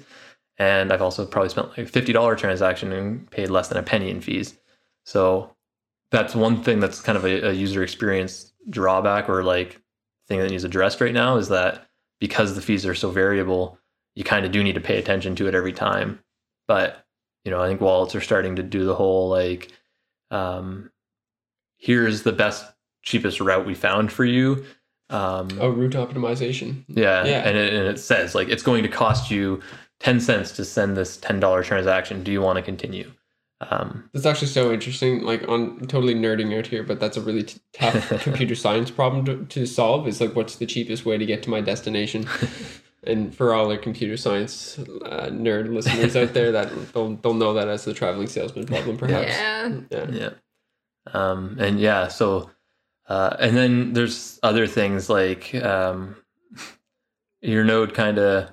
and 0.57 0.91
I've 0.91 1.01
also 1.01 1.25
probably 1.25 1.49
spent 1.49 1.69
like 1.69 1.79
a 1.79 1.85
fifty 1.85 2.13
dollar 2.13 2.35
transaction 2.35 2.91
and 2.93 3.29
paid 3.29 3.49
less 3.49 3.67
than 3.67 3.77
a 3.77 3.83
penny 3.83 4.09
in 4.09 4.21
fees. 4.21 4.57
So 5.05 5.55
that's 6.11 6.35
one 6.35 6.63
thing 6.63 6.79
that's 6.79 7.01
kind 7.01 7.17
of 7.17 7.25
a, 7.25 7.49
a 7.49 7.51
user 7.51 7.83
experience 7.83 8.53
drawback 8.69 9.27
or 9.29 9.43
like 9.43 9.81
thing 10.27 10.39
that 10.39 10.49
needs 10.49 10.63
addressed 10.63 11.01
right 11.01 11.13
now 11.13 11.37
is 11.37 11.49
that 11.49 11.87
because 12.19 12.55
the 12.55 12.61
fees 12.61 12.85
are 12.85 12.95
so 12.95 13.09
variable, 13.11 13.77
you 14.15 14.23
kind 14.23 14.45
of 14.45 14.51
do 14.51 14.63
need 14.63 14.75
to 14.75 14.81
pay 14.81 14.97
attention 14.97 15.35
to 15.35 15.47
it 15.47 15.55
every 15.55 15.73
time. 15.73 16.19
But 16.67 17.05
you 17.43 17.51
know, 17.51 17.61
I 17.61 17.67
think 17.67 17.81
wallets 17.81 18.15
are 18.15 18.21
starting 18.21 18.55
to 18.55 18.63
do 18.63 18.85
the 18.85 18.95
whole 18.95 19.27
like, 19.27 19.71
um, 20.31 20.91
here's 21.77 22.23
the 22.23 22.31
best, 22.31 22.65
cheapest 23.03 23.39
route 23.39 23.65
we 23.65 23.75
found 23.75 24.11
for 24.11 24.25
you. 24.25 24.65
Um, 25.09 25.49
Oh, 25.61 25.69
route 25.69 25.93
optimization. 25.93 26.83
yeah, 26.87 27.23
Yeah. 27.25 27.47
And, 27.47 27.57
it, 27.57 27.73
and 27.73 27.87
it 27.87 27.99
says 27.99 28.33
like 28.33 28.49
it's 28.49 28.63
going 28.63 28.83
to 28.83 28.89
cost 28.89 29.29
you 29.29 29.61
ten 29.99 30.19
cents 30.19 30.51
to 30.53 30.65
send 30.65 30.97
this 30.97 31.17
ten 31.17 31.39
dollar 31.39 31.61
transaction. 31.63 32.23
Do 32.23 32.31
you 32.31 32.41
want 32.41 32.55
to 32.57 32.61
continue? 32.63 33.11
Um, 33.69 34.09
That's 34.13 34.25
actually 34.25 34.47
so 34.47 34.73
interesting. 34.73 35.21
Like, 35.21 35.47
on 35.47 35.79
totally 35.87 36.15
nerding 36.15 36.57
out 36.57 36.67
here, 36.67 36.83
but 36.83 36.99
that's 36.99 37.15
a 37.15 37.21
really 37.21 37.43
t- 37.43 37.61
tough 37.71 38.09
computer 38.23 38.55
science 38.55 38.91
problem 38.91 39.23
to, 39.25 39.45
to 39.45 39.65
solve. 39.65 40.05
Is 40.05 40.19
like, 40.19 40.35
what's 40.35 40.57
the 40.57 40.65
cheapest 40.65 41.05
way 41.05 41.17
to 41.17 41.25
get 41.25 41.43
to 41.43 41.49
my 41.49 41.61
destination? 41.61 42.27
and 43.05 43.33
for 43.33 43.53
all 43.53 43.69
the 43.69 43.77
computer 43.77 44.17
science 44.17 44.77
uh, 44.79 45.29
nerd 45.31 45.73
listeners 45.73 46.13
out 46.17 46.33
there, 46.33 46.51
that 46.51 46.71
they'll 46.93 47.15
they'll 47.17 47.33
know 47.35 47.53
that 47.53 47.69
as 47.69 47.85
the 47.85 47.93
traveling 47.93 48.27
salesman 48.27 48.65
problem, 48.65 48.97
perhaps. 48.97 49.29
Yeah. 49.31 49.79
Yeah. 49.91 50.07
yeah 50.11 50.29
um 51.13 51.57
and 51.59 51.79
yeah 51.81 52.07
so 52.07 52.49
uh 53.07 53.35
and 53.39 53.55
then 53.57 53.93
there's 53.93 54.39
other 54.43 54.65
things 54.67 55.09
like 55.09 55.53
um 55.55 56.15
your 57.41 57.63
node 57.63 57.93
kind 57.93 58.17
of 58.17 58.49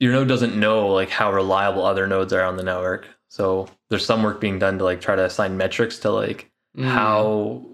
your 0.00 0.12
node 0.12 0.28
doesn't 0.28 0.58
know 0.58 0.88
like 0.88 1.10
how 1.10 1.32
reliable 1.32 1.84
other 1.84 2.06
nodes 2.06 2.32
are 2.32 2.42
on 2.44 2.56
the 2.56 2.62
network 2.62 3.06
so 3.28 3.68
there's 3.90 4.04
some 4.06 4.22
work 4.22 4.40
being 4.40 4.58
done 4.58 4.78
to 4.78 4.84
like 4.84 5.00
try 5.00 5.16
to 5.16 5.24
assign 5.24 5.56
metrics 5.56 5.98
to 5.98 6.10
like 6.10 6.50
Mm. 6.76 6.86
how 6.86 7.64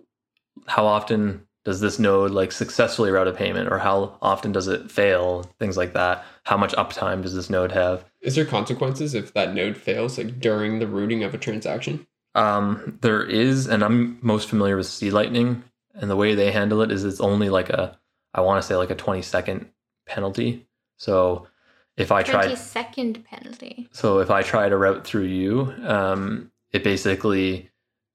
how 0.67 0.85
often 0.85 1.47
does 1.65 1.81
this 1.81 1.99
node 1.99 2.33
like 2.33 2.53
successfully 2.53 3.11
route 3.11 3.29
a 3.29 3.33
payment 3.33 3.73
or 3.73 3.79
how 3.79 4.19
often 4.21 4.53
does 4.53 4.69
it 4.69 4.91
fail 4.91 5.43
things 5.59 5.79
like 5.79 5.95
that 5.95 6.23
how 6.45 6.59
much 6.59 6.75
uptime 6.75 7.23
does 7.23 7.35
this 7.35 7.49
node 7.49 7.73
have 7.73 8.05
Is 8.21 8.35
there 8.35 8.45
consequences 8.45 9.15
if 9.15 9.33
that 9.33 9.55
node 9.55 9.79
fails, 9.79 10.19
like 10.19 10.39
during 10.39 10.81
the 10.81 10.87
routing 10.87 11.25
of 11.25 11.33
a 11.33 11.39
transaction? 11.39 12.07
Um, 12.35 12.99
there 13.01 13.23
is, 13.23 13.67
and 13.67 13.83
I'm 13.83 14.19
most 14.23 14.49
familiar 14.49 14.77
with 14.77 14.87
C 14.87 15.11
Lightning, 15.11 15.65
and 15.95 16.11
the 16.11 16.17
way 16.17 16.35
they 16.35 16.53
handle 16.53 16.83
it 16.83 16.93
is 16.93 17.05
it's 17.05 17.21
only 17.21 17.49
like 17.49 17.71
a, 17.71 17.99
I 18.33 18.41
want 18.43 18.63
to 18.63 18.67
say 18.67 18.77
like 18.77 18.91
a 18.91 18.95
20 18.95 19.23
second 19.23 19.69
penalty. 20.07 20.67
So 20.97 21.49
if 21.97 22.13
I 22.13 22.23
try, 22.23 22.55
second 22.55 23.25
penalty. 23.25 23.89
so 23.93 24.21
if 24.21 24.31
I 24.31 24.43
try 24.43 24.69
to 24.69 24.77
route 24.77 25.05
through 25.07 25.25
you, 25.25 25.75
um, 25.83 26.51
it 26.73 26.85
basically, 26.85 27.71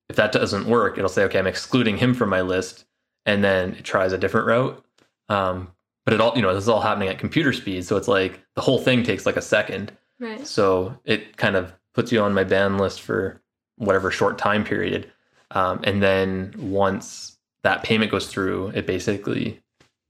if 0.10 0.16
that 0.16 0.32
doesn't 0.32 0.68
work, 0.68 0.98
it'll 0.98 1.10
say, 1.10 1.24
okay, 1.26 1.40
I'm 1.40 1.48
excluding 1.48 1.98
him 1.98 2.14
from 2.14 2.30
my 2.30 2.42
list, 2.42 2.86
and 3.26 3.44
then 3.44 3.74
it 3.74 3.84
tries 3.84 4.14
a 4.14 4.18
different 4.18 4.48
route. 4.48 4.84
Um, 5.30 5.72
but 6.06 6.14
it 6.14 6.22
all, 6.22 6.34
you 6.36 6.42
know, 6.42 6.54
this 6.54 6.64
is 6.64 6.70
all 6.70 6.82
happening 6.82 7.10
at 7.10 7.20
computer 7.20 7.52
speed, 7.52 7.86
so 7.86 7.98
it's 7.98 8.08
like 8.08 8.40
the 8.56 8.62
whole 8.62 8.80
thing 8.80 9.04
takes 9.04 9.26
like 9.26 9.38
a 9.38 9.42
second. 9.42 9.92
Right. 10.20 10.46
So 10.46 10.98
it 11.04 11.36
kind 11.36 11.56
of 11.56 11.74
puts 11.94 12.12
you 12.12 12.22
on 12.22 12.34
my 12.34 12.44
ban 12.44 12.78
list 12.78 13.02
for 13.02 13.42
whatever 13.78 14.12
short 14.12 14.38
time 14.38 14.64
period. 14.64 15.12
Um, 15.52 15.82
and 15.84 16.02
then 16.02 16.54
once 16.58 17.38
that 17.64 17.84
payment 17.84 18.12
goes 18.12 18.28
through, 18.28 18.70
it 18.70 18.86
basically 18.86 19.62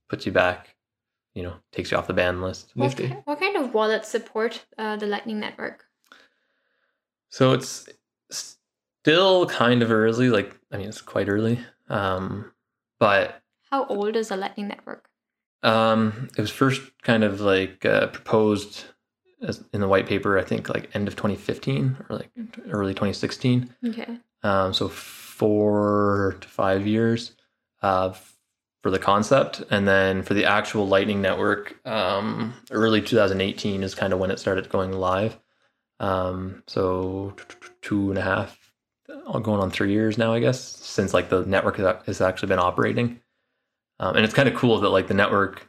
puts 0.08 0.26
you 0.26 0.32
back, 0.32 0.74
you 1.34 1.42
know, 1.42 1.54
takes 1.72 1.90
you 1.90 1.96
off 1.96 2.06
the 2.06 2.12
ban 2.14 2.40
list. 2.42 2.72
What, 2.74 2.98
Nifty. 2.98 3.08
what 3.24 3.40
kind 3.40 3.56
of 3.56 3.74
wallets 3.74 4.08
support 4.08 4.64
uh, 4.78 4.96
the 4.96 5.06
Lightning 5.06 5.40
Network? 5.40 5.84
So 7.28 7.52
it's 7.52 7.88
still 8.30 9.46
kind 9.46 9.82
of 9.82 9.90
early. 9.90 10.30
Like, 10.30 10.56
I 10.72 10.78
mean, 10.78 10.88
it's 10.88 11.00
quite 11.02 11.28
early. 11.28 11.58
Um, 11.88 12.52
but 12.98 13.42
How 13.70 13.84
old 13.86 14.16
is 14.16 14.28
the 14.28 14.36
Lightning 14.36 14.68
Network? 14.68 15.08
um, 15.62 16.28
it 16.36 16.40
was 16.40 16.50
first 16.50 16.82
kind 17.02 17.24
of 17.24 17.40
like 17.40 17.84
uh, 17.84 18.06
proposed 18.08 18.72
as 18.72 18.92
in 19.72 19.80
the 19.80 19.88
white 19.88 20.06
paper, 20.06 20.38
I 20.38 20.44
think 20.44 20.68
like 20.68 20.90
end 20.94 21.08
of 21.08 21.16
2015 21.16 21.96
or 22.08 22.16
like 22.16 22.30
early 22.70 22.94
2016. 22.94 23.74
Okay. 23.88 24.18
Um, 24.42 24.72
so 24.72 24.88
four 24.88 26.36
to 26.40 26.48
five 26.48 26.86
years 26.86 27.32
uh, 27.82 28.14
for 28.82 28.90
the 28.90 28.98
concept, 28.98 29.62
and 29.70 29.86
then 29.86 30.22
for 30.22 30.34
the 30.34 30.44
actual 30.44 30.86
Lightning 30.86 31.20
Network, 31.20 31.76
um, 31.86 32.54
early 32.70 33.02
2018 33.02 33.82
is 33.82 33.94
kind 33.94 34.12
of 34.12 34.18
when 34.18 34.30
it 34.30 34.38
started 34.38 34.68
going 34.68 34.92
live. 34.92 35.38
Um, 35.98 36.62
so 36.66 37.34
two 37.82 38.10
and 38.10 38.18
a 38.18 38.22
half, 38.22 38.58
uh, 39.08 39.38
going 39.38 39.60
on 39.60 39.70
three 39.70 39.92
years 39.92 40.18
now, 40.18 40.32
I 40.32 40.40
guess, 40.40 40.60
since 40.60 41.14
like 41.14 41.28
the 41.28 41.44
network 41.44 41.76
has 42.06 42.20
actually 42.20 42.48
been 42.48 42.58
operating. 42.58 43.20
Um, 43.98 44.16
and 44.16 44.24
it's 44.24 44.34
kind 44.34 44.48
of 44.48 44.54
cool 44.54 44.78
that 44.80 44.90
like 44.90 45.08
the 45.08 45.14
network, 45.14 45.68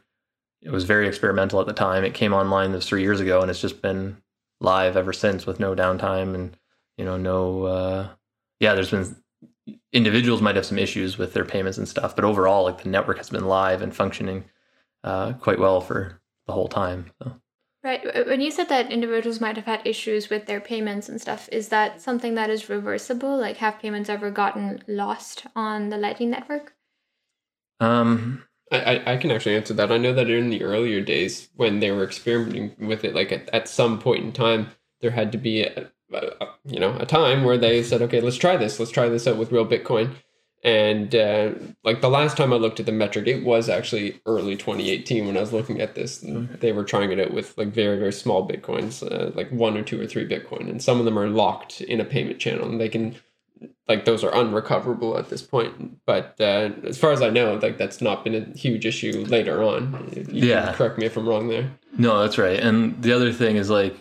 it 0.62 0.70
was 0.70 0.84
very 0.84 1.06
experimental 1.06 1.60
at 1.60 1.66
the 1.66 1.72
time. 1.72 2.04
It 2.04 2.14
came 2.14 2.32
online 2.32 2.72
this 2.72 2.88
three 2.88 3.02
years 3.02 3.20
ago, 3.20 3.40
and 3.40 3.50
it's 3.50 3.60
just 3.60 3.82
been 3.82 4.16
live 4.60 4.96
ever 4.96 5.12
since 5.12 5.46
with 5.46 5.60
no 5.60 5.74
downtime 5.74 6.34
and 6.34 6.56
you 6.96 7.04
know 7.04 7.16
no. 7.16 7.64
Uh, 7.64 8.08
yeah, 8.60 8.74
there's 8.74 8.90
been 8.90 9.16
individuals 9.92 10.42
might 10.42 10.56
have 10.56 10.66
some 10.66 10.78
issues 10.78 11.18
with 11.18 11.34
their 11.34 11.44
payments 11.44 11.78
and 11.78 11.88
stuff, 11.88 12.16
but 12.16 12.24
overall, 12.24 12.64
like 12.64 12.82
the 12.82 12.88
network 12.88 13.18
has 13.18 13.30
been 13.30 13.46
live 13.46 13.82
and 13.82 13.94
functioning 13.94 14.44
uh, 15.04 15.32
quite 15.34 15.58
well 15.58 15.80
for 15.80 16.20
the 16.46 16.52
whole 16.52 16.68
time. 16.68 17.10
So. 17.22 17.40
Right. 17.84 18.26
When 18.26 18.40
you 18.40 18.50
said 18.50 18.68
that 18.70 18.90
individuals 18.90 19.40
might 19.40 19.56
have 19.56 19.66
had 19.66 19.86
issues 19.86 20.28
with 20.28 20.46
their 20.46 20.60
payments 20.60 21.08
and 21.08 21.20
stuff, 21.20 21.48
is 21.52 21.68
that 21.68 22.00
something 22.00 22.34
that 22.34 22.50
is 22.50 22.68
reversible? 22.68 23.36
Like, 23.38 23.58
have 23.58 23.78
payments 23.78 24.10
ever 24.10 24.30
gotten 24.30 24.82
lost 24.88 25.46
on 25.54 25.88
the 25.88 25.96
Lightning 25.96 26.30
Network? 26.30 26.74
Um, 27.78 28.44
I, 28.72 28.78
I, 28.96 29.12
I 29.14 29.16
can 29.16 29.30
actually 29.30 29.56
answer 29.56 29.74
that. 29.74 29.92
I 29.92 29.98
know 29.98 30.12
that 30.14 30.30
in 30.30 30.50
the 30.50 30.62
earlier 30.62 31.00
days 31.00 31.48
when 31.56 31.80
they 31.80 31.90
were 31.90 32.04
experimenting 32.04 32.74
with 32.78 33.04
it, 33.04 33.14
like 33.14 33.32
at, 33.32 33.48
at 33.50 33.68
some 33.68 33.98
point 33.98 34.24
in 34.24 34.32
time, 34.32 34.68
there 35.00 35.10
had 35.12 35.32
to 35.32 35.38
be 35.38 35.62
a, 35.62 35.90
a, 36.12 36.16
a- 36.40 36.54
you 36.64 36.78
know 36.80 36.96
a 36.98 37.06
time 37.06 37.44
where 37.44 37.58
they 37.58 37.82
said, 37.82 38.02
okay, 38.02 38.20
let's 38.20 38.36
try 38.36 38.56
this. 38.56 38.78
Let's 38.78 38.90
try 38.90 39.08
this 39.08 39.26
out 39.26 39.36
with 39.38 39.52
real 39.52 39.66
Bitcoin. 39.66 40.14
And 40.64 41.14
uh, 41.14 41.52
like 41.84 42.00
the 42.00 42.10
last 42.10 42.36
time 42.36 42.52
I 42.52 42.56
looked 42.56 42.80
at 42.80 42.86
the 42.86 42.92
metric, 42.92 43.28
it 43.28 43.44
was 43.44 43.68
actually 43.68 44.20
early 44.26 44.56
2018 44.56 45.24
when 45.26 45.36
I 45.36 45.40
was 45.40 45.52
looking 45.52 45.80
at 45.80 45.94
this. 45.94 46.20
and 46.22 46.48
They 46.60 46.72
were 46.72 46.82
trying 46.82 47.12
it 47.12 47.20
out 47.20 47.32
with 47.32 47.56
like 47.56 47.68
very 47.68 47.96
very 47.98 48.12
small 48.12 48.46
bitcoins, 48.46 49.02
uh, 49.08 49.30
like 49.36 49.50
one 49.52 49.76
or 49.76 49.82
two 49.84 50.00
or 50.00 50.06
three 50.06 50.26
bitcoin, 50.28 50.68
and 50.68 50.82
some 50.82 50.98
of 50.98 51.04
them 51.04 51.18
are 51.18 51.28
locked 51.28 51.80
in 51.80 52.00
a 52.00 52.04
payment 52.04 52.40
channel, 52.40 52.68
and 52.68 52.80
they 52.80 52.88
can 52.88 53.14
like 53.88 54.04
those 54.04 54.22
are 54.24 54.32
unrecoverable 54.34 55.16
at 55.18 55.30
this 55.30 55.42
point. 55.42 55.98
But 56.06 56.34
uh, 56.40 56.70
as 56.84 56.98
far 56.98 57.12
as 57.12 57.22
I 57.22 57.30
know, 57.30 57.54
like 57.54 57.78
that's 57.78 58.00
not 58.00 58.24
been 58.24 58.34
a 58.34 58.58
huge 58.58 58.84
issue 58.86 59.24
later 59.28 59.62
on. 59.62 60.10
You 60.14 60.24
can 60.24 60.34
Yeah. 60.34 60.72
correct 60.74 60.98
me 60.98 61.06
if 61.06 61.16
I'm 61.16 61.28
wrong 61.28 61.48
there. 61.48 61.70
no, 61.96 62.20
that's 62.20 62.38
right. 62.38 62.60
And 62.60 63.00
the 63.02 63.12
other 63.12 63.32
thing 63.32 63.56
is 63.56 63.70
like, 63.70 63.96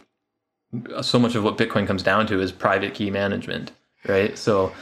so 1.02 1.18
much 1.18 1.36
of 1.36 1.44
what 1.44 1.58
Bitcoin 1.58 1.88
comes 1.88 2.04
down 2.04 2.28
to 2.28 2.42
is 2.42 2.52
private 2.52 2.94
key 2.94 3.10
management, 3.10 3.72
right? 4.06 4.38
So 4.38 4.74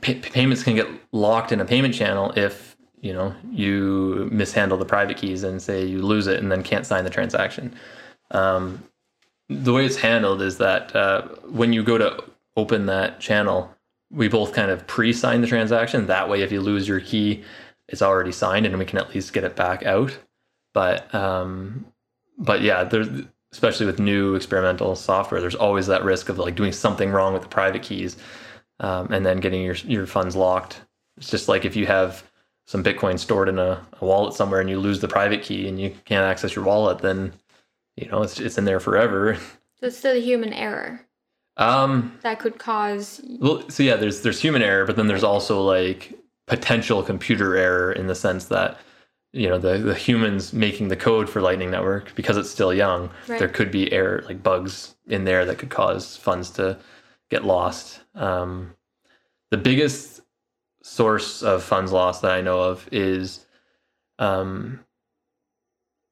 pay- 0.00 0.14
payments 0.20 0.62
can 0.62 0.76
get 0.76 0.86
locked 1.12 1.50
in 1.50 1.60
a 1.60 1.64
payment 1.64 1.92
channel 1.94 2.32
if 2.36 2.76
you 3.00 3.12
know 3.12 3.34
you 3.50 4.28
mishandle 4.32 4.78
the 4.78 4.84
private 4.84 5.16
keys 5.16 5.42
and 5.42 5.60
say 5.62 5.84
you 5.84 6.02
lose 6.02 6.26
it 6.28 6.38
and 6.40 6.50
then 6.52 6.62
can't 6.62 6.86
sign 6.86 7.02
the 7.04 7.10
transaction. 7.10 7.74
Um, 8.30 8.84
the 9.48 9.72
way 9.72 9.84
it's 9.86 9.96
handled 9.96 10.40
is 10.42 10.58
that 10.58 10.94
uh, 10.94 11.22
when 11.50 11.72
you 11.72 11.82
go 11.82 11.98
to 11.98 12.22
open 12.56 12.86
that 12.86 13.18
channel, 13.18 13.74
we 14.10 14.28
both 14.28 14.52
kind 14.52 14.70
of 14.70 14.86
pre-sign 14.86 15.40
the 15.40 15.46
transaction. 15.46 16.06
That 16.06 16.28
way, 16.28 16.42
if 16.42 16.52
you 16.52 16.60
lose 16.60 16.88
your 16.88 17.00
key, 17.00 17.44
it's 17.88 18.02
already 18.02 18.32
signed, 18.32 18.66
and 18.66 18.78
we 18.78 18.84
can 18.84 18.98
at 18.98 19.14
least 19.14 19.32
get 19.32 19.44
it 19.44 19.56
back 19.56 19.84
out. 19.84 20.16
But 20.74 21.12
um, 21.14 21.86
but 22.38 22.62
yeah, 22.62 22.84
there's 22.84 23.08
especially 23.52 23.86
with 23.86 23.98
new 23.98 24.34
experimental 24.34 24.94
software, 24.94 25.40
there's 25.40 25.54
always 25.54 25.86
that 25.86 26.04
risk 26.04 26.28
of 26.28 26.38
like 26.38 26.54
doing 26.54 26.72
something 26.72 27.10
wrong 27.10 27.32
with 27.32 27.42
the 27.42 27.48
private 27.48 27.82
keys, 27.82 28.16
um, 28.80 29.12
and 29.12 29.24
then 29.24 29.40
getting 29.40 29.62
your 29.62 29.74
your 29.74 30.06
funds 30.06 30.36
locked. 30.36 30.82
It's 31.16 31.30
just 31.30 31.48
like 31.48 31.64
if 31.64 31.76
you 31.76 31.86
have 31.86 32.22
some 32.66 32.84
Bitcoin 32.84 33.18
stored 33.18 33.48
in 33.48 33.58
a, 33.58 33.84
a 34.00 34.04
wallet 34.04 34.34
somewhere 34.34 34.60
and 34.60 34.68
you 34.68 34.78
lose 34.78 35.00
the 35.00 35.08
private 35.08 35.42
key 35.42 35.66
and 35.66 35.80
you 35.80 35.94
can't 36.04 36.24
access 36.24 36.54
your 36.54 36.64
wallet, 36.64 36.98
then 36.98 37.32
you 37.96 38.08
know 38.08 38.22
it's 38.22 38.38
it's 38.40 38.58
in 38.58 38.64
there 38.64 38.80
forever. 38.80 39.36
So 39.80 39.86
it's 39.86 39.98
still 39.98 40.16
a 40.16 40.20
human 40.20 40.52
error 40.52 41.07
Um, 41.58 42.16
that 42.22 42.38
could 42.38 42.58
cause. 42.58 43.20
well, 43.40 43.68
so 43.68 43.82
yeah, 43.82 43.96
there's 43.96 44.20
there's 44.22 44.40
human 44.40 44.62
error, 44.62 44.86
but 44.86 44.96
then 44.96 45.06
there's 45.08 45.24
also 45.24 45.60
like 45.62 46.14
potential 46.46 47.02
computer 47.02 47.56
error 47.56 47.92
in 47.92 48.06
the 48.06 48.14
sense 48.14 48.46
that 48.46 48.78
you 49.32 49.48
know 49.48 49.58
the 49.58 49.78
the 49.78 49.94
humans 49.94 50.52
making 50.52 50.88
the 50.88 50.96
code 50.96 51.28
for 51.28 51.42
Lightning 51.42 51.70
Network 51.70 52.14
because 52.14 52.36
it's 52.36 52.50
still 52.50 52.72
young, 52.72 53.10
Right. 53.26 53.38
there 53.38 53.48
could 53.48 53.70
be 53.70 53.92
error 53.92 54.22
like 54.26 54.42
bugs 54.42 54.94
in 55.08 55.24
there 55.24 55.44
that 55.44 55.58
could 55.58 55.68
cause 55.70 56.16
funds 56.16 56.50
to 56.52 56.78
get 57.28 57.44
lost. 57.44 58.00
Um, 58.14 58.74
the 59.50 59.56
biggest 59.58 60.20
source 60.82 61.42
of 61.42 61.62
funds 61.62 61.90
lost 61.92 62.22
that 62.22 62.30
I 62.30 62.40
know 62.40 62.60
of 62.60 62.88
is 62.92 63.44
um, 64.18 64.80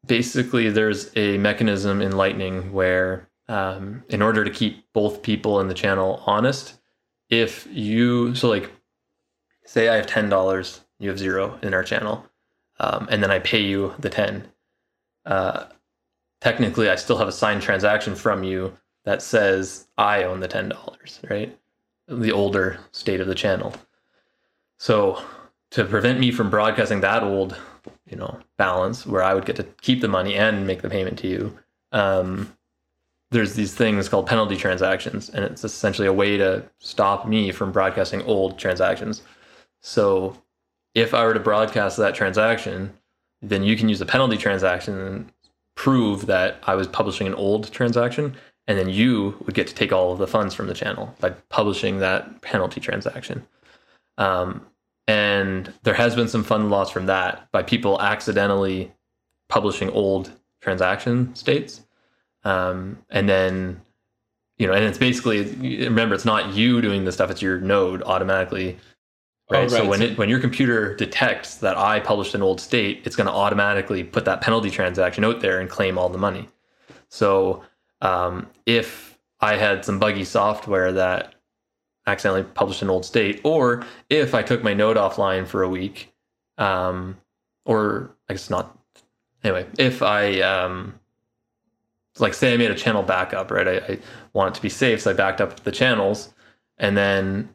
basically 0.07 0.71
there's 0.71 1.11
a 1.17 1.39
mechanism 1.39 2.03
in 2.03 2.13
Lightning 2.17 2.73
where 2.73 3.29
um, 3.49 4.05
in 4.09 4.23
order 4.23 4.45
to 4.45 4.51
keep 4.51 4.93
both 4.93 5.23
people 5.23 5.61
in 5.61 5.69
the 5.69 5.75
channel 5.75 6.23
honest, 6.27 6.79
if 7.29 7.67
you 7.71 8.35
so 8.35 8.49
like 8.49 8.71
say 9.65 9.89
I 9.89 9.97
have 9.97 10.07
ten 10.07 10.29
dollars 10.29 10.81
you 10.99 11.09
have 11.09 11.19
zero 11.19 11.59
in 11.63 11.75
our 11.75 11.85
channel, 11.85 12.25
um, 12.81 13.09
and 13.11 13.23
then 13.23 13.31
I 13.31 13.39
pay 13.39 13.61
you 13.61 13.95
the 13.99 14.11
ten. 14.11 14.47
Uh, 15.25 15.65
technically, 16.41 16.89
I 16.89 16.97
still 16.97 17.19
have 17.19 17.29
a 17.29 17.33
signed 17.33 17.63
transaction 17.63 18.15
from 18.15 18.45
you 18.45 18.73
that 19.05 19.23
says 19.23 19.87
I 19.99 20.25
own 20.25 20.41
the 20.41 20.49
ten 20.49 20.69
dollars, 20.69 21.21
right? 21.31 21.57
The 22.09 22.33
older 22.33 22.79
state 22.93 23.21
of 23.21 23.27
the 23.27 23.35
channel. 23.35 23.75
So 24.79 25.23
to 25.71 25.85
prevent 25.85 26.21
me 26.21 26.31
from 26.31 26.51
broadcasting 26.51 27.01
that 27.01 27.23
old, 27.23 27.57
you 28.07 28.17
know, 28.17 28.39
balance 28.57 29.07
where 29.07 29.23
I 29.23 29.35
would 29.35 29.47
get 29.47 29.57
to 29.57 29.65
keep 29.81 30.01
the 30.01 30.09
money 30.09 30.37
and 30.37 30.67
make 30.67 30.83
the 30.83 30.91
payment 30.91 31.19
to 31.21 31.29
you, 31.29 31.59
um, 31.93 32.57
there's 33.31 33.55
these 33.55 33.75
things 33.75 34.09
called 34.09 34.27
penalty 34.27 34.57
transactions, 34.57 35.31
and 35.31 35.45
it's 35.45 35.65
essentially 35.65 36.07
a 36.07 36.13
way 36.13 36.37
to 36.37 36.65
stop 36.79 37.27
me 37.27 37.51
from 37.51 37.73
broadcasting 37.73 38.23
old 38.23 38.59
transactions. 38.59 39.23
So 39.81 40.37
if 40.95 41.13
I 41.13 41.25
were 41.25 41.35
to 41.35 41.41
broadcast 41.41 41.97
that 41.97 42.15
transaction, 42.15 42.93
then 43.43 43.63
you 43.63 43.77
can 43.77 43.89
use 43.89 43.99
the 43.99 44.07
penalty 44.07 44.37
transaction 44.37 44.99
and 44.99 45.33
prove 45.75 46.27
that 46.27 46.59
I 46.63 46.75
was 46.75 46.87
publishing 46.87 47.27
an 47.27 47.35
old 47.35 47.71
transaction, 47.73 48.37
and 48.67 48.79
then 48.79 48.89
you 48.89 49.37
would 49.45 49.55
get 49.55 49.67
to 49.67 49.75
take 49.75 49.93
all 49.93 50.13
of 50.13 50.19
the 50.19 50.27
funds 50.27 50.55
from 50.55 50.69
the 50.69 50.75
channel 50.75 51.15
by 51.21 51.31
publishing 51.31 51.99
that 51.99 52.41
penalty 52.43 52.81
transaction. 52.81 53.47
Um, 54.19 54.67
and 55.07 55.73
there 55.83 55.95
has 55.95 56.17
been 56.17 56.29
some 56.29 56.43
fund 56.43 56.71
loss 56.71 56.91
from 56.91 57.07
that 57.07 57.51
by 57.53 57.63
people 57.63 58.01
accidentally 58.01 58.93
publishing 59.49 59.91
old 59.91 60.33
transaction 60.61 61.35
states 61.35 61.86
um, 62.47 62.97
and 63.11 63.29
then 63.29 63.81
you 64.57 64.67
know 64.67 64.73
and 64.73 64.85
it's 64.85 64.99
basically 64.99 65.43
remember 65.85 66.15
it's 66.15 66.25
not 66.25 66.55
you 66.55 66.81
doing 66.81 67.05
the 67.05 67.13
stuff 67.13 67.31
it's 67.31 67.43
your 67.43 67.61
node 67.61 68.03
automatically 68.05 68.79
right, 69.51 69.59
Oh, 69.59 69.63
right. 69.63 69.71
so 69.71 69.87
when 69.89 70.01
it 70.01 70.17
when 70.17 70.29
your 70.29 70.39
computer 70.41 70.95
detects 70.95 71.57
that 71.57 71.77
i 71.77 71.99
published 72.01 72.35
an 72.35 72.43
old 72.43 72.61
state 72.61 73.03
it's 73.05 73.17
going 73.17 73.27
to 73.27 73.33
automatically 73.33 74.05
put 74.05 74.25
that 74.25 74.41
penalty 74.41 74.71
transaction 74.71 75.25
out 75.25 75.41
there 75.41 75.61
and 75.61 75.69
claim 75.69 75.99
all 75.99 76.09
the 76.09 76.19
money 76.19 76.49
so 77.09 77.63
um, 78.01 78.47
if 78.65 79.19
i 79.41 79.57
had 79.57 79.85
some 79.85 79.99
buggy 79.99 80.25
software 80.25 80.93
that 80.93 81.35
accidentally 82.07 82.45
published 82.45 82.81
an 82.83 82.89
old 82.91 83.05
state 83.05 83.41
or 83.43 83.85
if 84.09 84.35
i 84.35 84.43
took 84.43 84.63
my 84.63 84.73
node 84.73 84.97
offline 84.97 85.47
for 85.47 85.65
a 85.65 85.69
week 85.69 86.15
um, 86.59 87.17
or 87.65 88.11
i 88.29 88.35
guess 88.35 88.49
not 88.49 88.79
anyway 89.43 89.67
if 89.79 90.01
i 90.03 90.41
um, 90.41 90.95
like 92.19 92.35
say 92.35 92.55
I 92.55 92.57
made 92.57 92.71
a 92.71 92.75
channel 92.75 93.03
backup, 93.03 93.51
right? 93.51 93.69
I, 93.69 93.77
I 93.93 93.99
want 94.33 94.55
it 94.55 94.57
to 94.57 94.63
be 94.63 94.69
safe, 94.69 95.03
so 95.03 95.11
I 95.11 95.15
backed 95.15 95.41
up 95.41 95.65
the 95.65 95.73
channels 95.73 96.33
and 96.79 96.97
then 96.97 97.49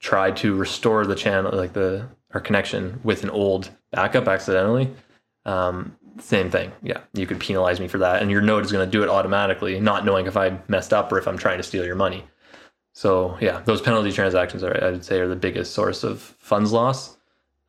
tried 0.00 0.36
to 0.38 0.54
restore 0.54 1.06
the 1.06 1.14
channel, 1.14 1.52
like 1.56 1.72
the 1.72 2.06
our 2.32 2.40
connection 2.40 3.00
with 3.04 3.22
an 3.22 3.30
old 3.30 3.70
backup 3.92 4.26
accidentally. 4.26 4.92
Um, 5.44 5.96
same 6.18 6.50
thing, 6.50 6.72
yeah. 6.82 7.00
You 7.12 7.26
could 7.26 7.40
penalize 7.40 7.80
me 7.80 7.88
for 7.88 7.98
that, 7.98 8.22
and 8.22 8.30
your 8.30 8.40
node 8.40 8.64
is 8.64 8.72
going 8.72 8.86
to 8.86 8.90
do 8.90 9.02
it 9.02 9.08
automatically, 9.08 9.80
not 9.80 10.04
knowing 10.04 10.26
if 10.26 10.36
I 10.36 10.58
messed 10.68 10.92
up 10.92 11.10
or 11.12 11.18
if 11.18 11.26
I'm 11.26 11.38
trying 11.38 11.58
to 11.58 11.62
steal 11.62 11.84
your 11.84 11.96
money. 11.96 12.24
So 12.92 13.36
yeah, 13.40 13.60
those 13.64 13.80
penalty 13.80 14.12
transactions 14.12 14.62
are, 14.62 14.82
I 14.82 14.90
would 14.90 15.04
say, 15.04 15.18
are 15.20 15.28
the 15.28 15.36
biggest 15.36 15.74
source 15.74 16.04
of 16.04 16.20
funds 16.20 16.72
loss. 16.72 17.16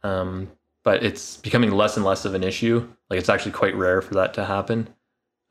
Um, 0.03 0.51
but 0.83 1.03
it's 1.03 1.37
becoming 1.37 1.71
less 1.71 1.97
and 1.97 2.05
less 2.05 2.25
of 2.25 2.35
an 2.35 2.43
issue. 2.43 2.87
Like 3.09 3.19
it's 3.19 3.29
actually 3.29 3.53
quite 3.53 3.75
rare 3.75 4.01
for 4.01 4.13
that 4.13 4.35
to 4.35 4.45
happen. 4.45 4.87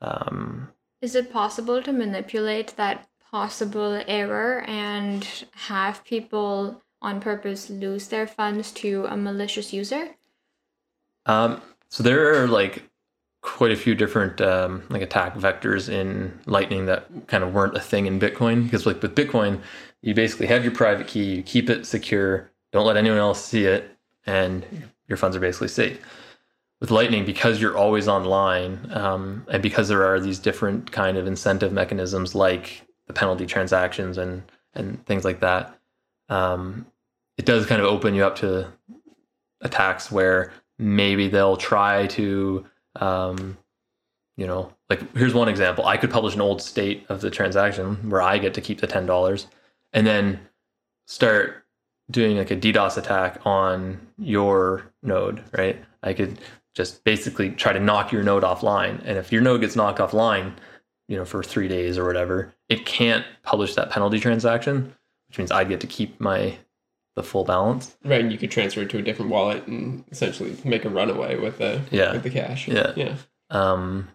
Um, 0.05 0.69
Is 1.01 1.15
it 1.15 1.31
possible 1.31 1.81
to 1.81 1.91
manipulate 1.91 2.75
that 2.77 3.07
possible 3.31 4.01
error 4.07 4.63
and 4.67 5.27
have 5.53 6.03
people 6.03 6.81
on 7.01 7.19
purpose 7.19 7.69
lose 7.69 8.07
their 8.07 8.27
funds 8.27 8.71
to 8.71 9.05
a 9.09 9.17
malicious 9.17 9.73
user? 9.73 10.15
Um, 11.25 11.61
so 11.89 12.03
there 12.03 12.41
are 12.41 12.47
like 12.47 12.83
quite 13.41 13.71
a 13.71 13.75
few 13.75 13.93
different 13.93 14.41
um, 14.41 14.83
like 14.89 15.01
attack 15.01 15.35
vectors 15.35 15.89
in 15.89 16.39
Lightning 16.45 16.85
that 16.87 17.07
kind 17.27 17.43
of 17.43 17.53
weren't 17.53 17.75
a 17.75 17.79
thing 17.79 18.05
in 18.05 18.19
Bitcoin 18.19 18.63
because 18.63 18.85
like 18.85 19.01
with 19.01 19.15
Bitcoin, 19.15 19.61
you 20.01 20.13
basically 20.13 20.47
have 20.47 20.63
your 20.63 20.73
private 20.73 21.07
key, 21.07 21.35
you 21.35 21.43
keep 21.43 21.69
it 21.69 21.85
secure, 21.85 22.51
don't 22.71 22.85
let 22.85 22.97
anyone 22.97 23.19
else 23.19 23.43
see 23.43 23.65
it, 23.65 23.97
and 24.25 24.65
your 25.07 25.17
funds 25.17 25.35
are 25.37 25.39
basically 25.39 25.67
safe. 25.67 25.99
With 26.81 26.91
Lightning, 26.91 27.25
because 27.25 27.61
you're 27.61 27.77
always 27.77 28.07
online, 28.07 28.91
um, 28.91 29.45
and 29.49 29.63
because 29.63 29.87
there 29.87 30.05
are 30.05 30.19
these 30.19 30.39
different 30.39 30.91
kind 30.91 31.17
of 31.17 31.25
incentive 31.25 31.71
mechanisms 31.71 32.35
like 32.35 32.85
the 33.07 33.13
penalty 33.13 33.45
transactions 33.45 34.17
and 34.17 34.43
and 34.73 35.03
things 35.05 35.23
like 35.23 35.39
that, 35.39 35.79
um, 36.29 36.85
it 37.37 37.45
does 37.45 37.65
kind 37.65 37.81
of 37.81 37.87
open 37.87 38.13
you 38.13 38.25
up 38.25 38.35
to 38.37 38.67
attacks 39.61 40.11
where 40.11 40.51
maybe 40.77 41.27
they'll 41.27 41.57
try 41.57 42.07
to 42.07 42.65
um, 42.97 43.57
you 44.37 44.45
know 44.45 44.71
like 44.89 45.15
here's 45.15 45.33
one 45.33 45.49
example. 45.49 45.85
I 45.85 45.97
could 45.97 46.11
publish 46.11 46.35
an 46.35 46.41
old 46.41 46.61
state 46.61 47.05
of 47.09 47.21
the 47.21 47.29
transaction 47.31 48.09
where 48.09 48.21
i 48.21 48.37
get 48.37 48.53
to 48.53 48.61
keep 48.61 48.79
the 48.79 48.87
$10 48.87 49.47
and 49.93 50.05
then 50.05 50.39
start 51.07 51.65
doing 52.11 52.37
like 52.37 52.51
a 52.51 52.55
ddos 52.55 52.97
attack 52.97 53.39
on 53.45 53.99
your 54.17 54.91
node 55.01 55.43
right? 55.57 55.83
I 56.03 56.13
could 56.13 56.39
just 56.75 57.03
basically 57.03 57.49
try 57.51 57.71
to 57.73 57.79
knock 57.79 58.11
your 58.11 58.21
node 58.23 58.43
offline 58.43 59.01
and 59.05 59.17
if 59.17 59.31
your 59.31 59.41
node 59.41 59.61
gets 59.61 59.75
knocked 59.75 59.99
offline 59.99 60.53
you 61.07 61.15
know 61.17 61.25
for 61.25 61.41
three 61.43 61.67
days 61.67 61.97
or 61.97 62.05
whatever 62.05 62.53
it 62.69 62.85
can't 62.85 63.25
publish 63.43 63.75
that 63.75 63.89
penalty 63.89 64.19
transaction 64.19 64.93
which 65.29 65.37
means 65.37 65.51
i'd 65.51 65.69
get 65.69 65.79
to 65.79 65.87
keep 65.87 66.19
my 66.19 66.57
the 67.15 67.23
full 67.23 67.45
balance 67.45 67.95
Right, 68.03 68.19
and 68.19 68.31
you 68.31 68.37
could 68.37 68.51
transfer 68.51 68.81
it 68.81 68.89
to 68.89 68.97
a 68.97 69.01
different 69.01 69.31
wallet 69.31 69.65
and 69.67 70.03
essentially 70.11 70.57
make 70.65 70.83
a 70.83 70.89
runaway 70.89 71.37
with 71.37 71.59
the 71.59 71.81
Yeah. 71.89 72.11
with 72.11 72.23
the 72.23 72.29
cash. 72.29 72.67
Yeah. 72.67 72.91
yeah, 72.97 73.15
um 73.49 74.09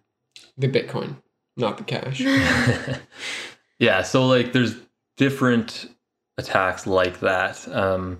the 0.58 0.68
Bitcoin, 0.68 1.16
not 1.56 1.78
the 1.78 1.84
cash. 1.84 2.20
yeah 3.78 4.02
so 4.02 4.26
like 4.26 4.52
there's 4.52 4.74
different 5.16 5.88
attacks 6.36 6.86
like 6.86 7.20
that 7.20 7.66
um 7.68 8.18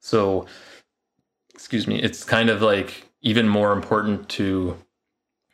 so 0.00 0.46
excuse 1.54 1.86
me 1.88 2.00
it's 2.00 2.22
kind 2.24 2.50
of 2.50 2.62
like 2.62 3.09
even 3.22 3.48
more 3.48 3.72
important 3.72 4.28
to 4.28 4.76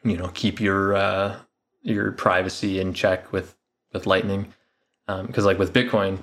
you 0.05 0.17
know 0.17 0.29
keep 0.29 0.61
your 0.61 0.95
uh 0.95 1.37
your 1.83 2.13
privacy 2.13 2.81
in 2.81 2.93
check 2.93 3.33
with 3.33 3.57
with 3.93 4.07
lightning 4.07 4.53
because 5.27 5.45
like 5.45 5.59
with 5.59 5.73
bitcoin 5.73 6.19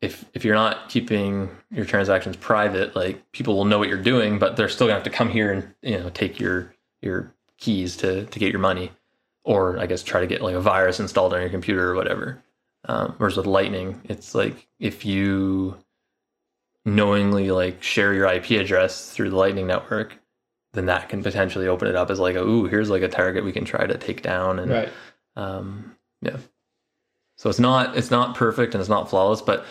if 0.00 0.24
if 0.34 0.44
you're 0.44 0.54
not 0.54 0.88
keeping 0.88 1.50
your 1.70 1.84
transactions 1.84 2.36
private 2.36 2.94
like 2.94 3.30
people 3.32 3.56
will 3.56 3.64
know 3.64 3.78
what 3.78 3.88
you're 3.88 4.02
doing 4.02 4.38
but 4.38 4.56
they're 4.56 4.68
still 4.68 4.86
gonna 4.86 4.94
have 4.94 5.04
to 5.04 5.10
come 5.10 5.30
here 5.30 5.52
and 5.52 5.74
you 5.82 5.98
know 5.98 6.10
take 6.10 6.38
your 6.38 6.74
your 7.00 7.32
keys 7.58 7.96
to 7.96 8.26
to 8.26 8.38
get 8.38 8.50
your 8.50 8.60
money 8.60 8.90
or 9.46 9.78
I 9.78 9.86
guess 9.86 10.02
try 10.02 10.20
to 10.20 10.26
get 10.26 10.42
like 10.42 10.56
a 10.56 10.60
virus 10.60 11.00
installed 11.00 11.32
on 11.32 11.40
your 11.40 11.48
computer 11.48 11.90
or 11.90 11.94
whatever. 11.94 12.42
Um, 12.84 13.14
whereas 13.16 13.36
with 13.36 13.46
Lightning, 13.46 14.00
it's 14.04 14.34
like 14.34 14.68
if 14.80 15.04
you 15.04 15.78
knowingly 16.84 17.50
like 17.52 17.82
share 17.82 18.12
your 18.12 18.26
IP 18.26 18.50
address 18.50 19.10
through 19.10 19.30
the 19.30 19.36
Lightning 19.36 19.66
network, 19.66 20.18
then 20.76 20.86
that 20.86 21.08
can 21.08 21.22
potentially 21.22 21.66
open 21.66 21.88
it 21.88 21.96
up 21.96 22.10
as 22.10 22.20
like 22.20 22.36
a 22.36 22.42
ooh 22.42 22.66
here's 22.66 22.90
like 22.90 23.02
a 23.02 23.08
target 23.08 23.44
we 23.44 23.52
can 23.52 23.64
try 23.64 23.86
to 23.86 23.96
take 23.96 24.22
down 24.22 24.58
and 24.58 24.70
right. 24.70 24.88
um, 25.36 25.96
yeah. 26.22 26.36
So 27.38 27.50
it's 27.50 27.58
not 27.58 27.96
it's 27.96 28.10
not 28.10 28.34
perfect 28.34 28.74
and 28.74 28.80
it's 28.80 28.90
not 28.90 29.10
flawless, 29.10 29.42
but 29.42 29.64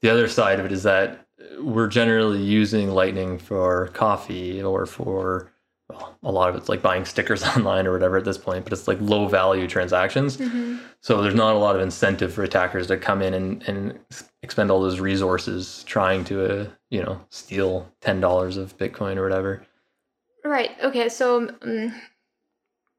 the 0.00 0.10
other 0.10 0.28
side 0.28 0.58
of 0.58 0.66
it 0.66 0.72
is 0.72 0.82
that 0.82 1.26
we're 1.60 1.88
generally 1.88 2.42
using 2.42 2.90
Lightning 2.90 3.38
for 3.38 3.88
coffee 3.88 4.62
or 4.62 4.86
for 4.86 5.52
well, 5.88 6.16
a 6.22 6.32
lot 6.32 6.48
of 6.48 6.56
it's 6.56 6.68
like 6.68 6.82
buying 6.82 7.04
stickers 7.04 7.42
online 7.56 7.86
or 7.86 7.92
whatever 7.92 8.16
at 8.16 8.24
this 8.24 8.38
point, 8.38 8.64
but 8.64 8.72
it's 8.72 8.88
like 8.88 8.98
low 9.00 9.28
value 9.28 9.66
transactions. 9.66 10.36
Mhm. 10.36 10.80
So 11.00 11.22
there's 11.22 11.34
not 11.34 11.54
a 11.54 11.58
lot 11.58 11.76
of 11.76 11.82
incentive 11.82 12.32
for 12.32 12.42
attackers 12.42 12.86
to 12.88 12.96
come 12.96 13.22
in 13.22 13.34
and, 13.34 13.62
and 13.68 13.98
expend 14.42 14.70
all 14.70 14.80
those 14.80 15.00
resources 15.00 15.84
trying 15.84 16.24
to 16.24 16.62
uh, 16.62 16.66
you 16.90 17.02
know 17.02 17.20
steal 17.30 17.88
ten 18.00 18.20
dollars 18.20 18.56
of 18.56 18.76
Bitcoin 18.78 19.16
or 19.16 19.22
whatever. 19.22 19.62
Right. 20.44 20.70
Okay. 20.82 21.08
So 21.08 21.48
um, 21.62 21.94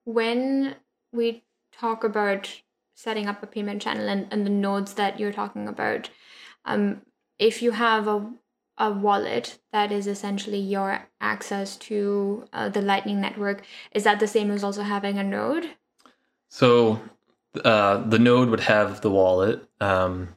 when 0.05 0.75
we 1.11 1.43
talk 1.71 2.03
about 2.03 2.61
setting 2.95 3.27
up 3.27 3.43
a 3.43 3.47
payment 3.47 3.81
channel 3.81 4.07
and, 4.07 4.27
and 4.31 4.45
the 4.45 4.49
nodes 4.49 4.93
that 4.93 5.19
you're 5.19 5.33
talking 5.33 5.67
about, 5.67 6.09
um, 6.65 7.01
if 7.39 7.61
you 7.61 7.71
have 7.71 8.07
a 8.07 8.31
a 8.77 8.91
wallet 8.91 9.59
that 9.71 9.91
is 9.91 10.07
essentially 10.07 10.57
your 10.59 11.07
access 11.21 11.77
to 11.77 12.45
uh, 12.53 12.69
the 12.69 12.81
Lightning 12.81 13.21
network, 13.21 13.63
is 13.91 14.03
that 14.03 14.19
the 14.19 14.27
same 14.27 14.49
as 14.49 14.63
also 14.63 14.81
having 14.81 15.19
a 15.19 15.23
node? 15.23 15.69
So 16.49 16.99
uh, 17.63 17.97
the 17.97 18.17
node 18.17 18.49
would 18.49 18.61
have 18.61 19.01
the 19.01 19.11
wallet. 19.11 19.67
Um, 19.79 20.29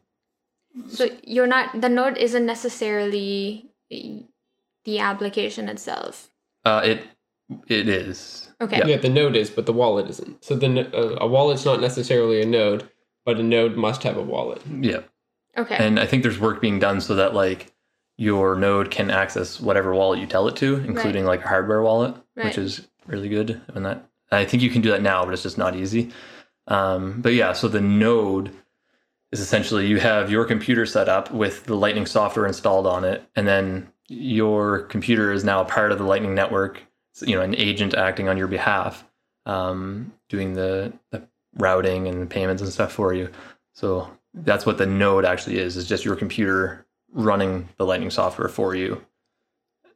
So 0.88 1.08
you're 1.22 1.46
not 1.46 1.80
the 1.80 1.88
node 1.88 2.18
isn't 2.18 2.44
necessarily 2.44 3.70
the 3.88 4.26
the 4.84 4.98
application 4.98 5.68
itself. 5.68 6.30
Uh, 6.66 6.80
it 6.84 7.02
it 7.68 7.88
is. 7.88 8.48
Okay. 8.60 8.78
Yeah. 8.78 8.86
Yeah, 8.86 8.96
the 8.96 9.08
node 9.08 9.36
is, 9.36 9.50
but 9.50 9.66
the 9.66 9.72
wallet 9.72 10.08
isn't. 10.10 10.44
So 10.44 10.56
the 10.56 10.68
uh, 10.96 11.16
a 11.20 11.26
wallet's 11.26 11.64
not 11.64 11.80
necessarily 11.80 12.42
a 12.42 12.46
node, 12.46 12.88
but 13.24 13.38
a 13.38 13.42
node 13.42 13.76
must 13.76 14.02
have 14.02 14.16
a 14.16 14.22
wallet. 14.22 14.62
Yeah. 14.80 15.00
Okay. 15.56 15.76
And 15.78 15.98
I 16.00 16.06
think 16.06 16.22
there's 16.22 16.38
work 16.40 16.60
being 16.60 16.78
done 16.78 17.00
so 17.00 17.14
that 17.14 17.34
like 17.34 17.72
your 18.18 18.56
node 18.56 18.90
can 18.90 19.10
access 19.10 19.60
whatever 19.60 19.94
wallet 19.94 20.18
you 20.18 20.26
tell 20.26 20.48
it 20.48 20.56
to, 20.56 20.76
including 20.76 21.24
like 21.24 21.44
a 21.44 21.48
hardware 21.48 21.82
wallet, 21.82 22.14
Right. 22.34 22.46
which 22.46 22.58
is 22.58 22.88
really 23.06 23.28
good. 23.28 23.60
And 23.74 23.84
that 23.86 24.08
I 24.32 24.44
think 24.44 24.62
you 24.62 24.70
can 24.70 24.82
do 24.82 24.90
that 24.90 25.02
now, 25.02 25.24
but 25.24 25.32
it's 25.34 25.42
just 25.42 25.58
not 25.58 25.76
easy. 25.76 26.10
Um, 26.66 27.20
but 27.20 27.34
yeah, 27.34 27.52
so 27.52 27.68
the 27.68 27.80
node 27.80 28.50
is 29.32 29.40
essentially 29.40 29.86
you 29.86 30.00
have 30.00 30.30
your 30.30 30.44
computer 30.44 30.86
set 30.86 31.08
up 31.08 31.30
with 31.30 31.64
the 31.64 31.76
Lightning 31.76 32.06
software 32.06 32.46
installed 32.46 32.86
on 32.86 33.04
it, 33.04 33.22
and 33.36 33.46
then 33.46 33.88
your 34.08 34.80
computer 34.82 35.32
is 35.32 35.44
now 35.44 35.60
a 35.60 35.64
part 35.64 35.92
of 35.92 35.98
the 35.98 36.04
Lightning 36.04 36.34
network. 36.34 36.82
You 37.22 37.36
know, 37.36 37.42
an 37.42 37.54
agent 37.54 37.94
acting 37.94 38.28
on 38.28 38.36
your 38.36 38.46
behalf, 38.46 39.04
um, 39.46 40.12
doing 40.28 40.52
the, 40.52 40.92
the 41.10 41.26
routing 41.56 42.08
and 42.08 42.28
payments 42.28 42.62
and 42.62 42.70
stuff 42.70 42.92
for 42.92 43.14
you. 43.14 43.30
So 43.72 44.10
that's 44.34 44.66
what 44.66 44.76
the 44.78 44.86
node 44.86 45.24
actually 45.24 45.58
is, 45.58 45.76
is 45.76 45.88
just 45.88 46.04
your 46.04 46.16
computer 46.16 46.86
running 47.12 47.68
the 47.78 47.86
Lightning 47.86 48.10
software 48.10 48.48
for 48.48 48.74
you. 48.74 49.02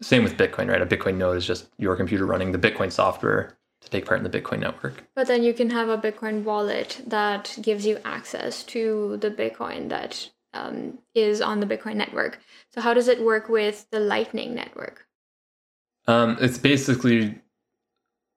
Same 0.01 0.25
with 0.25 0.39
Bitcoin, 0.39 0.71
right? 0.71 0.81
A 0.81 0.87
Bitcoin 0.87 1.17
node 1.17 1.37
is 1.37 1.47
just 1.47 1.69
your 1.77 1.95
computer 1.95 2.25
running 2.25 2.53
the 2.53 2.59
Bitcoin 2.59 2.91
software 2.91 3.59
to 3.83 3.91
take 3.91 4.07
part 4.07 4.25
in 4.25 4.31
the 4.31 4.41
Bitcoin 4.41 4.61
network. 4.61 5.05
But 5.15 5.27
then 5.27 5.43
you 5.43 5.53
can 5.53 5.71
have 5.71 5.89
a 5.89 5.99
Bitcoin 5.99 6.45
wallet 6.45 7.03
that 7.07 7.59
gives 7.61 7.85
you 7.85 7.99
access 8.05 8.63
to 8.65 9.19
the 9.19 9.31
Bitcoin 9.31 9.91
that 9.91 10.31
um, 10.53 10.99
is 11.15 11.41
on 11.41 11.61
the 11.61 11.67
Bitcoin 11.67 11.97
network. 11.97 12.41
So 12.71 12.81
how 12.81 12.95
does 12.95 13.09
it 13.09 13.23
work 13.23 13.49
with 13.49 13.87
the 13.91 14.01
Lightning 14.01 14.55
network? 14.55 15.07
Um, 16.07 16.37
it's 16.41 16.59
basically, 16.59 17.41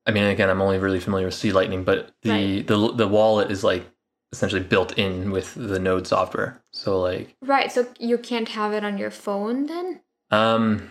I 0.06 0.12
mean, 0.12 0.24
again, 0.26 0.50
I'm 0.50 0.62
only 0.62 0.78
really 0.78 1.00
familiar 1.00 1.28
with 1.28 1.36
C 1.36 1.52
Lightning, 1.52 1.84
but 1.84 2.12
the, 2.22 2.30
Right. 2.30 2.68
the 2.68 2.94
the 2.94 3.08
wallet 3.08 3.50
is 3.52 3.64
like 3.64 3.86
essentially 4.32 4.62
built 4.62 4.98
in 4.98 5.32
with 5.32 5.54
the 5.56 5.80
Node 5.80 6.08
software. 6.08 6.62
So 6.72 7.00
like, 7.00 7.36
Right. 7.42 7.72
So 7.72 7.88
you 8.00 8.18
can't 8.18 8.50
have 8.50 8.74
it 8.74 8.84
on 8.84 8.98
your 8.98 9.12
phone 9.12 9.66
then. 9.68 10.02
um, 10.32 10.90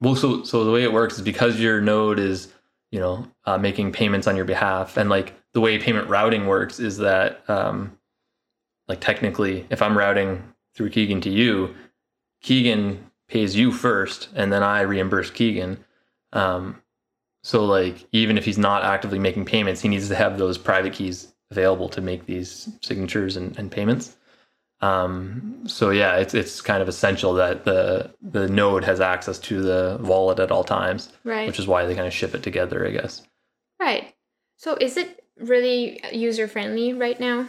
well, 0.00 0.14
so 0.14 0.44
so 0.44 0.64
the 0.64 0.70
way 0.70 0.84
it 0.84 0.92
works 0.92 1.16
is 1.18 1.22
because 1.24 1.58
your 1.60 1.80
Node 1.80 2.20
is, 2.20 2.52
you 2.92 3.00
know, 3.00 3.26
uh, 3.46 3.58
making 3.58 3.90
payments 3.92 4.28
on 4.28 4.36
your 4.36 4.44
behalf, 4.44 4.96
and 4.96 5.10
like 5.10 5.34
the 5.54 5.60
way 5.60 5.76
payment 5.78 6.08
routing 6.08 6.46
works 6.46 6.78
is 6.78 6.98
that, 6.98 7.42
um, 7.50 7.97
like 8.88 9.00
technically, 9.00 9.66
if 9.70 9.82
I'm 9.82 9.96
routing 9.96 10.42
through 10.74 10.90
Keegan 10.90 11.20
to 11.22 11.30
you, 11.30 11.74
Keegan 12.42 13.10
pays 13.28 13.54
you 13.56 13.72
first, 13.72 14.28
and 14.34 14.52
then 14.52 14.62
I 14.62 14.80
reimburse 14.82 15.30
Keegan. 15.30 15.84
Um, 16.32 16.80
so 17.42 17.64
like 17.64 18.06
even 18.12 18.38
if 18.38 18.44
he's 18.44 18.58
not 18.58 18.84
actively 18.84 19.18
making 19.18 19.44
payments, 19.44 19.80
he 19.80 19.88
needs 19.88 20.08
to 20.08 20.14
have 20.14 20.38
those 20.38 20.58
private 20.58 20.92
keys 20.92 21.32
available 21.50 21.88
to 21.90 22.00
make 22.00 22.26
these 22.26 22.68
signatures 22.82 23.36
and, 23.36 23.58
and 23.58 23.70
payments. 23.70 24.16
Um, 24.80 25.64
so 25.66 25.90
yeah, 25.90 26.16
it's 26.16 26.34
it's 26.34 26.60
kind 26.60 26.80
of 26.82 26.88
essential 26.88 27.34
that 27.34 27.64
the 27.64 28.14
the 28.22 28.48
node 28.48 28.84
has 28.84 29.00
access 29.00 29.38
to 29.40 29.60
the 29.60 29.98
wallet 30.00 30.38
at 30.38 30.50
all 30.52 30.62
times, 30.64 31.12
Right. 31.24 31.46
which 31.48 31.58
is 31.58 31.66
why 31.66 31.84
they 31.84 31.94
kind 31.94 32.06
of 32.06 32.12
ship 32.12 32.34
it 32.34 32.42
together, 32.42 32.86
I 32.86 32.90
guess. 32.92 33.22
right. 33.80 34.14
So 34.56 34.76
is 34.80 34.96
it 34.96 35.24
really 35.36 36.00
user 36.12 36.46
friendly 36.48 36.92
right 36.92 37.18
now? 37.18 37.46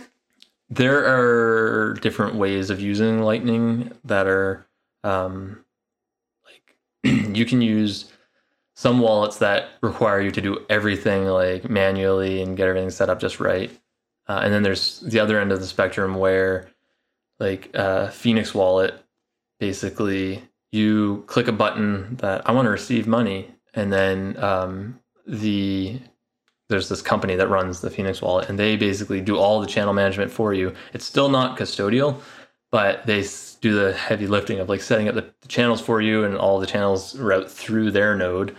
There 0.70 1.06
are 1.06 1.94
different 1.96 2.36
ways 2.36 2.70
of 2.70 2.80
using 2.80 3.22
Lightning 3.22 3.92
that 4.04 4.28
are 4.28 4.68
um, 5.04 5.64
like 6.46 6.76
you 7.36 7.46
can 7.46 7.62
use 7.62 8.12
some 8.76 9.00
wallets 9.00 9.38
that 9.40 9.70
require 9.82 10.22
you 10.22 10.32
to 10.32 10.42
do 10.42 10.66
everything 10.70 11.26
like 11.26 11.70
manually 11.70 12.42
and 12.42 12.56
get 12.56 12.68
everything 12.68 12.90
set 12.90 13.10
up 13.10 13.20
just 13.20 13.40
right. 13.40 13.72
Uh, 14.28 14.42
and 14.44 14.54
then 14.54 14.64
there's 14.64 15.00
the 15.02 15.20
other 15.20 15.40
end 15.40 15.52
of 15.52 15.60
the 15.60 15.66
spectrum 15.66 16.16
where 16.16 16.70
like 17.40 17.72
uh, 17.74 18.10
Phoenix 18.10 18.54
Wallet, 18.54 18.94
basically 19.60 20.44
you 20.72 21.24
click 21.28 21.48
a 21.48 21.52
button 21.52 22.16
that 22.18 22.48
I 22.48 22.52
want 22.52 22.68
to 22.68 22.70
receive 22.70 23.08
money, 23.08 23.50
and 23.74 23.92
then 23.92 24.42
um, 24.42 25.00
the 25.26 26.00
there's 26.70 26.88
this 26.88 27.02
company 27.02 27.36
that 27.36 27.50
runs 27.50 27.82
the 27.82 27.90
Phoenix 27.90 28.22
Wallet, 28.22 28.48
and 28.48 28.58
they 28.58 28.78
basically 28.78 29.22
do 29.22 29.38
all 29.38 29.60
the 29.60 29.68
channel 29.68 29.94
management 29.94 30.32
for 30.32 30.54
you. 30.54 30.74
It's 30.94 31.06
still 31.06 31.30
not 31.30 31.58
custodial, 31.58 32.22
but 32.72 33.06
they 33.06 33.26
do 33.62 33.74
the 33.74 33.94
heavy 33.94 34.28
lifting 34.28 34.60
of 34.60 34.70
like 34.70 34.82
setting 34.82 35.10
up 35.10 35.16
the, 35.16 35.34
channels 35.48 35.82
for 35.82 36.00
you, 36.00 36.24
and 36.24 36.38
all 36.38 36.60
the 36.60 36.68
channels 36.68 37.18
route 37.18 37.50
through 37.50 37.92
their 37.92 38.16
node. 38.16 38.56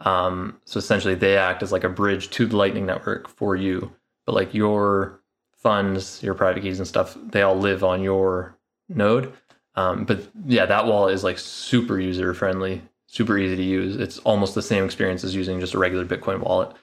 Um, 0.00 0.58
so 0.64 0.78
essentially, 0.78 1.14
they 1.14 1.36
act 1.36 1.62
as 1.62 1.70
like 1.70 1.84
a 1.84 1.88
bridge 1.88 2.30
to 2.30 2.46
the 2.46 2.56
Lightning 2.56 2.84
network 2.84 3.28
for 3.28 3.54
you. 3.54 3.92
But 4.26 4.34
like 4.34 4.52
your 4.52 5.20
funds, 5.56 6.20
your 6.22 6.34
private 6.34 6.62
keys 6.62 6.80
and 6.80 6.88
stuff, 6.88 7.16
they 7.30 7.42
all 7.42 7.56
live 7.56 7.84
on 7.84 8.02
your 8.02 8.58
node. 8.88 9.32
Um, 9.76 10.04
but 10.04 10.28
yeah, 10.46 10.66
that 10.66 10.86
wallet 10.86 11.14
is 11.14 11.22
like 11.22 11.38
super 11.38 11.98
user 12.00 12.34
friendly, 12.34 12.82
super 13.06 13.38
easy 13.38 13.56
to 13.56 13.62
use. 13.62 13.96
It's 13.96 14.18
almost 14.18 14.56
the 14.56 14.62
same 14.62 14.84
experience 14.84 15.22
as 15.22 15.34
using 15.34 15.60
just 15.60 15.74
a 15.74 15.78
regular 15.78 16.04
Bitcoin 16.04 16.40
wallet. 16.40 16.74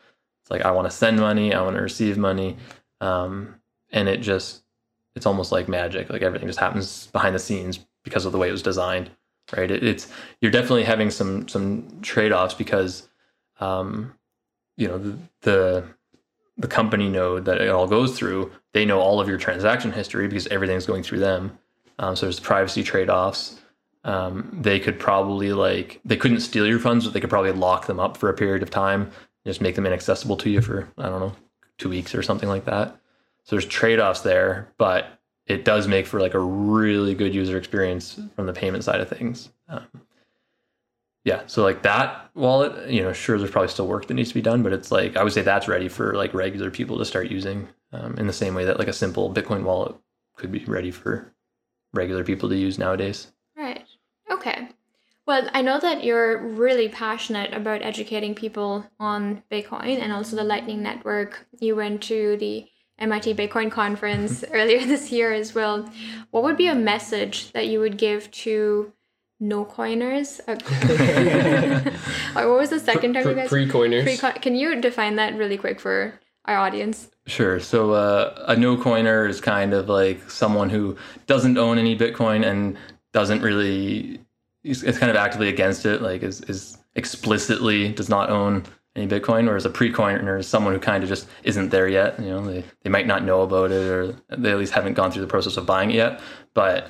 It's 0.49 0.51
like 0.51 0.65
I 0.65 0.71
want 0.71 0.89
to 0.89 0.95
send 0.95 1.19
money, 1.19 1.53
I 1.53 1.61
want 1.61 1.75
to 1.75 1.81
receive 1.81 2.17
money, 2.17 2.57
um, 3.01 3.55
and 3.91 4.09
it 4.09 4.17
just 4.17 4.63
it's 5.15 5.25
almost 5.25 5.51
like 5.51 5.67
magic. 5.67 6.09
Like 6.09 6.21
everything 6.21 6.47
just 6.47 6.59
happens 6.59 7.07
behind 7.07 7.35
the 7.35 7.39
scenes 7.39 7.79
because 8.03 8.25
of 8.25 8.31
the 8.31 8.37
way 8.37 8.49
it 8.49 8.51
was 8.51 8.63
designed. 8.63 9.11
Right? 9.55 9.69
It, 9.69 9.83
it's 9.83 10.07
you're 10.41 10.51
definitely 10.51 10.83
having 10.83 11.11
some 11.11 11.47
some 11.47 11.99
trade 12.01 12.31
offs 12.31 12.53
because 12.53 13.07
um, 13.59 14.13
you 14.77 14.87
know 14.87 14.97
the, 14.97 15.17
the 15.41 15.83
the 16.57 16.67
company 16.67 17.09
node 17.09 17.45
that 17.45 17.61
it 17.61 17.69
all 17.69 17.87
goes 17.87 18.17
through, 18.17 18.51
they 18.73 18.85
know 18.85 18.99
all 18.99 19.21
of 19.21 19.29
your 19.29 19.37
transaction 19.37 19.91
history 19.91 20.27
because 20.27 20.45
everything's 20.47 20.85
going 20.85 21.03
through 21.03 21.19
them. 21.19 21.57
Um, 21.99 22.15
so 22.15 22.25
there's 22.25 22.39
privacy 22.39 22.83
trade 22.83 23.09
offs. 23.09 23.59
Um, 24.03 24.57
they 24.61 24.79
could 24.79 24.99
probably 24.99 25.53
like 25.53 25.99
they 26.05 26.17
couldn't 26.17 26.39
steal 26.41 26.65
your 26.65 26.79
funds, 26.79 27.05
but 27.05 27.13
they 27.13 27.19
could 27.19 27.29
probably 27.29 27.51
lock 27.51 27.85
them 27.87 27.99
up 27.99 28.17
for 28.17 28.29
a 28.29 28.33
period 28.33 28.63
of 28.63 28.69
time, 28.69 29.11
just 29.45 29.61
make 29.61 29.75
them 29.75 29.85
inaccessible 29.85 30.37
to 30.37 30.49
you 30.49 30.61
for 30.61 30.89
I 30.97 31.09
don't 31.09 31.19
know 31.19 31.35
two 31.77 31.89
weeks 31.89 32.13
or 32.13 32.21
something 32.21 32.49
like 32.49 32.65
that. 32.65 32.99
So 33.43 33.55
there's 33.55 33.65
trade 33.65 33.99
offs 33.99 34.21
there, 34.21 34.71
but 34.77 35.19
it 35.47 35.65
does 35.65 35.87
make 35.87 36.05
for 36.05 36.19
like 36.19 36.33
a 36.33 36.39
really 36.39 37.15
good 37.15 37.33
user 37.33 37.57
experience 37.57 38.19
from 38.35 38.45
the 38.45 38.53
payment 38.53 38.83
side 38.83 39.01
of 39.01 39.09
things. 39.09 39.49
Um, 39.67 39.87
yeah, 41.23 41.41
so 41.47 41.63
like 41.63 41.81
that 41.83 42.29
wallet, 42.33 42.89
you 42.89 43.01
know, 43.01 43.11
sure, 43.11 43.37
there's 43.37 43.51
probably 43.51 43.67
still 43.69 43.87
work 43.87 44.07
that 44.07 44.13
needs 44.13 44.29
to 44.29 44.35
be 44.35 44.41
done, 44.41 44.63
but 44.63 44.73
it's 44.73 44.91
like 44.91 45.17
I 45.17 45.23
would 45.23 45.33
say 45.33 45.41
that's 45.41 45.67
ready 45.67 45.89
for 45.89 46.13
like 46.13 46.33
regular 46.33 46.71
people 46.71 46.97
to 46.97 47.05
start 47.05 47.29
using 47.29 47.67
um, 47.91 48.15
in 48.17 48.27
the 48.27 48.33
same 48.33 48.55
way 48.55 48.65
that 48.65 48.79
like 48.79 48.87
a 48.87 48.93
simple 48.93 49.33
Bitcoin 49.33 49.63
wallet 49.63 49.95
could 50.35 50.51
be 50.51 50.63
ready 50.65 50.91
for 50.91 51.33
regular 51.93 52.23
people 52.23 52.49
to 52.49 52.55
use 52.55 52.77
nowadays. 52.77 53.31
Right. 53.57 53.83
Okay. 54.31 54.69
Well, 55.30 55.47
I 55.53 55.61
know 55.61 55.80
that 55.80 56.03
you're 56.03 56.39
really 56.39 56.89
passionate 56.89 57.53
about 57.53 57.84
educating 57.84 58.34
people 58.34 58.84
on 58.99 59.43
Bitcoin 59.51 60.01
and 60.01 60.11
also 60.11 60.36
the 60.36 60.43
Lightning 60.43 60.82
Network. 60.82 61.45
You 61.59 61.75
went 61.75 62.01
to 62.05 62.36
the 62.38 62.65
MIT 62.97 63.36
Bitcoin 63.36 63.71
conference 63.71 64.43
earlier 64.51 64.84
this 64.88 65.11
year 65.11 65.32
as 65.32 65.53
well. 65.53 65.88
What 66.32 66.41
would 66.41 66.57
be 66.57 66.65
a 66.65 66.73
message 66.73 67.51
that 67.51 67.67
you 67.67 67.80
would 67.80 67.99
give 67.99 68.32
to 68.41 68.91
no 69.39 69.65
coiners? 69.65 70.41
or 70.47 70.55
what 72.34 72.57
was 72.57 72.71
the 72.71 72.80
second 72.80 73.13
term 73.13 73.27
you 73.27 73.36
guys? 73.36 73.49
Pre-coiners. 73.49 74.19
Can 74.41 74.55
you 74.55 74.82
define 74.82 75.17
that 75.17 75.36
really 75.36 75.57
quick 75.57 75.80
for 75.80 76.19
our 76.45 76.57
audience? 76.57 77.11
Sure. 77.27 77.59
So 77.59 77.91
uh, 77.91 78.45
a 78.47 78.55
no 78.55 78.77
coiner 78.77 79.27
is 79.27 79.41
kind 79.41 79.75
of 79.75 79.89
like 79.89 80.27
someone 80.32 80.71
who 80.71 80.97
doesn't 81.27 81.59
own 81.59 81.77
any 81.77 81.95
Bitcoin 81.95 82.43
and 82.43 82.80
doesn't 83.13 83.43
really 83.43 84.21
is, 84.64 84.84
is 84.84 84.97
kind 84.97 85.10
of 85.10 85.16
actively 85.16 85.49
against 85.49 85.86
it, 85.86 86.01
like 86.01 86.24
is, 86.24 86.41
is 86.41 86.78
explicitly 86.95 87.89
does 87.93 88.10
not 88.10 88.30
own 88.30 88.64
any 88.95 89.07
Bitcoin, 89.07 89.45
whereas 89.45 89.66
a 89.66 89.70
pre-coiner 89.70 90.38
is 90.38 90.47
someone 90.47 90.74
who 90.74 90.80
kind 90.80 91.03
of 91.03 91.10
just 91.10 91.28
isn't 91.43 91.70
there 91.70 91.88
yet. 91.88 92.20
You 92.20 92.30
know, 92.30 92.45
they, 92.45 92.64
they 92.84 92.89
might 92.89 93.07
not 93.07 93.24
know 93.24 93.41
about 93.41 93.72
it 93.72 93.88
or 93.88 94.16
they 94.30 94.51
at 94.51 94.57
least 94.57 94.74
haven't 94.74 94.93
gone 94.95 95.12
through 95.12 95.22
the 95.22 95.28
process 95.28 95.57
of 95.57 95.66
buying 95.66 95.91
it 95.91 95.95
yet, 95.95 96.22
but 96.53 96.89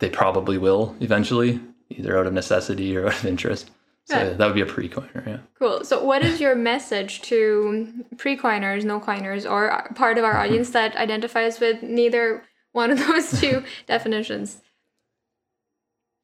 they 0.00 0.10
probably 0.10 0.58
will 0.58 0.96
eventually, 1.00 1.60
either 1.90 2.18
out 2.18 2.26
of 2.26 2.32
necessity 2.32 2.96
or 2.96 3.06
out 3.08 3.14
of 3.14 3.26
interest. 3.26 3.70
So 4.04 4.16
Right. 4.16 4.36
that 4.36 4.44
would 4.46 4.54
be 4.54 4.60
a 4.60 4.66
pre-coiner, 4.66 5.22
yeah. 5.26 5.38
Cool. 5.58 5.84
So, 5.84 6.02
what 6.02 6.24
is 6.24 6.40
your 6.40 6.56
message 6.56 7.22
to 7.22 7.92
pre 8.16 8.36
coiners, 8.36 8.84
no 8.84 8.98
coiners, 8.98 9.46
or 9.46 9.88
part 9.94 10.18
of 10.18 10.24
our 10.24 10.36
audience 10.42 10.70
that 10.70 10.96
identifies 10.96 11.60
with 11.60 11.82
neither 11.82 12.42
one 12.72 12.90
of 12.90 12.98
those 12.98 13.40
two 13.40 13.62
definitions? 13.86 14.62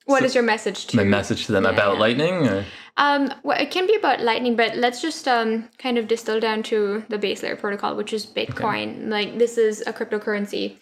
What 0.07 0.22
is 0.22 0.32
So, 0.32 0.38
your 0.38 0.44
message 0.44 0.86
to 0.86 0.96
My 0.96 1.04
message 1.04 1.46
to 1.46 1.52
them 1.52 1.64
Yeah, 1.64 1.70
about. 1.70 1.98
Lightning? 1.98 2.46
Or? 2.48 2.64
Um, 2.96 3.32
well, 3.42 3.61
it 3.61 3.70
can 3.70 3.86
be 3.86 3.94
about 3.94 4.20
Lightning, 4.20 4.57
but 4.57 4.76
let's 4.76 5.02
just 5.02 5.28
um 5.28 5.68
kind 5.78 5.98
of 5.98 6.09
distill 6.09 6.40
down 6.40 6.62
to 6.64 7.04
the 7.09 7.18
base 7.18 7.42
layer 7.42 7.57
protocol, 7.57 7.96
which 7.96 8.12
is 8.12 8.24
Bitcoin. 8.24 9.09
Like 9.09 9.38
this 9.38 9.59
is 9.59 9.82
a 9.86 9.92
cryptocurrency 9.92 10.76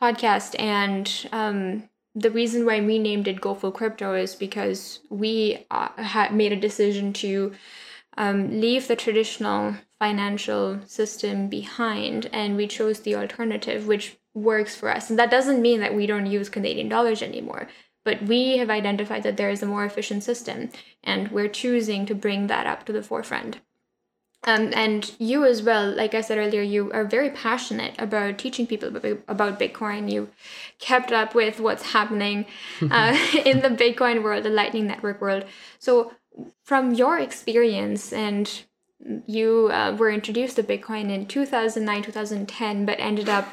podcast, 0.00 0.58
and 0.58 1.28
um, 1.32 1.88
the 2.14 2.30
reason 2.30 2.64
why 2.64 2.80
we 2.80 2.98
named 2.98 3.28
it 3.28 3.40
Go 3.40 3.54
Full 3.54 3.72
Crypto 3.72 4.14
is 4.14 4.34
because 4.34 5.00
we 5.10 5.66
uh, 5.70 5.88
had 6.00 6.32
made 6.32 6.52
a 6.52 6.56
decision 6.56 7.12
to 7.14 7.52
um, 8.16 8.60
leave 8.60 8.88
the 8.88 8.96
traditional 8.96 9.74
financial 9.98 10.78
system 10.86 11.48
behind, 11.48 12.30
and 12.32 12.56
we 12.56 12.66
chose 12.66 13.00
the 13.00 13.16
alternative, 13.16 13.86
which 13.88 14.16
works 14.34 14.76
for 14.76 14.88
us. 14.88 15.10
And 15.10 15.18
that 15.18 15.30
doesn't 15.32 15.60
mean 15.60 15.80
that 15.80 15.94
we 15.94 16.06
don't 16.06 16.26
use 16.26 16.48
Canadian 16.48 16.88
dollars 16.88 17.22
anymore. 17.22 17.68
But 18.08 18.22
we 18.22 18.56
have 18.56 18.70
identified 18.70 19.22
that 19.22 19.36
there 19.36 19.50
is 19.50 19.62
a 19.62 19.66
more 19.66 19.84
efficient 19.84 20.24
system, 20.24 20.70
and 21.04 21.30
we're 21.30 21.46
choosing 21.62 22.06
to 22.06 22.14
bring 22.14 22.46
that 22.46 22.66
up 22.66 22.86
to 22.86 22.92
the 22.94 23.02
forefront. 23.02 23.58
Um, 24.44 24.72
and 24.74 25.12
you 25.18 25.44
as 25.44 25.62
well, 25.62 25.90
like 25.94 26.14
I 26.14 26.22
said 26.22 26.38
earlier, 26.38 26.62
you 26.62 26.90
are 26.92 27.04
very 27.04 27.28
passionate 27.28 27.94
about 27.98 28.38
teaching 28.38 28.66
people 28.66 28.88
about 29.28 29.60
Bitcoin. 29.60 30.10
You 30.10 30.30
kept 30.78 31.12
up 31.12 31.34
with 31.34 31.60
what's 31.60 31.92
happening 31.92 32.46
uh, 32.90 33.14
in 33.44 33.60
the 33.60 33.68
Bitcoin 33.68 34.22
world, 34.22 34.44
the 34.44 34.48
Lightning 34.48 34.86
Network 34.86 35.20
world. 35.20 35.44
So, 35.78 36.12
from 36.62 36.94
your 36.94 37.18
experience, 37.18 38.10
and 38.10 38.50
you 39.26 39.68
uh, 39.70 39.94
were 39.98 40.10
introduced 40.10 40.56
to 40.56 40.62
Bitcoin 40.62 41.10
in 41.10 41.26
2009, 41.26 42.04
2010, 42.04 42.86
but 42.86 42.98
ended 42.98 43.28
up 43.28 43.48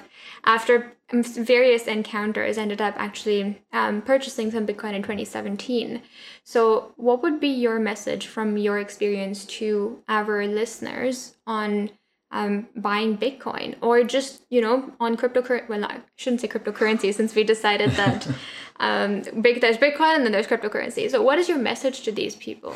after 0.45 0.93
various 1.11 1.87
encounters 1.87 2.57
ended 2.57 2.81
up 2.81 2.95
actually 2.97 3.61
um, 3.73 4.01
purchasing 4.01 4.49
some 4.51 4.65
bitcoin 4.65 4.93
in 4.93 5.01
2017 5.01 6.01
so 6.43 6.93
what 6.95 7.21
would 7.21 7.39
be 7.39 7.47
your 7.47 7.79
message 7.79 8.27
from 8.27 8.57
your 8.57 8.79
experience 8.79 9.45
to 9.45 10.01
our 10.07 10.47
listeners 10.47 11.35
on 11.45 11.89
um, 12.31 12.67
buying 12.75 13.17
bitcoin? 13.17 13.75
Or 13.81 14.03
just 14.03 14.43
you 14.49 14.61
know 14.61 14.91
on 14.99 15.17
cryptocurrency 15.17 15.69
well 15.69 15.85
i 15.85 16.01
shouldn't 16.15 16.41
say 16.41 16.47
cryptocurrency 16.47 17.13
since 17.13 17.33
we 17.33 17.43
decided 17.43 17.91
that 17.91 18.27
um, 18.79 19.21
big 19.41 19.61
there's 19.61 19.77
bitcoin 19.77 20.15
and 20.15 20.25
then 20.25 20.31
there's 20.31 20.47
cryptocurrency. 20.47 21.09
So 21.09 21.21
what 21.21 21.39
is 21.39 21.49
your 21.49 21.57
message 21.57 22.01
to 22.01 22.11
these 22.11 22.35
people? 22.35 22.75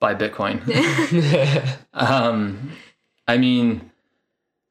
Buy 0.00 0.14
bitcoin. 0.14 0.62
Um, 1.94 2.72
i 3.28 3.38
mean 3.38 3.92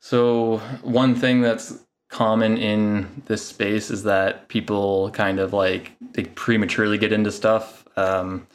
so 0.02 0.58
one 0.82 1.16
thing 1.16 1.40
that's 1.40 1.80
common 2.14 2.58
in 2.58 3.24
this 3.26 3.46
space 3.46 3.90
is 3.90 4.04
that 4.04 4.48
people 4.48 5.10
kind 5.12 5.40
of 5.40 5.52
like 5.52 5.92
they 6.14 6.24
prematurely 6.24 6.98
get 6.98 7.12
into 7.12 7.32
stuff. 7.32 7.88
Um, 7.98 8.48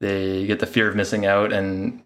they 0.00 0.44
get 0.46 0.58
the 0.58 0.66
fear 0.66 0.88
of 0.88 0.96
missing 0.96 1.24
out 1.24 1.52
and 1.52 2.02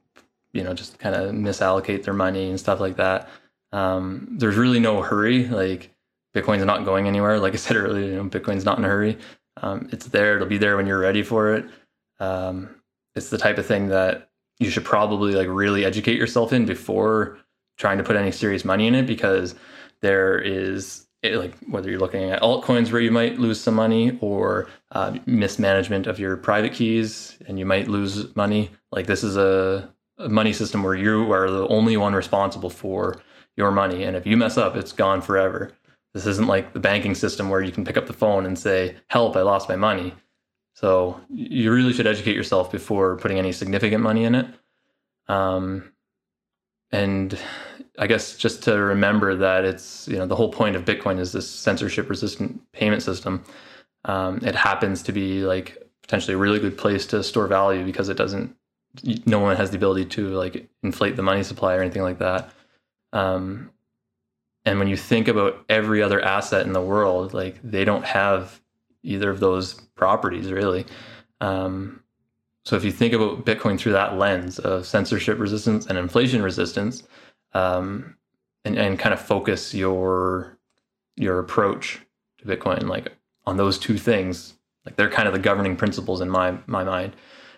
you 0.53 0.63
know 0.63 0.75
just 0.75 0.99
kind 0.99 1.15
of 1.17 1.35
misallocate 1.35 2.05
their 2.05 2.15
money 2.15 2.51
and 2.51 2.61
stuff 2.61 2.81
like 2.81 2.97
that. 2.97 3.29
Um, 3.73 4.29
there's 4.33 4.57
really 4.57 4.79
no 4.79 5.01
hurry. 5.01 5.49
Like 5.49 5.91
Bitcoin's 6.35 6.65
not 6.65 6.85
going 6.85 7.09
anywhere. 7.09 7.39
Like 7.39 7.55
I 7.55 7.57
said 7.57 7.77
earlier, 7.85 8.07
you 8.07 8.17
know, 8.17 8.25
Bitcoin's 8.25 8.67
not 8.67 8.79
in 8.79 8.85
a 8.85 8.89
hurry. 8.89 9.17
Um, 9.63 9.89
it's 9.93 10.07
there. 10.07 10.37
It'll 10.37 10.47
be 10.47 10.59
there 10.59 10.77
when 10.77 10.87
you're 10.87 11.01
ready 11.01 11.23
for 11.23 11.55
it. 11.55 11.65
Um, 12.19 12.69
it's 13.15 13.31
the 13.31 13.39
type 13.39 13.57
of 13.57 13.67
thing 13.67 13.89
that 13.89 14.29
you 14.59 14.69
should 14.69 14.85
probably 14.85 15.33
like 15.33 15.49
really 15.49 15.87
educate 15.87 16.19
yourself 16.19 16.53
in 16.53 16.67
before 16.67 17.39
trying 17.79 17.97
to 17.97 18.05
put 18.05 18.17
any 18.17 18.31
serious 18.31 18.65
money 18.67 18.87
in 18.87 18.95
it 18.95 19.07
because 19.07 19.55
there 20.03 20.39
is 20.39 21.07
it, 21.23 21.37
like 21.37 21.55
whether 21.69 21.91
you're 21.91 22.01
looking 22.01 22.31
at 22.31 22.41
altcoins 22.41 22.91
where 22.91 23.01
you 23.01 23.11
might 23.11 23.39
lose 23.39 23.61
some 23.61 23.75
money 23.75 24.19
or 24.21 24.69
uh, 24.93 25.17
mismanagement 25.27 26.07
of 26.07 26.19
your 26.19 26.37
private 26.37 26.73
keys 26.73 27.37
and 27.47 27.59
you 27.59 27.67
might 27.67 27.89
lose 27.89 28.35
money. 28.35 28.71
Like 28.91 29.07
this 29.07 29.23
is 29.23 29.37
a, 29.37 29.93
a 30.19 30.29
money 30.29 30.53
system 30.53 30.83
where 30.83 30.95
you 30.95 31.31
are 31.33 31.51
the 31.51 31.69
only 31.69 31.97
one 31.97 32.15
responsible 32.15 32.71
for 32.71 33.21
your 33.57 33.71
money, 33.71 34.05
and 34.05 34.17
if 34.17 34.27
you 34.27 34.37
mess 34.37 34.57
up, 34.57 34.77
it's 34.77 34.93
gone 34.93 35.21
forever. 35.21 35.73
This 36.15 36.27
isn't 36.27 36.47
like 36.47 36.73
the 36.73 36.81
banking 36.81 37.15
system 37.15 37.51
where 37.51 37.61
you 37.61 37.73
can 37.73 37.85
pick 37.85 37.97
up 37.97 38.07
the 38.07 38.13
phone 38.13 38.47
and 38.47 38.59
say, 38.59 38.97
"Help! 39.09 39.37
I 39.37 39.43
lost 39.43 39.69
my 39.69 39.77
money." 39.77 40.15
So 40.75 41.21
you 41.29 41.73
really 41.73 41.93
should 41.93 42.07
educate 42.07 42.37
yourself 42.37 42.73
before 42.73 43.17
putting 43.19 43.39
any 43.39 43.53
significant 43.53 44.03
money 44.03 44.25
in 44.25 44.35
it. 44.35 44.47
Um, 45.29 45.93
and 46.91 47.39
I 48.01 48.07
guess 48.07 48.35
just 48.35 48.63
to 48.63 48.73
remember 48.73 49.37
that 49.37 49.65
it's 49.67 50.09
you 50.09 50.17
know 50.17 50.27
the 50.27 50.35
whole 50.35 50.51
point 50.51 50.75
of 50.75 50.87
Bitcoin 50.87 51.21
is 51.21 51.33
this 51.33 51.49
censorship 51.49 52.09
resistant 52.09 52.61
payment 52.73 53.03
system. 53.03 53.45
Um, 54.07 54.41
it 54.43 54.55
happens 54.55 55.03
to 55.03 55.13
be 55.13 55.43
like 55.45 55.77
potentially 56.03 56.35
a 56.35 56.39
really 56.39 56.59
good 56.59 56.79
place 56.79 57.05
to 57.07 57.23
store 57.23 57.47
value 57.47 57.85
because 57.85 58.09
it 58.09 58.17
doesn't. 58.17 58.57
No 59.27 59.39
one 59.39 59.55
has 59.57 59.71
the 59.71 59.77
ability 59.77 60.07
to 60.07 60.29
like 60.31 60.69
inflate 60.83 61.17
the 61.17 61.23
money 61.23 61.43
supply 61.43 61.77
or 61.77 61.83
anything 61.83 62.03
like 62.03 62.19
that. 62.19 62.51
Um, 63.13 63.71
and 64.65 64.79
when 64.79 64.89
you 64.89 64.97
think 64.97 65.29
about 65.29 65.63
every 65.69 66.03
other 66.03 66.23
asset 66.23 66.67
in 66.67 66.73
the 66.73 66.81
world, 66.81 67.35
like 67.35 67.61
they 67.63 67.85
don't 67.85 68.05
have 68.05 68.63
either 69.03 69.29
of 69.29 69.41
those 69.41 69.75
properties 69.95 70.51
really. 70.51 70.87
Um, 71.43 72.03
so 72.65 72.77
if 72.77 72.85
you 72.85 72.93
think 72.93 73.13
about 73.13 73.45
Bitcoin 73.45 73.79
through 73.79 73.93
that 73.93 74.17
lens 74.17 74.59
of 74.59 74.87
censorship 74.87 75.39
resistance 75.39 75.87
and 75.87 75.99
inflation 75.99 76.43
resistance, 76.43 77.03
um, 77.53 78.17
and, 78.65 78.79
and 78.79 78.99
kind 78.99 79.13
of 79.13 79.21
focus 79.21 79.75
your 79.75 80.59
your 81.17 81.39
approach 81.39 82.01
to 82.39 82.45
Bitcoin 82.47 82.89
like 82.89 83.13
on 83.47 83.57
those 83.57 83.79
two 83.79 83.99
things. 83.99 84.55
Like 84.87 84.97
they're 84.97 85.11
kind 85.11 85.29
of 85.29 85.35
the 85.35 85.41
governing 85.41 85.77
principles 85.77 86.21
in 86.21 86.31
my 86.31 86.57
my 86.67 86.85
mind. 86.85 87.15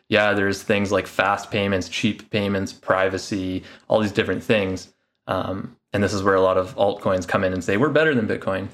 Yeah, 0.08 0.32
there's 0.32 0.62
things 0.62 0.92
like 0.92 1.06
fast 1.06 1.50
payments, 1.50 1.88
cheap 1.88 2.28
payments, 2.30 2.72
privacy, 2.72 3.62
all 3.88 4.00
these 4.00 4.12
different 4.12 4.42
things. 4.42 4.92
Um, 5.26 5.76
and 5.92 6.02
this 6.02 6.12
is 6.12 6.22
where 6.22 6.34
a 6.34 6.40
lot 6.40 6.58
of 6.58 6.74
altcoins 6.76 7.26
come 7.26 7.44
in 7.44 7.52
and 7.52 7.62
say 7.62 7.76
we're 7.76 7.90
better 7.90 8.14
than 8.14 8.26
Bitcoin, 8.26 8.68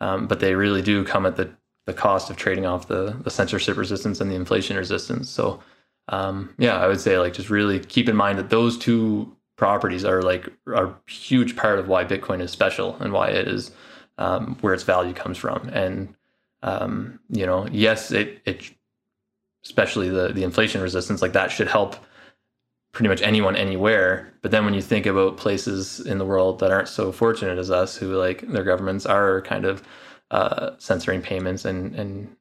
um, 0.00 0.26
but 0.26 0.40
they 0.40 0.54
really 0.54 0.82
do 0.82 1.04
come 1.04 1.26
at 1.26 1.36
the 1.36 1.50
the 1.84 1.92
cost 1.92 2.30
of 2.30 2.36
trading 2.36 2.66
off 2.66 2.88
the 2.88 3.16
the 3.22 3.30
censorship 3.30 3.76
resistance 3.76 4.20
and 4.20 4.30
the 4.30 4.34
inflation 4.34 4.76
resistance. 4.76 5.28
So 5.28 5.60
um, 6.08 6.54
yeah, 6.58 6.76
I 6.76 6.86
would 6.88 7.00
say 7.00 7.18
like 7.18 7.32
just 7.32 7.50
really 7.50 7.78
keep 7.78 8.08
in 8.08 8.16
mind 8.16 8.38
that 8.38 8.50
those 8.50 8.76
two 8.76 9.36
properties 9.62 10.04
are 10.04 10.22
like 10.22 10.48
a 10.74 10.92
huge 11.06 11.54
part 11.54 11.78
of 11.78 11.86
why 11.86 12.04
Bitcoin 12.04 12.40
is 12.40 12.50
special 12.50 12.96
and 12.96 13.12
why 13.12 13.28
it 13.28 13.46
is 13.46 13.70
um, 14.18 14.56
where 14.60 14.74
its 14.74 14.82
value 14.82 15.14
comes 15.14 15.38
from. 15.38 15.68
And 15.68 16.16
um, 16.64 17.20
you 17.28 17.46
know, 17.46 17.68
yes, 17.70 18.10
it 18.10 18.42
it 18.44 18.72
especially 19.64 20.08
the 20.08 20.32
the 20.32 20.42
inflation 20.42 20.80
resistance 20.82 21.22
like 21.22 21.32
that 21.34 21.52
should 21.52 21.68
help 21.68 21.94
pretty 22.90 23.08
much 23.08 23.22
anyone 23.22 23.54
anywhere. 23.54 24.34
But 24.42 24.50
then 24.50 24.64
when 24.64 24.74
you 24.74 24.82
think 24.82 25.06
about 25.06 25.36
places 25.36 26.00
in 26.00 26.18
the 26.18 26.26
world 26.26 26.58
that 26.58 26.72
aren't 26.72 26.88
so 26.88 27.12
fortunate 27.12 27.56
as 27.56 27.70
us, 27.70 27.96
who 27.96 28.16
like 28.16 28.40
their 28.48 28.64
governments 28.64 29.06
are 29.06 29.42
kind 29.42 29.64
of 29.64 29.84
uh, 30.32 30.70
censoring 30.78 31.22
payments 31.22 31.64
and 31.64 31.94
and 31.94 32.36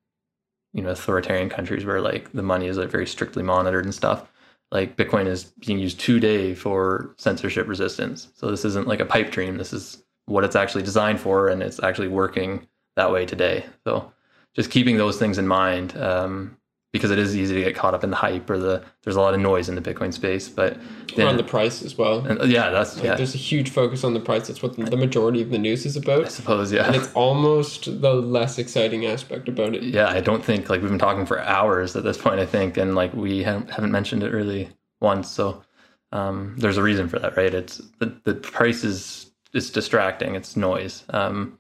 you 0.73 0.81
know 0.81 0.89
authoritarian 0.89 1.49
countries 1.49 1.85
where 1.85 2.01
like 2.01 2.31
the 2.31 2.41
money 2.41 2.65
is 2.65 2.77
like 2.79 2.89
very 2.89 3.05
strictly 3.05 3.43
monitored 3.43 3.85
and 3.85 3.93
stuff 3.93 4.30
like 4.71 4.95
Bitcoin 4.95 5.27
is 5.27 5.45
being 5.65 5.79
used 5.79 5.99
today 5.99 6.53
for 6.55 7.13
censorship 7.17 7.67
resistance. 7.67 8.29
So 8.35 8.49
this 8.49 8.65
isn't 8.65 8.87
like 8.87 9.01
a 9.01 9.05
pipe 9.05 9.31
dream. 9.31 9.57
This 9.57 9.73
is 9.73 10.03
what 10.25 10.43
it's 10.43 10.55
actually 10.55 10.83
designed 10.83 11.19
for, 11.19 11.49
and 11.49 11.61
it's 11.61 11.81
actually 11.83 12.07
working 12.07 12.67
that 12.95 13.11
way 13.11 13.25
today. 13.25 13.65
So 13.83 14.11
just 14.55 14.71
keeping 14.71 14.97
those 14.97 15.17
things 15.17 15.37
in 15.37 15.47
mind, 15.47 15.97
um, 15.97 16.57
because 16.91 17.09
it 17.09 17.17
is 17.19 17.35
easy 17.35 17.55
to 17.55 17.61
get 17.61 17.75
caught 17.75 17.93
up 17.93 18.03
in 18.03 18.09
the 18.09 18.15
hype 18.15 18.49
or 18.49 18.57
the 18.57 18.83
there's 19.03 19.15
a 19.15 19.21
lot 19.21 19.33
of 19.33 19.39
noise 19.39 19.69
in 19.69 19.75
the 19.75 19.81
Bitcoin 19.81 20.13
space, 20.13 20.49
but 20.49 20.77
then, 21.15 21.27
on 21.27 21.37
the 21.37 21.43
price 21.43 21.81
as 21.83 21.97
well. 21.97 22.25
And, 22.25 22.51
yeah, 22.51 22.69
that's 22.69 22.95
like, 22.97 23.05
yeah. 23.05 23.15
There's 23.15 23.33
a 23.33 23.37
huge 23.37 23.69
focus 23.69 24.03
on 24.03 24.13
the 24.13 24.19
price. 24.19 24.47
That's 24.47 24.61
what 24.61 24.75
the 24.75 24.97
majority 24.97 25.41
of 25.41 25.51
the 25.51 25.57
news 25.57 25.85
is 25.85 25.95
about. 25.95 26.25
I 26.25 26.29
suppose, 26.29 26.71
yeah. 26.71 26.87
And 26.87 26.95
it's 26.95 27.11
almost 27.13 28.01
the 28.01 28.13
less 28.13 28.57
exciting 28.57 29.05
aspect 29.05 29.47
about 29.47 29.73
it. 29.73 29.83
Yeah, 29.83 30.09
I 30.09 30.19
don't 30.19 30.43
think 30.43 30.69
like 30.69 30.81
we've 30.81 30.89
been 30.89 30.99
talking 30.99 31.25
for 31.25 31.39
hours 31.39 31.95
at 31.95 32.03
this 32.03 32.17
point. 32.17 32.39
I 32.39 32.45
think, 32.45 32.77
and 32.77 32.93
like 32.93 33.13
we 33.13 33.43
haven't, 33.43 33.71
haven't 33.71 33.91
mentioned 33.91 34.23
it 34.23 34.31
really 34.31 34.69
once, 34.99 35.29
so 35.29 35.63
um, 36.11 36.55
there's 36.57 36.77
a 36.77 36.83
reason 36.83 37.07
for 37.07 37.19
that, 37.19 37.37
right? 37.37 37.53
It's 37.53 37.77
the 37.99 38.13
the 38.25 38.35
price 38.35 38.83
is 38.83 39.31
it's 39.53 39.69
distracting. 39.69 40.35
It's 40.35 40.55
noise. 40.57 41.03
Um, 41.09 41.57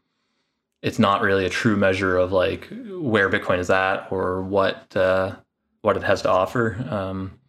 it's 0.81 0.99
not 0.99 1.21
really 1.21 1.45
a 1.45 1.49
true 1.49 1.75
measure 1.75 2.17
of 2.17 2.31
like 2.31 2.67
where 2.89 3.29
Bitcoin 3.29 3.59
is 3.59 3.69
at 3.69 4.07
or 4.11 4.41
what 4.41 4.95
uh, 4.95 5.35
what 5.81 5.97
it 5.97 6.03
has 6.03 6.21
to 6.23 6.29
offer. 6.29 6.83
Um, 6.89 7.39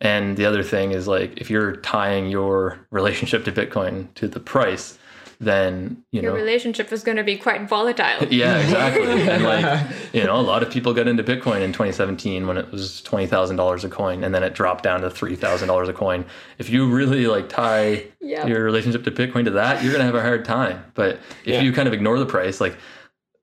and 0.00 0.36
the 0.36 0.44
other 0.44 0.62
thing 0.62 0.92
is 0.92 1.06
like 1.06 1.40
if 1.40 1.50
you're 1.50 1.76
tying 1.76 2.28
your 2.28 2.86
relationship 2.90 3.44
to 3.44 3.52
Bitcoin 3.52 4.12
to 4.14 4.28
the 4.28 4.40
price, 4.40 4.98
then 5.42 6.04
you 6.12 6.22
your 6.22 6.32
know 6.32 6.38
relationship 6.38 6.92
is 6.92 7.02
going 7.02 7.16
to 7.16 7.24
be 7.24 7.36
quite 7.36 7.68
volatile. 7.68 8.26
Yeah, 8.32 8.58
exactly. 8.58 9.04
and 9.28 9.42
like 9.42 9.86
you 10.12 10.24
know, 10.24 10.36
a 10.36 10.40
lot 10.40 10.62
of 10.62 10.70
people 10.70 10.94
got 10.94 11.08
into 11.08 11.24
Bitcoin 11.24 11.60
in 11.60 11.72
2017 11.72 12.46
when 12.46 12.56
it 12.56 12.70
was 12.70 13.02
twenty 13.02 13.26
thousand 13.26 13.56
dollars 13.56 13.84
a 13.84 13.88
coin, 13.88 14.22
and 14.22 14.32
then 14.34 14.42
it 14.44 14.54
dropped 14.54 14.84
down 14.84 15.00
to 15.00 15.10
three 15.10 15.34
thousand 15.34 15.68
dollars 15.68 15.88
a 15.88 15.92
coin. 15.92 16.24
If 16.58 16.70
you 16.70 16.88
really 16.88 17.26
like 17.26 17.48
tie 17.48 18.04
yep. 18.20 18.48
your 18.48 18.62
relationship 18.62 19.02
to 19.04 19.10
Bitcoin 19.10 19.44
to 19.44 19.50
that, 19.50 19.82
you're 19.82 19.92
gonna 19.92 20.04
have 20.04 20.14
a 20.14 20.22
hard 20.22 20.44
time. 20.44 20.84
But 20.94 21.16
if 21.44 21.54
yeah. 21.54 21.60
you 21.60 21.72
kind 21.72 21.88
of 21.88 21.92
ignore 21.92 22.18
the 22.18 22.26
price, 22.26 22.60
like 22.60 22.76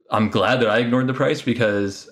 I'm 0.09 0.29
glad 0.29 0.61
that 0.61 0.69
I 0.69 0.79
ignored 0.79 1.07
the 1.07 1.13
price 1.13 1.41
because 1.41 2.09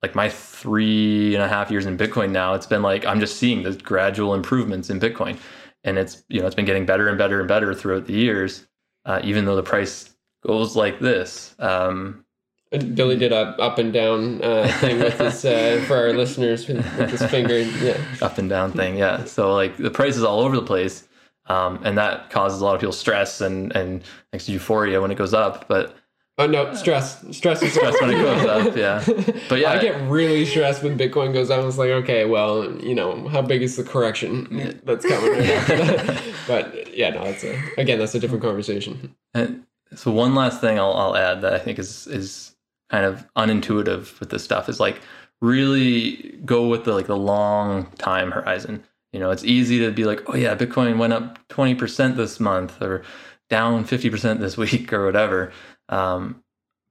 like 0.00 0.14
my 0.14 0.28
three 0.28 1.34
and 1.34 1.42
a 1.42 1.48
half 1.48 1.70
years 1.70 1.86
in 1.86 1.98
Bitcoin 1.98 2.30
now, 2.30 2.54
it's 2.54 2.66
been 2.66 2.82
like 2.82 3.04
I'm 3.04 3.18
just 3.18 3.36
seeing 3.36 3.64
the 3.64 3.72
gradual 3.72 4.32
improvements 4.32 4.90
in 4.90 5.00
Bitcoin. 5.00 5.36
And 5.82 5.98
it's 5.98 6.22
you 6.28 6.40
know 6.40 6.46
it's 6.46 6.54
been 6.54 6.64
getting 6.64 6.86
better 6.86 7.08
and 7.08 7.18
better 7.18 7.40
and 7.40 7.48
better 7.48 7.74
throughout 7.74 8.06
the 8.06 8.14
years 8.14 8.66
uh, 9.04 9.20
even 9.24 9.44
though 9.44 9.56
the 9.56 9.62
price 9.62 10.10
goes 10.46 10.76
like 10.76 11.00
this. 11.00 11.54
Um, 11.58 12.24
Billy 12.70 13.16
did 13.16 13.32
a 13.32 13.56
up 13.60 13.78
and 13.78 13.92
down 13.92 14.42
uh, 14.42 14.66
thing 14.80 14.98
with 14.98 15.18
his 15.18 15.44
uh, 15.44 15.82
for 15.86 15.96
our 15.96 16.12
listeners 16.12 16.66
with, 16.66 16.78
with, 16.98 17.10
his 17.10 17.24
finger. 17.30 17.60
Yeah, 17.60 18.02
up 18.20 18.38
and 18.38 18.48
down 18.48 18.72
thing. 18.72 18.96
Yeah. 18.96 19.24
So 19.24 19.54
like 19.54 19.76
the 19.76 19.90
price 19.90 20.16
is 20.16 20.24
all 20.24 20.40
over 20.40 20.56
the 20.56 20.66
place, 20.66 21.06
um, 21.46 21.80
and 21.84 21.96
that 21.98 22.30
causes 22.30 22.60
a 22.60 22.64
lot 22.64 22.74
of 22.74 22.80
people 22.80 22.92
stress 22.92 23.40
and 23.40 23.74
and 23.76 24.02
next 24.32 24.48
euphoria 24.48 25.00
when 25.00 25.10
it 25.10 25.18
goes 25.18 25.34
up. 25.34 25.68
But 25.68 25.96
Oh 26.36 26.48
no, 26.48 26.74
stress, 26.74 27.24
stress, 27.30 27.62
is 27.62 27.74
Stress 27.74 27.94
when 28.00 28.10
it 28.10 28.14
goes 28.14 28.44
up, 28.44 28.76
yeah. 28.76 29.04
But 29.48 29.60
yeah, 29.60 29.70
I 29.70 29.78
get 29.78 30.00
really 30.10 30.44
stressed 30.44 30.82
when 30.82 30.98
Bitcoin 30.98 31.32
goes 31.32 31.48
up. 31.48 31.60
I 31.60 31.64
was 31.64 31.78
like, 31.78 31.90
okay, 31.90 32.24
well, 32.24 32.72
you 32.82 32.96
know, 32.96 33.28
how 33.28 33.40
big 33.40 33.62
is 33.62 33.76
the 33.76 33.84
correction 33.84 34.80
that's 34.82 35.06
coming 35.06 35.30
right 35.30 35.50
after 35.50 35.76
that? 35.76 36.22
But 36.48 36.83
yeah, 36.96 37.10
no, 37.10 37.24
it's 37.24 37.44
a 37.44 37.60
again, 37.78 37.98
that's 37.98 38.14
a 38.14 38.20
different 38.20 38.42
conversation. 38.42 39.14
And 39.34 39.64
so 39.94 40.10
one 40.10 40.34
last 40.34 40.60
thing 40.60 40.78
I'll, 40.78 40.94
I'll 40.94 41.16
add 41.16 41.42
that 41.42 41.52
I 41.52 41.58
think 41.58 41.78
is 41.78 42.06
is 42.06 42.54
kind 42.90 43.04
of 43.04 43.26
unintuitive 43.36 44.18
with 44.20 44.30
this 44.30 44.44
stuff 44.44 44.68
is 44.68 44.80
like 44.80 45.00
really 45.40 46.38
go 46.44 46.68
with 46.68 46.84
the 46.84 46.92
like 46.92 47.06
the 47.06 47.16
long 47.16 47.86
time 47.98 48.30
horizon. 48.30 48.84
You 49.12 49.20
know, 49.20 49.30
it's 49.30 49.44
easy 49.44 49.78
to 49.80 49.92
be 49.92 50.04
like, 50.04 50.22
oh 50.28 50.36
yeah, 50.36 50.54
Bitcoin 50.56 50.98
went 50.98 51.12
up 51.12 51.38
twenty 51.48 51.74
percent 51.74 52.16
this 52.16 52.40
month 52.40 52.80
or 52.82 53.02
down 53.50 53.84
fifty 53.84 54.10
percent 54.10 54.40
this 54.40 54.56
week 54.64 54.92
or 54.92 55.04
whatever. 55.04 55.52
Um, 55.88 56.42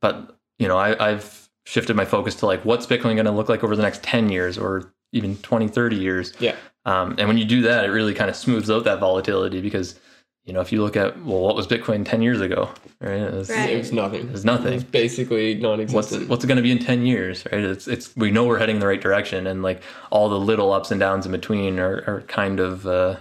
but 0.01 0.37
you 0.59 0.67
know, 0.67 0.77
I, 0.77 1.11
I've 1.11 1.49
shifted 1.65 1.95
my 1.95 2.05
focus 2.05 2.35
to 2.35 2.45
like 2.45 2.63
what's 2.65 2.85
Bitcoin 2.85 3.15
going 3.15 3.25
to 3.25 3.31
look 3.31 3.49
like 3.49 3.63
over 3.63 3.75
the 3.75 3.81
next 3.81 4.03
10 4.03 4.29
years 4.29 4.57
or 4.57 4.93
even 5.11 5.37
20, 5.37 5.67
30 5.67 5.95
years. 5.95 6.33
Yeah. 6.39 6.55
Um, 6.85 7.15
and 7.17 7.27
when 7.27 7.37
you 7.37 7.45
do 7.45 7.61
that, 7.63 7.85
it 7.85 7.89
really 7.89 8.13
kind 8.13 8.29
of 8.29 8.35
smooths 8.35 8.69
out 8.69 8.83
that 8.83 8.99
volatility 8.99 9.61
because, 9.61 9.99
you 10.43 10.51
know, 10.53 10.59
if 10.61 10.71
you 10.71 10.81
look 10.81 10.97
at, 10.97 11.23
well, 11.23 11.39
what 11.39 11.55
was 11.55 11.65
Bitcoin 11.65 12.05
10 12.05 12.21
years 12.21 12.41
ago, 12.41 12.69
right? 12.99 13.21
It 13.21 13.33
was, 13.33 13.49
Right. 13.49 13.69
It 13.69 13.77
was 13.77 13.91
nothing. 13.93 14.21
It 14.27 14.31
was 14.31 14.43
nothing. 14.43 14.73
It's 14.73 14.83
basically 14.83 15.55
non-existent. 15.55 16.27
what's 16.27 16.43
it 16.43 16.47
going 16.47 16.57
to 16.57 16.63
be 16.63 16.71
in 16.71 16.79
10 16.79 17.05
years, 17.05 17.45
right? 17.51 17.61
It's, 17.61 17.87
it's, 17.87 18.15
we 18.17 18.31
know 18.31 18.45
we're 18.45 18.59
heading 18.59 18.75
in 18.75 18.79
the 18.81 18.87
right 18.87 19.01
direction 19.01 19.47
and 19.47 19.63
like 19.63 19.81
all 20.11 20.27
the 20.29 20.39
little 20.39 20.73
ups 20.73 20.91
and 20.91 20.99
downs 20.99 21.25
in 21.25 21.31
between 21.31 21.79
are, 21.79 22.03
are 22.05 22.21
kind 22.27 22.59
of, 22.59 22.85
uh, 22.85 23.17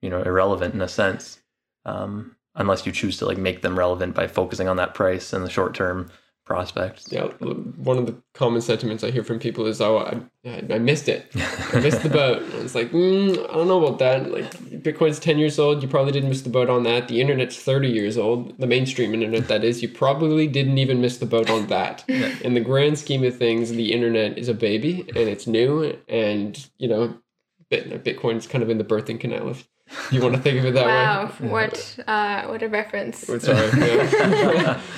you 0.00 0.10
know, 0.10 0.22
irrelevant 0.22 0.74
in 0.74 0.80
a 0.80 0.88
sense. 0.88 1.40
Um, 1.84 2.36
unless 2.54 2.86
you 2.86 2.92
choose 2.92 3.16
to 3.16 3.26
like 3.26 3.38
make 3.38 3.62
them 3.62 3.78
relevant 3.78 4.14
by 4.14 4.26
focusing 4.26 4.68
on 4.68 4.76
that 4.76 4.94
price 4.94 5.32
and 5.32 5.44
the 5.44 5.50
short 5.50 5.74
term 5.74 6.10
prospects. 6.44 7.10
yeah, 7.10 7.26
one 7.26 7.98
of 7.98 8.06
the 8.06 8.16
common 8.34 8.60
sentiments 8.60 9.04
I 9.04 9.10
hear 9.10 9.24
from 9.24 9.38
people 9.38 9.66
is, 9.66 9.80
"Oh, 9.80 9.98
I, 9.98 10.20
I 10.70 10.78
missed 10.78 11.08
it. 11.08 11.30
I 11.72 11.80
missed 11.80 12.02
the 12.02 12.08
boat." 12.08 12.42
And 12.42 12.54
it's 12.64 12.74
like, 12.74 12.90
mm, 12.90 13.32
I 13.48 13.54
don't 13.54 13.68
know 13.68 13.84
about 13.84 13.98
that. 14.00 14.30
Like, 14.30 14.50
Bitcoin's 14.82 15.18
ten 15.18 15.38
years 15.38 15.58
old. 15.58 15.82
You 15.82 15.88
probably 15.88 16.12
didn't 16.12 16.28
miss 16.28 16.42
the 16.42 16.50
boat 16.50 16.68
on 16.68 16.82
that. 16.84 17.08
The 17.08 17.20
internet's 17.20 17.56
thirty 17.56 17.88
years 17.88 18.18
old. 18.18 18.58
The 18.58 18.66
mainstream 18.66 19.14
internet, 19.14 19.48
that 19.48 19.64
is. 19.64 19.82
You 19.82 19.88
probably 19.88 20.46
didn't 20.46 20.78
even 20.78 21.00
miss 21.00 21.18
the 21.18 21.26
boat 21.26 21.48
on 21.48 21.68
that. 21.68 22.04
In 22.08 22.54
the 22.54 22.60
grand 22.60 22.98
scheme 22.98 23.24
of 23.24 23.36
things, 23.36 23.70
the 23.70 23.92
internet 23.92 24.36
is 24.38 24.48
a 24.48 24.54
baby 24.54 25.00
and 25.08 25.28
it's 25.28 25.46
new, 25.46 25.96
and 26.08 26.68
you 26.78 26.88
know, 26.88 27.14
Bitcoin's 27.70 28.46
kind 28.46 28.62
of 28.62 28.70
in 28.70 28.78
the 28.78 28.84
birthing 28.84 29.18
canal. 29.20 29.50
If 29.50 29.68
you 30.10 30.20
want 30.20 30.34
to 30.34 30.40
think 30.40 30.58
of 30.58 30.64
it 30.64 30.74
that 30.74 30.86
wow, 30.86 31.32
way. 31.40 31.48
what 31.48 31.98
uh, 32.06 32.46
what 32.46 32.62
a 32.62 32.68
reference. 32.68 33.18
Sorry. 33.18 33.70
yeah. 33.78 34.80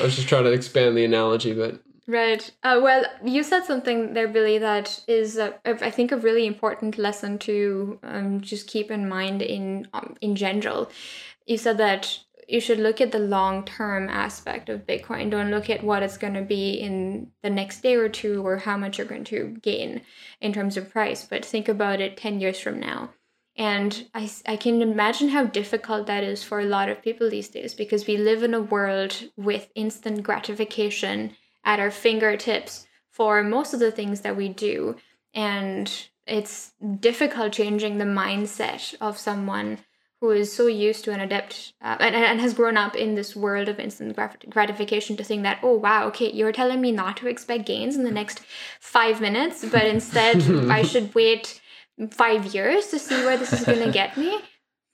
I 0.00 0.04
was 0.04 0.16
just 0.16 0.28
trying 0.28 0.44
to 0.44 0.52
expand 0.52 0.96
the 0.96 1.04
analogy, 1.04 1.52
but 1.52 1.80
Right. 2.06 2.50
Uh, 2.64 2.80
well, 2.82 3.04
you 3.24 3.44
said 3.44 3.64
something 3.64 4.14
there, 4.14 4.26
Billy, 4.26 4.58
that 4.58 5.00
is, 5.06 5.38
uh, 5.38 5.52
I 5.64 5.92
think, 5.92 6.10
a 6.10 6.16
really 6.16 6.44
important 6.44 6.98
lesson 6.98 7.38
to 7.40 8.00
um, 8.02 8.40
just 8.40 8.66
keep 8.66 8.90
in 8.90 9.08
mind 9.08 9.42
in 9.42 9.86
um, 9.92 10.16
in 10.20 10.34
general. 10.34 10.90
You 11.46 11.56
said 11.56 11.78
that 11.78 12.18
you 12.48 12.60
should 12.60 12.80
look 12.80 13.00
at 13.00 13.12
the 13.12 13.20
long 13.20 13.64
term 13.64 14.08
aspect 14.08 14.68
of 14.68 14.86
Bitcoin. 14.86 15.30
Don't 15.30 15.52
look 15.52 15.70
at 15.70 15.84
what 15.84 16.02
it's 16.02 16.18
going 16.18 16.34
to 16.34 16.42
be 16.42 16.72
in 16.72 17.30
the 17.42 17.50
next 17.50 17.80
day 17.80 17.94
or 17.94 18.08
two 18.08 18.44
or 18.44 18.56
how 18.56 18.76
much 18.76 18.98
you're 18.98 19.06
going 19.06 19.24
to 19.24 19.56
gain 19.62 20.02
in 20.40 20.52
terms 20.52 20.76
of 20.76 20.90
price, 20.90 21.24
but 21.24 21.44
think 21.44 21.68
about 21.68 22.00
it 22.00 22.16
10 22.16 22.40
years 22.40 22.58
from 22.58 22.80
now. 22.80 23.10
And 23.56 24.08
I, 24.14 24.30
I 24.46 24.56
can 24.56 24.80
imagine 24.80 25.28
how 25.28 25.44
difficult 25.44 26.06
that 26.06 26.24
is 26.24 26.42
for 26.42 26.60
a 26.60 26.64
lot 26.66 26.88
of 26.88 27.02
people 27.02 27.28
these 27.28 27.48
days 27.48 27.74
because 27.74 28.06
we 28.06 28.16
live 28.16 28.42
in 28.42 28.54
a 28.54 28.60
world 28.60 29.24
with 29.36 29.68
instant 29.74 30.22
gratification 30.22 31.36
at 31.64 31.80
our 31.80 31.90
fingertips 31.90 32.86
for 33.10 33.42
most 33.42 33.74
of 33.74 33.80
the 33.80 33.92
things 33.92 34.22
that 34.22 34.36
we 34.36 34.48
do. 34.48 34.96
And 35.34 35.92
it's 36.26 36.72
difficult 37.00 37.52
changing 37.52 37.98
the 37.98 38.04
mindset 38.04 38.94
of 39.00 39.18
someone 39.18 39.80
who 40.20 40.30
is 40.30 40.52
so 40.52 40.66
used 40.66 41.04
to 41.04 41.12
an 41.12 41.20
adept 41.20 41.72
uh, 41.82 41.96
and, 41.98 42.14
and 42.14 42.40
has 42.40 42.52
grown 42.52 42.76
up 42.76 42.94
in 42.94 43.14
this 43.14 43.34
world 43.34 43.68
of 43.68 43.80
instant 43.80 44.14
grat- 44.14 44.48
gratification 44.50 45.16
to 45.16 45.24
think 45.24 45.42
that, 45.42 45.58
oh, 45.62 45.76
wow, 45.76 46.06
okay, 46.06 46.30
you're 46.30 46.52
telling 46.52 46.80
me 46.80 46.92
not 46.92 47.16
to 47.16 47.26
expect 47.26 47.66
gains 47.66 47.96
in 47.96 48.04
the 48.04 48.10
next 48.10 48.40
five 48.80 49.20
minutes, 49.20 49.64
but 49.64 49.86
instead 49.86 50.42
I 50.70 50.82
should 50.82 51.14
wait 51.14 51.59
five 52.08 52.54
years 52.54 52.86
to 52.88 52.98
see 52.98 53.24
where 53.24 53.36
this 53.36 53.52
is 53.52 53.64
going 53.64 53.78
to 53.84 53.92
get 53.92 54.16
me. 54.16 54.38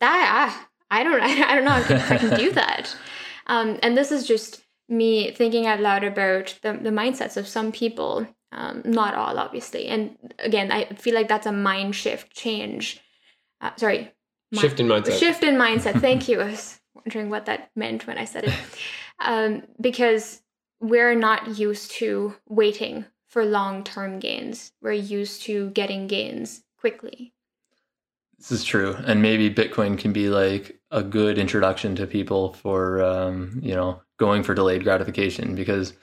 That, 0.00 0.28
ah, 0.50 0.68
I 0.90 1.02
don't, 1.02 1.20
I 1.22 1.54
don't 1.54 1.64
know 1.64 1.78
if 1.78 2.10
I 2.10 2.18
can 2.18 2.38
do 2.38 2.52
that. 2.52 2.94
Um, 3.46 3.78
and 3.82 3.96
this 3.96 4.10
is 4.10 4.26
just 4.26 4.62
me 4.88 5.32
thinking 5.32 5.66
out 5.66 5.80
loud 5.80 6.04
about 6.04 6.58
the, 6.62 6.72
the 6.72 6.90
mindsets 6.90 7.36
of 7.36 7.46
some 7.46 7.72
people, 7.72 8.26
um, 8.52 8.82
not 8.84 9.14
all, 9.14 9.38
obviously. 9.38 9.86
And 9.86 10.16
again, 10.38 10.70
I 10.72 10.84
feel 10.94 11.14
like 11.14 11.28
that's 11.28 11.46
a 11.46 11.52
mind 11.52 11.94
shift 11.94 12.34
change. 12.34 13.00
Uh, 13.60 13.70
sorry, 13.76 14.12
shift 14.54 14.80
in 14.80 14.86
mindset. 14.86 15.18
Shift 15.18 15.42
in 15.42 15.56
mindset. 15.56 16.00
Thank 16.00 16.28
you. 16.28 16.40
I 16.40 16.50
was 16.50 16.80
wondering 16.94 17.30
what 17.30 17.46
that 17.46 17.70
meant 17.74 18.06
when 18.06 18.18
I 18.18 18.24
said 18.24 18.44
it. 18.44 18.54
Um, 19.18 19.62
because 19.80 20.42
we're 20.80 21.14
not 21.14 21.58
used 21.58 21.90
to 21.92 22.34
waiting 22.48 23.06
for 23.28 23.44
long 23.44 23.82
term 23.82 24.18
gains. 24.18 24.72
We're 24.82 24.92
used 24.92 25.42
to 25.42 25.70
getting 25.70 26.06
gains 26.06 26.62
quickly. 26.86 27.32
This 28.38 28.52
is 28.52 28.64
true, 28.64 28.94
and 29.06 29.20
maybe 29.20 29.52
Bitcoin 29.52 29.98
can 29.98 30.12
be 30.12 30.28
like 30.28 30.78
a 30.92 31.02
good 31.02 31.36
introduction 31.36 31.96
to 31.96 32.06
people 32.06 32.52
for 32.52 33.02
um, 33.02 33.58
you 33.62 33.74
know 33.74 34.00
going 34.18 34.44
for 34.44 34.54
delayed 34.54 34.84
gratification 34.84 35.56
because 35.56 35.94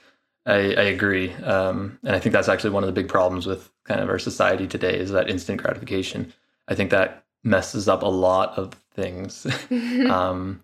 I, 0.44 0.56
I 0.56 0.84
agree, 0.96 1.32
um, 1.34 1.98
and 2.02 2.14
I 2.14 2.18
think 2.18 2.34
that's 2.34 2.48
actually 2.48 2.70
one 2.70 2.82
of 2.82 2.88
the 2.88 3.00
big 3.00 3.08
problems 3.08 3.46
with 3.46 3.70
kind 3.84 4.00
of 4.00 4.10
our 4.10 4.18
society 4.18 4.66
today 4.66 4.98
is 4.98 5.10
that 5.12 5.30
instant 5.30 5.62
gratification. 5.62 6.34
I 6.68 6.74
think 6.74 6.90
that 6.90 7.24
messes 7.44 7.88
up 7.88 8.02
a 8.02 8.08
lot 8.08 8.58
of 8.58 8.74
things. 8.92 9.46
um, 10.10 10.62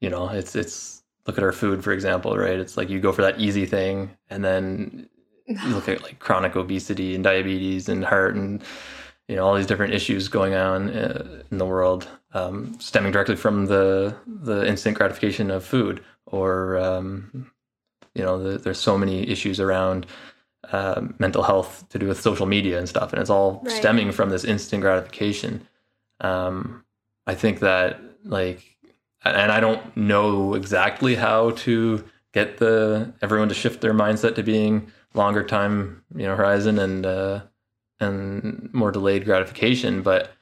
you 0.00 0.08
know, 0.08 0.28
it's 0.28 0.56
it's 0.56 1.02
look 1.26 1.36
at 1.36 1.44
our 1.44 1.52
food 1.52 1.84
for 1.84 1.92
example, 1.92 2.38
right? 2.38 2.58
It's 2.58 2.78
like 2.78 2.88
you 2.88 3.00
go 3.00 3.12
for 3.12 3.22
that 3.22 3.38
easy 3.38 3.66
thing, 3.66 4.12
and 4.30 4.42
then 4.42 5.10
you 5.46 5.74
look 5.74 5.90
at 5.90 6.02
like 6.02 6.20
chronic 6.20 6.56
obesity 6.56 7.14
and 7.14 7.22
diabetes 7.24 7.90
and 7.90 8.02
heart 8.02 8.34
and 8.34 8.62
you 9.28 9.36
know 9.36 9.46
all 9.46 9.54
these 9.54 9.66
different 9.66 9.94
issues 9.94 10.28
going 10.28 10.54
on 10.54 10.90
uh, 10.90 11.42
in 11.50 11.58
the 11.58 11.66
world 11.66 12.08
um, 12.34 12.76
stemming 12.80 13.12
directly 13.12 13.36
from 13.36 13.66
the 13.66 14.14
the 14.26 14.66
instant 14.66 14.96
gratification 14.96 15.50
of 15.50 15.64
food 15.64 16.02
or 16.26 16.76
um, 16.78 17.50
you 18.14 18.22
know 18.22 18.42
the, 18.42 18.58
there's 18.58 18.78
so 18.78 18.98
many 18.98 19.28
issues 19.28 19.60
around 19.60 20.06
uh, 20.70 21.02
mental 21.18 21.42
health 21.42 21.88
to 21.88 21.98
do 21.98 22.06
with 22.08 22.20
social 22.20 22.46
media 22.46 22.78
and 22.78 22.88
stuff 22.88 23.12
and 23.12 23.20
it's 23.20 23.30
all 23.30 23.60
Right. 23.64 23.70
stemming 23.72 24.12
from 24.12 24.30
this 24.30 24.44
instant 24.44 24.82
gratification 24.82 25.66
um, 26.20 26.84
i 27.26 27.34
think 27.34 27.60
that 27.60 28.00
like 28.24 28.76
and 29.24 29.50
i 29.52 29.60
don't 29.60 29.96
know 29.96 30.54
exactly 30.54 31.14
how 31.14 31.50
to 31.52 32.04
get 32.32 32.58
the 32.58 33.12
everyone 33.22 33.48
to 33.48 33.54
shift 33.54 33.80
their 33.80 33.94
mindset 33.94 34.34
to 34.36 34.42
being 34.42 34.90
longer 35.14 35.42
time 35.44 36.02
you 36.16 36.22
know 36.24 36.36
horizon 36.36 36.78
and 36.78 37.04
uh 37.06 37.40
and 38.02 38.72
more 38.72 38.90
delayed 38.90 39.24
gratification 39.24 40.02
but 40.02 40.32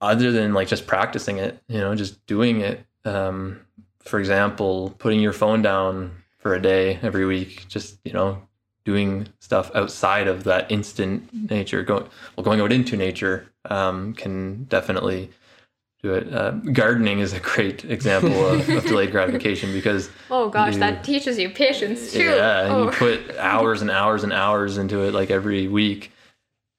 other 0.00 0.30
than 0.32 0.52
like 0.52 0.68
just 0.68 0.86
practicing 0.86 1.38
it 1.38 1.62
you 1.68 1.78
know 1.78 1.94
just 1.94 2.24
doing 2.26 2.60
it 2.60 2.84
um 3.04 3.60
for 4.00 4.18
example 4.18 4.94
putting 4.98 5.20
your 5.20 5.32
phone 5.32 5.62
down 5.62 6.10
for 6.38 6.54
a 6.54 6.60
day 6.60 6.98
every 7.02 7.24
week 7.24 7.66
just 7.68 7.98
you 8.04 8.12
know 8.12 8.40
doing 8.84 9.26
stuff 9.40 9.70
outside 9.74 10.28
of 10.28 10.44
that 10.44 10.70
instant 10.70 11.28
nature 11.50 11.82
going 11.82 12.06
well 12.36 12.44
going 12.44 12.60
out 12.60 12.72
into 12.72 12.96
nature 12.96 13.46
um 13.70 14.12
can 14.14 14.64
definitely 14.64 15.30
do 16.02 16.14
it 16.14 16.32
uh, 16.32 16.50
gardening 16.72 17.20
is 17.20 17.32
a 17.32 17.40
great 17.40 17.84
example 17.84 18.46
of, 18.46 18.68
of 18.68 18.84
delayed 18.86 19.10
gratification 19.10 19.72
because 19.72 20.10
oh 20.30 20.48
gosh, 20.48 20.74
You- 20.74 20.80
that 20.80 21.04
teaches 21.04 21.38
you 21.38 21.50
patience 21.50 22.12
too. 22.12 22.22
yeah, 22.22 22.64
and 22.64 22.72
oh. 22.72 22.84
you 22.84 22.90
put 22.90 23.36
hours 23.38 23.82
and 23.82 23.90
hours 23.90 24.22
and 24.22 24.32
hours 24.32 24.78
into 24.78 25.00
it 25.02 25.14
like 25.14 25.30
every 25.30 25.68
week, 25.68 26.12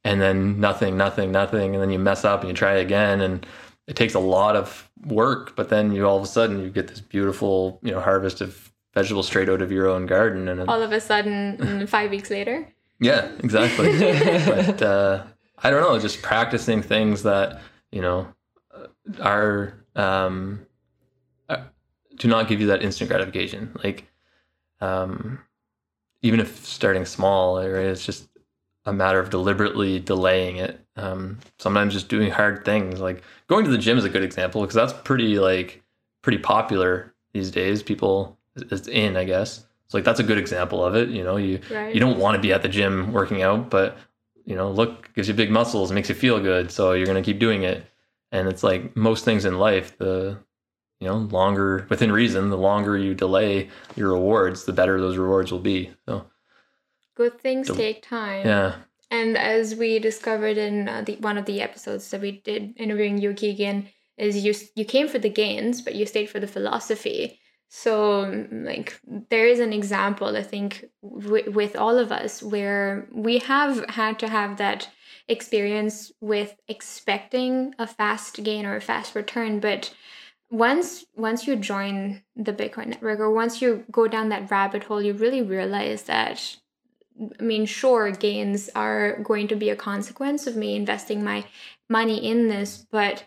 and 0.03 0.21
then 0.21 0.59
nothing, 0.59 0.97
nothing, 0.97 1.31
nothing, 1.31 1.73
and 1.73 1.81
then 1.81 1.89
you 1.89 1.99
mess 1.99 2.23
up 2.23 2.41
and 2.41 2.49
you 2.49 2.55
try 2.55 2.73
again, 2.73 3.21
and 3.21 3.45
it 3.87 3.95
takes 3.95 4.13
a 4.13 4.19
lot 4.19 4.55
of 4.55 4.89
work. 5.05 5.55
But 5.55 5.69
then 5.69 5.91
you 5.91 6.05
all 6.05 6.17
of 6.17 6.23
a 6.23 6.27
sudden 6.27 6.61
you 6.61 6.69
get 6.69 6.87
this 6.87 7.01
beautiful, 7.01 7.79
you 7.83 7.91
know, 7.91 7.99
harvest 7.99 8.41
of 8.41 8.71
vegetables 8.93 9.27
straight 9.27 9.49
out 9.49 9.61
of 9.61 9.71
your 9.71 9.87
own 9.87 10.05
garden, 10.05 10.47
and 10.47 10.61
all 10.69 10.81
of 10.81 10.91
a 10.91 11.01
sudden, 11.01 11.87
five 11.87 12.11
weeks 12.11 12.29
later. 12.29 12.67
yeah, 12.99 13.29
exactly. 13.39 13.99
but 14.45 14.81
uh, 14.81 15.23
I 15.59 15.69
don't 15.69 15.81
know, 15.81 15.99
just 15.99 16.21
practicing 16.21 16.81
things 16.81 17.23
that 17.23 17.61
you 17.91 18.01
know 18.01 18.27
are 19.21 19.73
um, 19.95 20.65
uh, 21.49 21.63
do 22.15 22.27
not 22.27 22.47
give 22.47 22.61
you 22.61 22.67
that 22.67 22.83
instant 22.83 23.09
gratification. 23.09 23.71
Like 23.83 24.07
um, 24.81 25.39
even 26.21 26.39
if 26.39 26.65
starting 26.65 27.05
small, 27.05 27.57
right, 27.57 27.85
it's 27.85 28.05
just 28.05 28.27
a 28.87 28.93
matter 28.93 29.19
of 29.19 29.29
deliberately 29.29 29.99
delaying 29.99 30.57
it. 30.57 30.79
Um, 30.95 31.39
sometimes 31.59 31.93
just 31.93 32.07
doing 32.07 32.31
hard 32.31 32.63
things, 32.63 33.01
like 33.01 33.21
going 33.47 33.65
to 33.65 33.69
the 33.69 33.77
gym 33.77 33.97
is 33.97 34.05
a 34.05 34.09
good 34.09 34.23
example 34.23 34.61
because 34.61 34.75
that's 34.75 34.93
pretty 34.93 35.37
like 35.37 35.83
pretty 36.23 36.37
popular 36.37 37.13
these 37.33 37.51
days. 37.51 37.83
People 37.83 38.37
it's 38.55 38.87
in, 38.87 39.17
I 39.17 39.25
guess. 39.25 39.65
So 39.89 39.97
like 39.97 40.05
that's 40.05 40.21
a 40.21 40.23
good 40.23 40.37
example 40.37 40.83
of 40.83 40.95
it. 40.95 41.09
You 41.09 41.23
know, 41.23 41.35
you 41.35 41.59
Right. 41.69 41.93
you 41.93 41.99
don't 41.99 42.17
want 42.17 42.35
to 42.35 42.41
be 42.41 42.53
at 42.53 42.61
the 42.61 42.69
gym 42.69 43.11
working 43.11 43.41
out, 43.41 43.69
but 43.69 43.97
you 44.45 44.55
know, 44.55 44.71
look 44.71 45.13
gives 45.13 45.27
you 45.27 45.33
big 45.33 45.51
muscles, 45.51 45.91
makes 45.91 46.07
you 46.07 46.15
feel 46.15 46.39
good, 46.39 46.71
so 46.71 46.93
you're 46.93 47.05
gonna 47.07 47.21
keep 47.21 47.39
doing 47.39 47.63
it. 47.63 47.85
And 48.31 48.47
it's 48.47 48.63
like 48.63 48.95
most 48.95 49.25
things 49.25 49.43
in 49.43 49.59
life, 49.59 49.97
the 49.97 50.37
you 51.01 51.07
know, 51.07 51.17
longer 51.17 51.85
within 51.89 52.11
reason, 52.11 52.49
the 52.49 52.57
longer 52.57 52.97
you 52.97 53.13
delay 53.13 53.69
your 53.97 54.13
rewards, 54.13 54.63
the 54.63 54.73
better 54.73 54.99
those 54.99 55.17
rewards 55.17 55.51
will 55.51 55.59
be. 55.59 55.91
So 56.07 56.25
Good 57.17 57.41
things 57.41 57.67
The- 57.67 57.73
take 57.73 58.03
time. 58.03 58.45
yeah, 58.45 58.75
And 59.09 59.35
as 59.37 59.73
we 59.73 59.97
discovered 59.99 60.57
in 60.57 60.87
uh, 60.87 61.01
the 61.01 61.15
one 61.15 61.37
of 61.37 61.45
the 61.45 61.61
episodes 61.61 62.09
that 62.11 62.21
we 62.21 62.31
did 62.49 62.73
interviewing 62.77 63.17
you, 63.17 63.33
Keegan, 63.33 63.89
is 64.17 64.45
you 64.45 64.53
you 64.75 64.85
came 64.85 65.07
for 65.07 65.17
the 65.19 65.29
gains, 65.43 65.81
but 65.81 65.95
you 65.95 66.05
stayed 66.05 66.29
for 66.29 66.39
the 66.39 66.53
philosophy. 66.55 67.39
So, 67.69 68.25
mm, 68.25 68.65
like, 68.65 68.99
there 69.29 69.47
is 69.47 69.59
an 69.59 69.73
example, 69.73 70.37
I 70.37 70.43
think, 70.43 70.85
w- 71.03 71.51
with 71.51 71.75
all 71.75 71.97
of 71.97 72.11
us 72.11 72.41
where 72.43 73.07
we 73.11 73.39
have 73.39 73.83
had 73.89 74.19
to 74.19 74.27
have 74.27 74.57
that 74.57 74.89
experience 75.27 76.11
with 76.21 76.55
expecting 76.67 77.73
a 77.79 77.87
fast 77.87 78.43
gain 78.43 78.65
or 78.65 78.75
a 78.75 78.81
fast 78.91 79.15
return, 79.15 79.59
but 79.59 79.93
once 80.49 81.05
once 81.15 81.47
you 81.47 81.55
join 81.55 82.21
the 82.35 82.53
Bitcoin 82.53 82.87
network 82.87 83.19
or 83.19 83.31
once 83.31 83.61
you 83.61 83.83
go 83.91 84.07
down 84.07 84.29
that 84.29 84.49
rabbit 84.51 84.83
hole, 84.85 85.01
you 85.01 85.13
really 85.13 85.41
realize 85.41 86.03
that 86.03 86.57
I 87.39 87.43
mean, 87.43 87.65
sure, 87.65 88.11
gains 88.11 88.69
are 88.75 89.17
going 89.23 89.47
to 89.49 89.55
be 89.55 89.69
a 89.69 89.75
consequence 89.75 90.47
of 90.47 90.55
me 90.55 90.75
investing 90.75 91.23
my 91.23 91.45
money 91.89 92.25
in 92.25 92.47
this, 92.47 92.85
but 92.91 93.23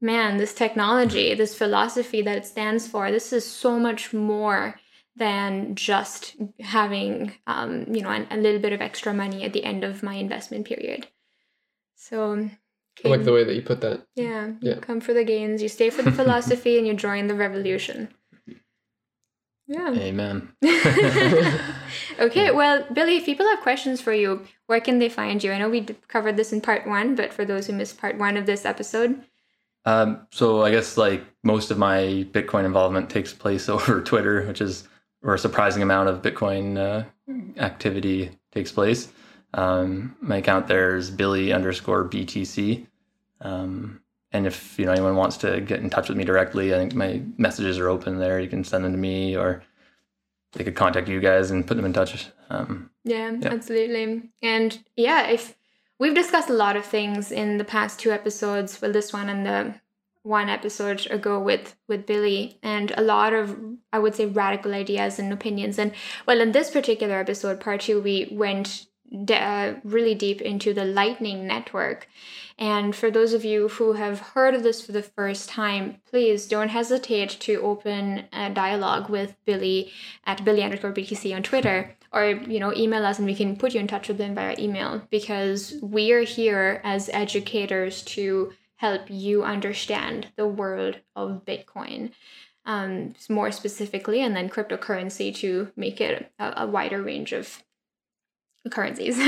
man, 0.00 0.36
this 0.36 0.54
technology, 0.54 1.34
this 1.34 1.54
philosophy 1.54 2.22
that 2.22 2.36
it 2.36 2.46
stands 2.46 2.88
for, 2.88 3.10
this 3.10 3.32
is 3.32 3.48
so 3.48 3.78
much 3.78 4.12
more 4.12 4.80
than 5.14 5.74
just 5.74 6.36
having, 6.60 7.32
um, 7.46 7.84
you 7.94 8.02
know, 8.02 8.10
an, 8.10 8.26
a 8.30 8.36
little 8.36 8.60
bit 8.60 8.72
of 8.72 8.80
extra 8.80 9.14
money 9.14 9.44
at 9.44 9.52
the 9.52 9.64
end 9.64 9.84
of 9.84 10.02
my 10.02 10.14
investment 10.14 10.66
period. 10.66 11.06
So, 11.94 12.50
I 13.04 13.08
like 13.08 13.24
the 13.24 13.32
way 13.32 13.44
that 13.44 13.54
you 13.54 13.62
put 13.62 13.80
that. 13.82 14.06
yeah, 14.16 14.46
you 14.46 14.56
Yeah. 14.60 14.74
come 14.80 15.00
for 15.00 15.12
the 15.12 15.24
gains, 15.24 15.62
you 15.62 15.68
stay 15.68 15.90
for 15.90 16.02
the 16.02 16.10
philosophy, 16.20 16.78
and 16.78 16.86
you 16.86 16.94
join 16.94 17.28
the 17.28 17.34
revolution. 17.34 18.08
Yeah. 19.66 19.92
amen. 19.96 20.52
okay, 22.18 22.50
well, 22.50 22.84
Billy, 22.92 23.16
if 23.16 23.24
people 23.24 23.46
have 23.48 23.60
questions 23.60 24.00
for 24.00 24.12
you, 24.12 24.42
where 24.66 24.80
can 24.80 24.98
they 24.98 25.08
find 25.08 25.42
you? 25.42 25.52
I 25.52 25.58
know 25.58 25.70
we 25.70 25.82
covered 26.08 26.36
this 26.36 26.52
in 26.52 26.60
part 26.60 26.86
one, 26.86 27.14
but 27.14 27.32
for 27.32 27.44
those 27.44 27.66
who 27.66 27.72
missed 27.72 27.98
part 27.98 28.18
one 28.18 28.36
of 28.36 28.46
this 28.46 28.64
episode, 28.64 29.22
Um, 29.84 30.26
so 30.30 30.62
I 30.62 30.70
guess 30.70 30.96
like 30.96 31.24
most 31.42 31.70
of 31.70 31.78
my 31.78 32.26
Bitcoin 32.32 32.64
involvement 32.64 33.10
takes 33.10 33.32
place 33.32 33.68
over 33.74 34.00
Twitter, 34.02 34.46
which 34.46 34.60
is 34.60 34.88
where 35.20 35.34
a 35.34 35.38
surprising 35.38 35.82
amount 35.82 36.08
of 36.08 36.22
Bitcoin 36.22 36.76
uh, 36.78 37.04
activity 37.60 38.30
takes 38.52 38.72
place. 38.72 39.08
Um, 39.54 40.16
my 40.20 40.36
account 40.38 40.66
there 40.68 40.96
is 40.96 41.10
Billy 41.10 41.52
underscore 41.52 42.08
BTC. 42.08 42.86
Um, 43.40 44.01
and 44.32 44.46
if 44.46 44.78
you 44.78 44.86
know 44.86 44.92
anyone 44.92 45.16
wants 45.16 45.36
to 45.38 45.60
get 45.60 45.80
in 45.80 45.90
touch 45.90 46.08
with 46.08 46.16
me 46.18 46.24
directly, 46.24 46.74
I 46.74 46.78
think 46.78 46.94
my 46.94 47.22
messages 47.38 47.78
are 47.78 47.88
open 47.88 48.18
there. 48.18 48.40
You 48.40 48.48
can 48.48 48.64
send 48.64 48.84
them 48.84 48.92
to 48.92 48.98
me, 48.98 49.36
or 49.36 49.62
they 50.52 50.64
could 50.64 50.74
contact 50.76 51.08
you 51.08 51.20
guys 51.20 51.50
and 51.50 51.66
put 51.66 51.76
them 51.76 51.84
in 51.86 51.92
touch. 51.92 52.26
Um, 52.50 52.90
yeah, 53.04 53.30
Yeah. 53.30 53.48
absolutely. 53.48 54.30
And 54.42 54.78
yeah, 54.96 55.28
if 55.28 55.56
we've 55.98 56.14
discussed 56.14 56.50
a 56.50 56.54
lot 56.54 56.76
of 56.76 56.84
things 56.84 57.32
in 57.32 57.58
the 57.58 57.64
past 57.64 57.98
two 57.98 58.10
episodes, 58.12 58.80
well, 58.80 58.92
this 58.92 59.12
one 59.12 59.28
and 59.28 59.46
the 59.46 59.74
one 60.24 60.48
episode 60.48 61.06
ago 61.10 61.40
with 61.40 61.74
with 61.88 62.06
Billy, 62.06 62.58
and 62.62 62.92
a 62.96 63.02
lot 63.02 63.32
of 63.34 63.58
I 63.92 63.98
would 63.98 64.14
say 64.14 64.26
radical 64.26 64.72
ideas 64.72 65.18
and 65.18 65.32
opinions. 65.32 65.78
And 65.78 65.92
well, 66.26 66.40
in 66.40 66.52
this 66.52 66.70
particular 66.70 67.18
episode, 67.18 67.60
part 67.60 67.80
two, 67.82 68.00
we 68.00 68.28
went 68.30 68.86
uh, 69.30 69.74
really 69.84 70.14
deep 70.14 70.40
into 70.40 70.72
the 70.72 70.84
Lightning 70.84 71.46
Network. 71.46 72.08
And 72.58 72.94
for 72.94 73.10
those 73.10 73.32
of 73.32 73.44
you 73.44 73.68
who 73.68 73.94
have 73.94 74.20
heard 74.20 74.54
of 74.54 74.62
this 74.62 74.84
for 74.84 74.92
the 74.92 75.02
first 75.02 75.48
time, 75.48 75.96
please 76.08 76.46
don't 76.46 76.68
hesitate 76.68 77.30
to 77.40 77.60
open 77.60 78.24
a 78.32 78.50
dialogue 78.50 79.10
with 79.10 79.36
Billy 79.44 79.90
at 80.24 80.44
Billy 80.44 80.62
underscore 80.62 80.92
BTC 80.92 81.34
on 81.34 81.42
Twitter, 81.42 81.96
or 82.12 82.26
you 82.26 82.60
know, 82.60 82.72
email 82.74 83.04
us 83.04 83.18
and 83.18 83.26
we 83.26 83.34
can 83.34 83.56
put 83.56 83.74
you 83.74 83.80
in 83.80 83.86
touch 83.86 84.08
with 84.08 84.18
them 84.18 84.34
via 84.34 84.54
email 84.58 85.02
because 85.10 85.74
we 85.82 86.12
are 86.12 86.22
here 86.22 86.80
as 86.84 87.10
educators 87.12 88.02
to 88.02 88.52
help 88.76 89.02
you 89.08 89.42
understand 89.42 90.28
the 90.36 90.46
world 90.46 90.98
of 91.16 91.44
Bitcoin. 91.44 92.12
Um, 92.64 93.16
more 93.28 93.50
specifically, 93.50 94.20
and 94.20 94.36
then 94.36 94.48
cryptocurrency 94.48 95.34
to 95.36 95.72
make 95.74 96.00
it 96.00 96.30
a, 96.38 96.62
a 96.62 96.66
wider 96.68 97.02
range 97.02 97.32
of 97.32 97.60
currencies. 98.70 99.20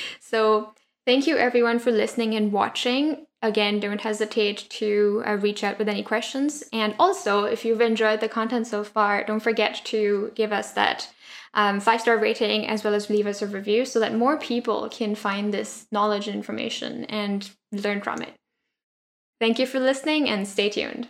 so, 0.20 0.72
thank 1.04 1.26
you 1.26 1.36
everyone 1.36 1.78
for 1.78 1.90
listening 1.90 2.34
and 2.34 2.52
watching. 2.52 3.26
Again, 3.42 3.80
don't 3.80 4.00
hesitate 4.00 4.66
to 4.70 5.22
uh, 5.26 5.34
reach 5.34 5.62
out 5.62 5.78
with 5.78 5.88
any 5.88 6.02
questions. 6.02 6.64
And 6.72 6.94
also, 6.98 7.44
if 7.44 7.64
you've 7.64 7.80
enjoyed 7.80 8.20
the 8.20 8.28
content 8.28 8.66
so 8.66 8.82
far, 8.82 9.24
don't 9.24 9.40
forget 9.40 9.82
to 9.86 10.32
give 10.34 10.52
us 10.52 10.72
that 10.72 11.08
um, 11.54 11.80
five 11.80 12.00
star 12.02 12.18
rating 12.18 12.66
as 12.66 12.84
well 12.84 12.94
as 12.94 13.10
leave 13.10 13.26
us 13.26 13.42
a 13.42 13.46
review 13.46 13.84
so 13.84 13.98
that 14.00 14.14
more 14.14 14.38
people 14.38 14.88
can 14.90 15.14
find 15.14 15.52
this 15.52 15.86
knowledge 15.90 16.28
and 16.28 16.36
information 16.36 17.04
and 17.04 17.50
learn 17.72 18.02
from 18.02 18.22
it. 18.22 18.34
Thank 19.40 19.58
you 19.58 19.66
for 19.66 19.80
listening 19.80 20.28
and 20.28 20.46
stay 20.46 20.68
tuned. 20.68 21.08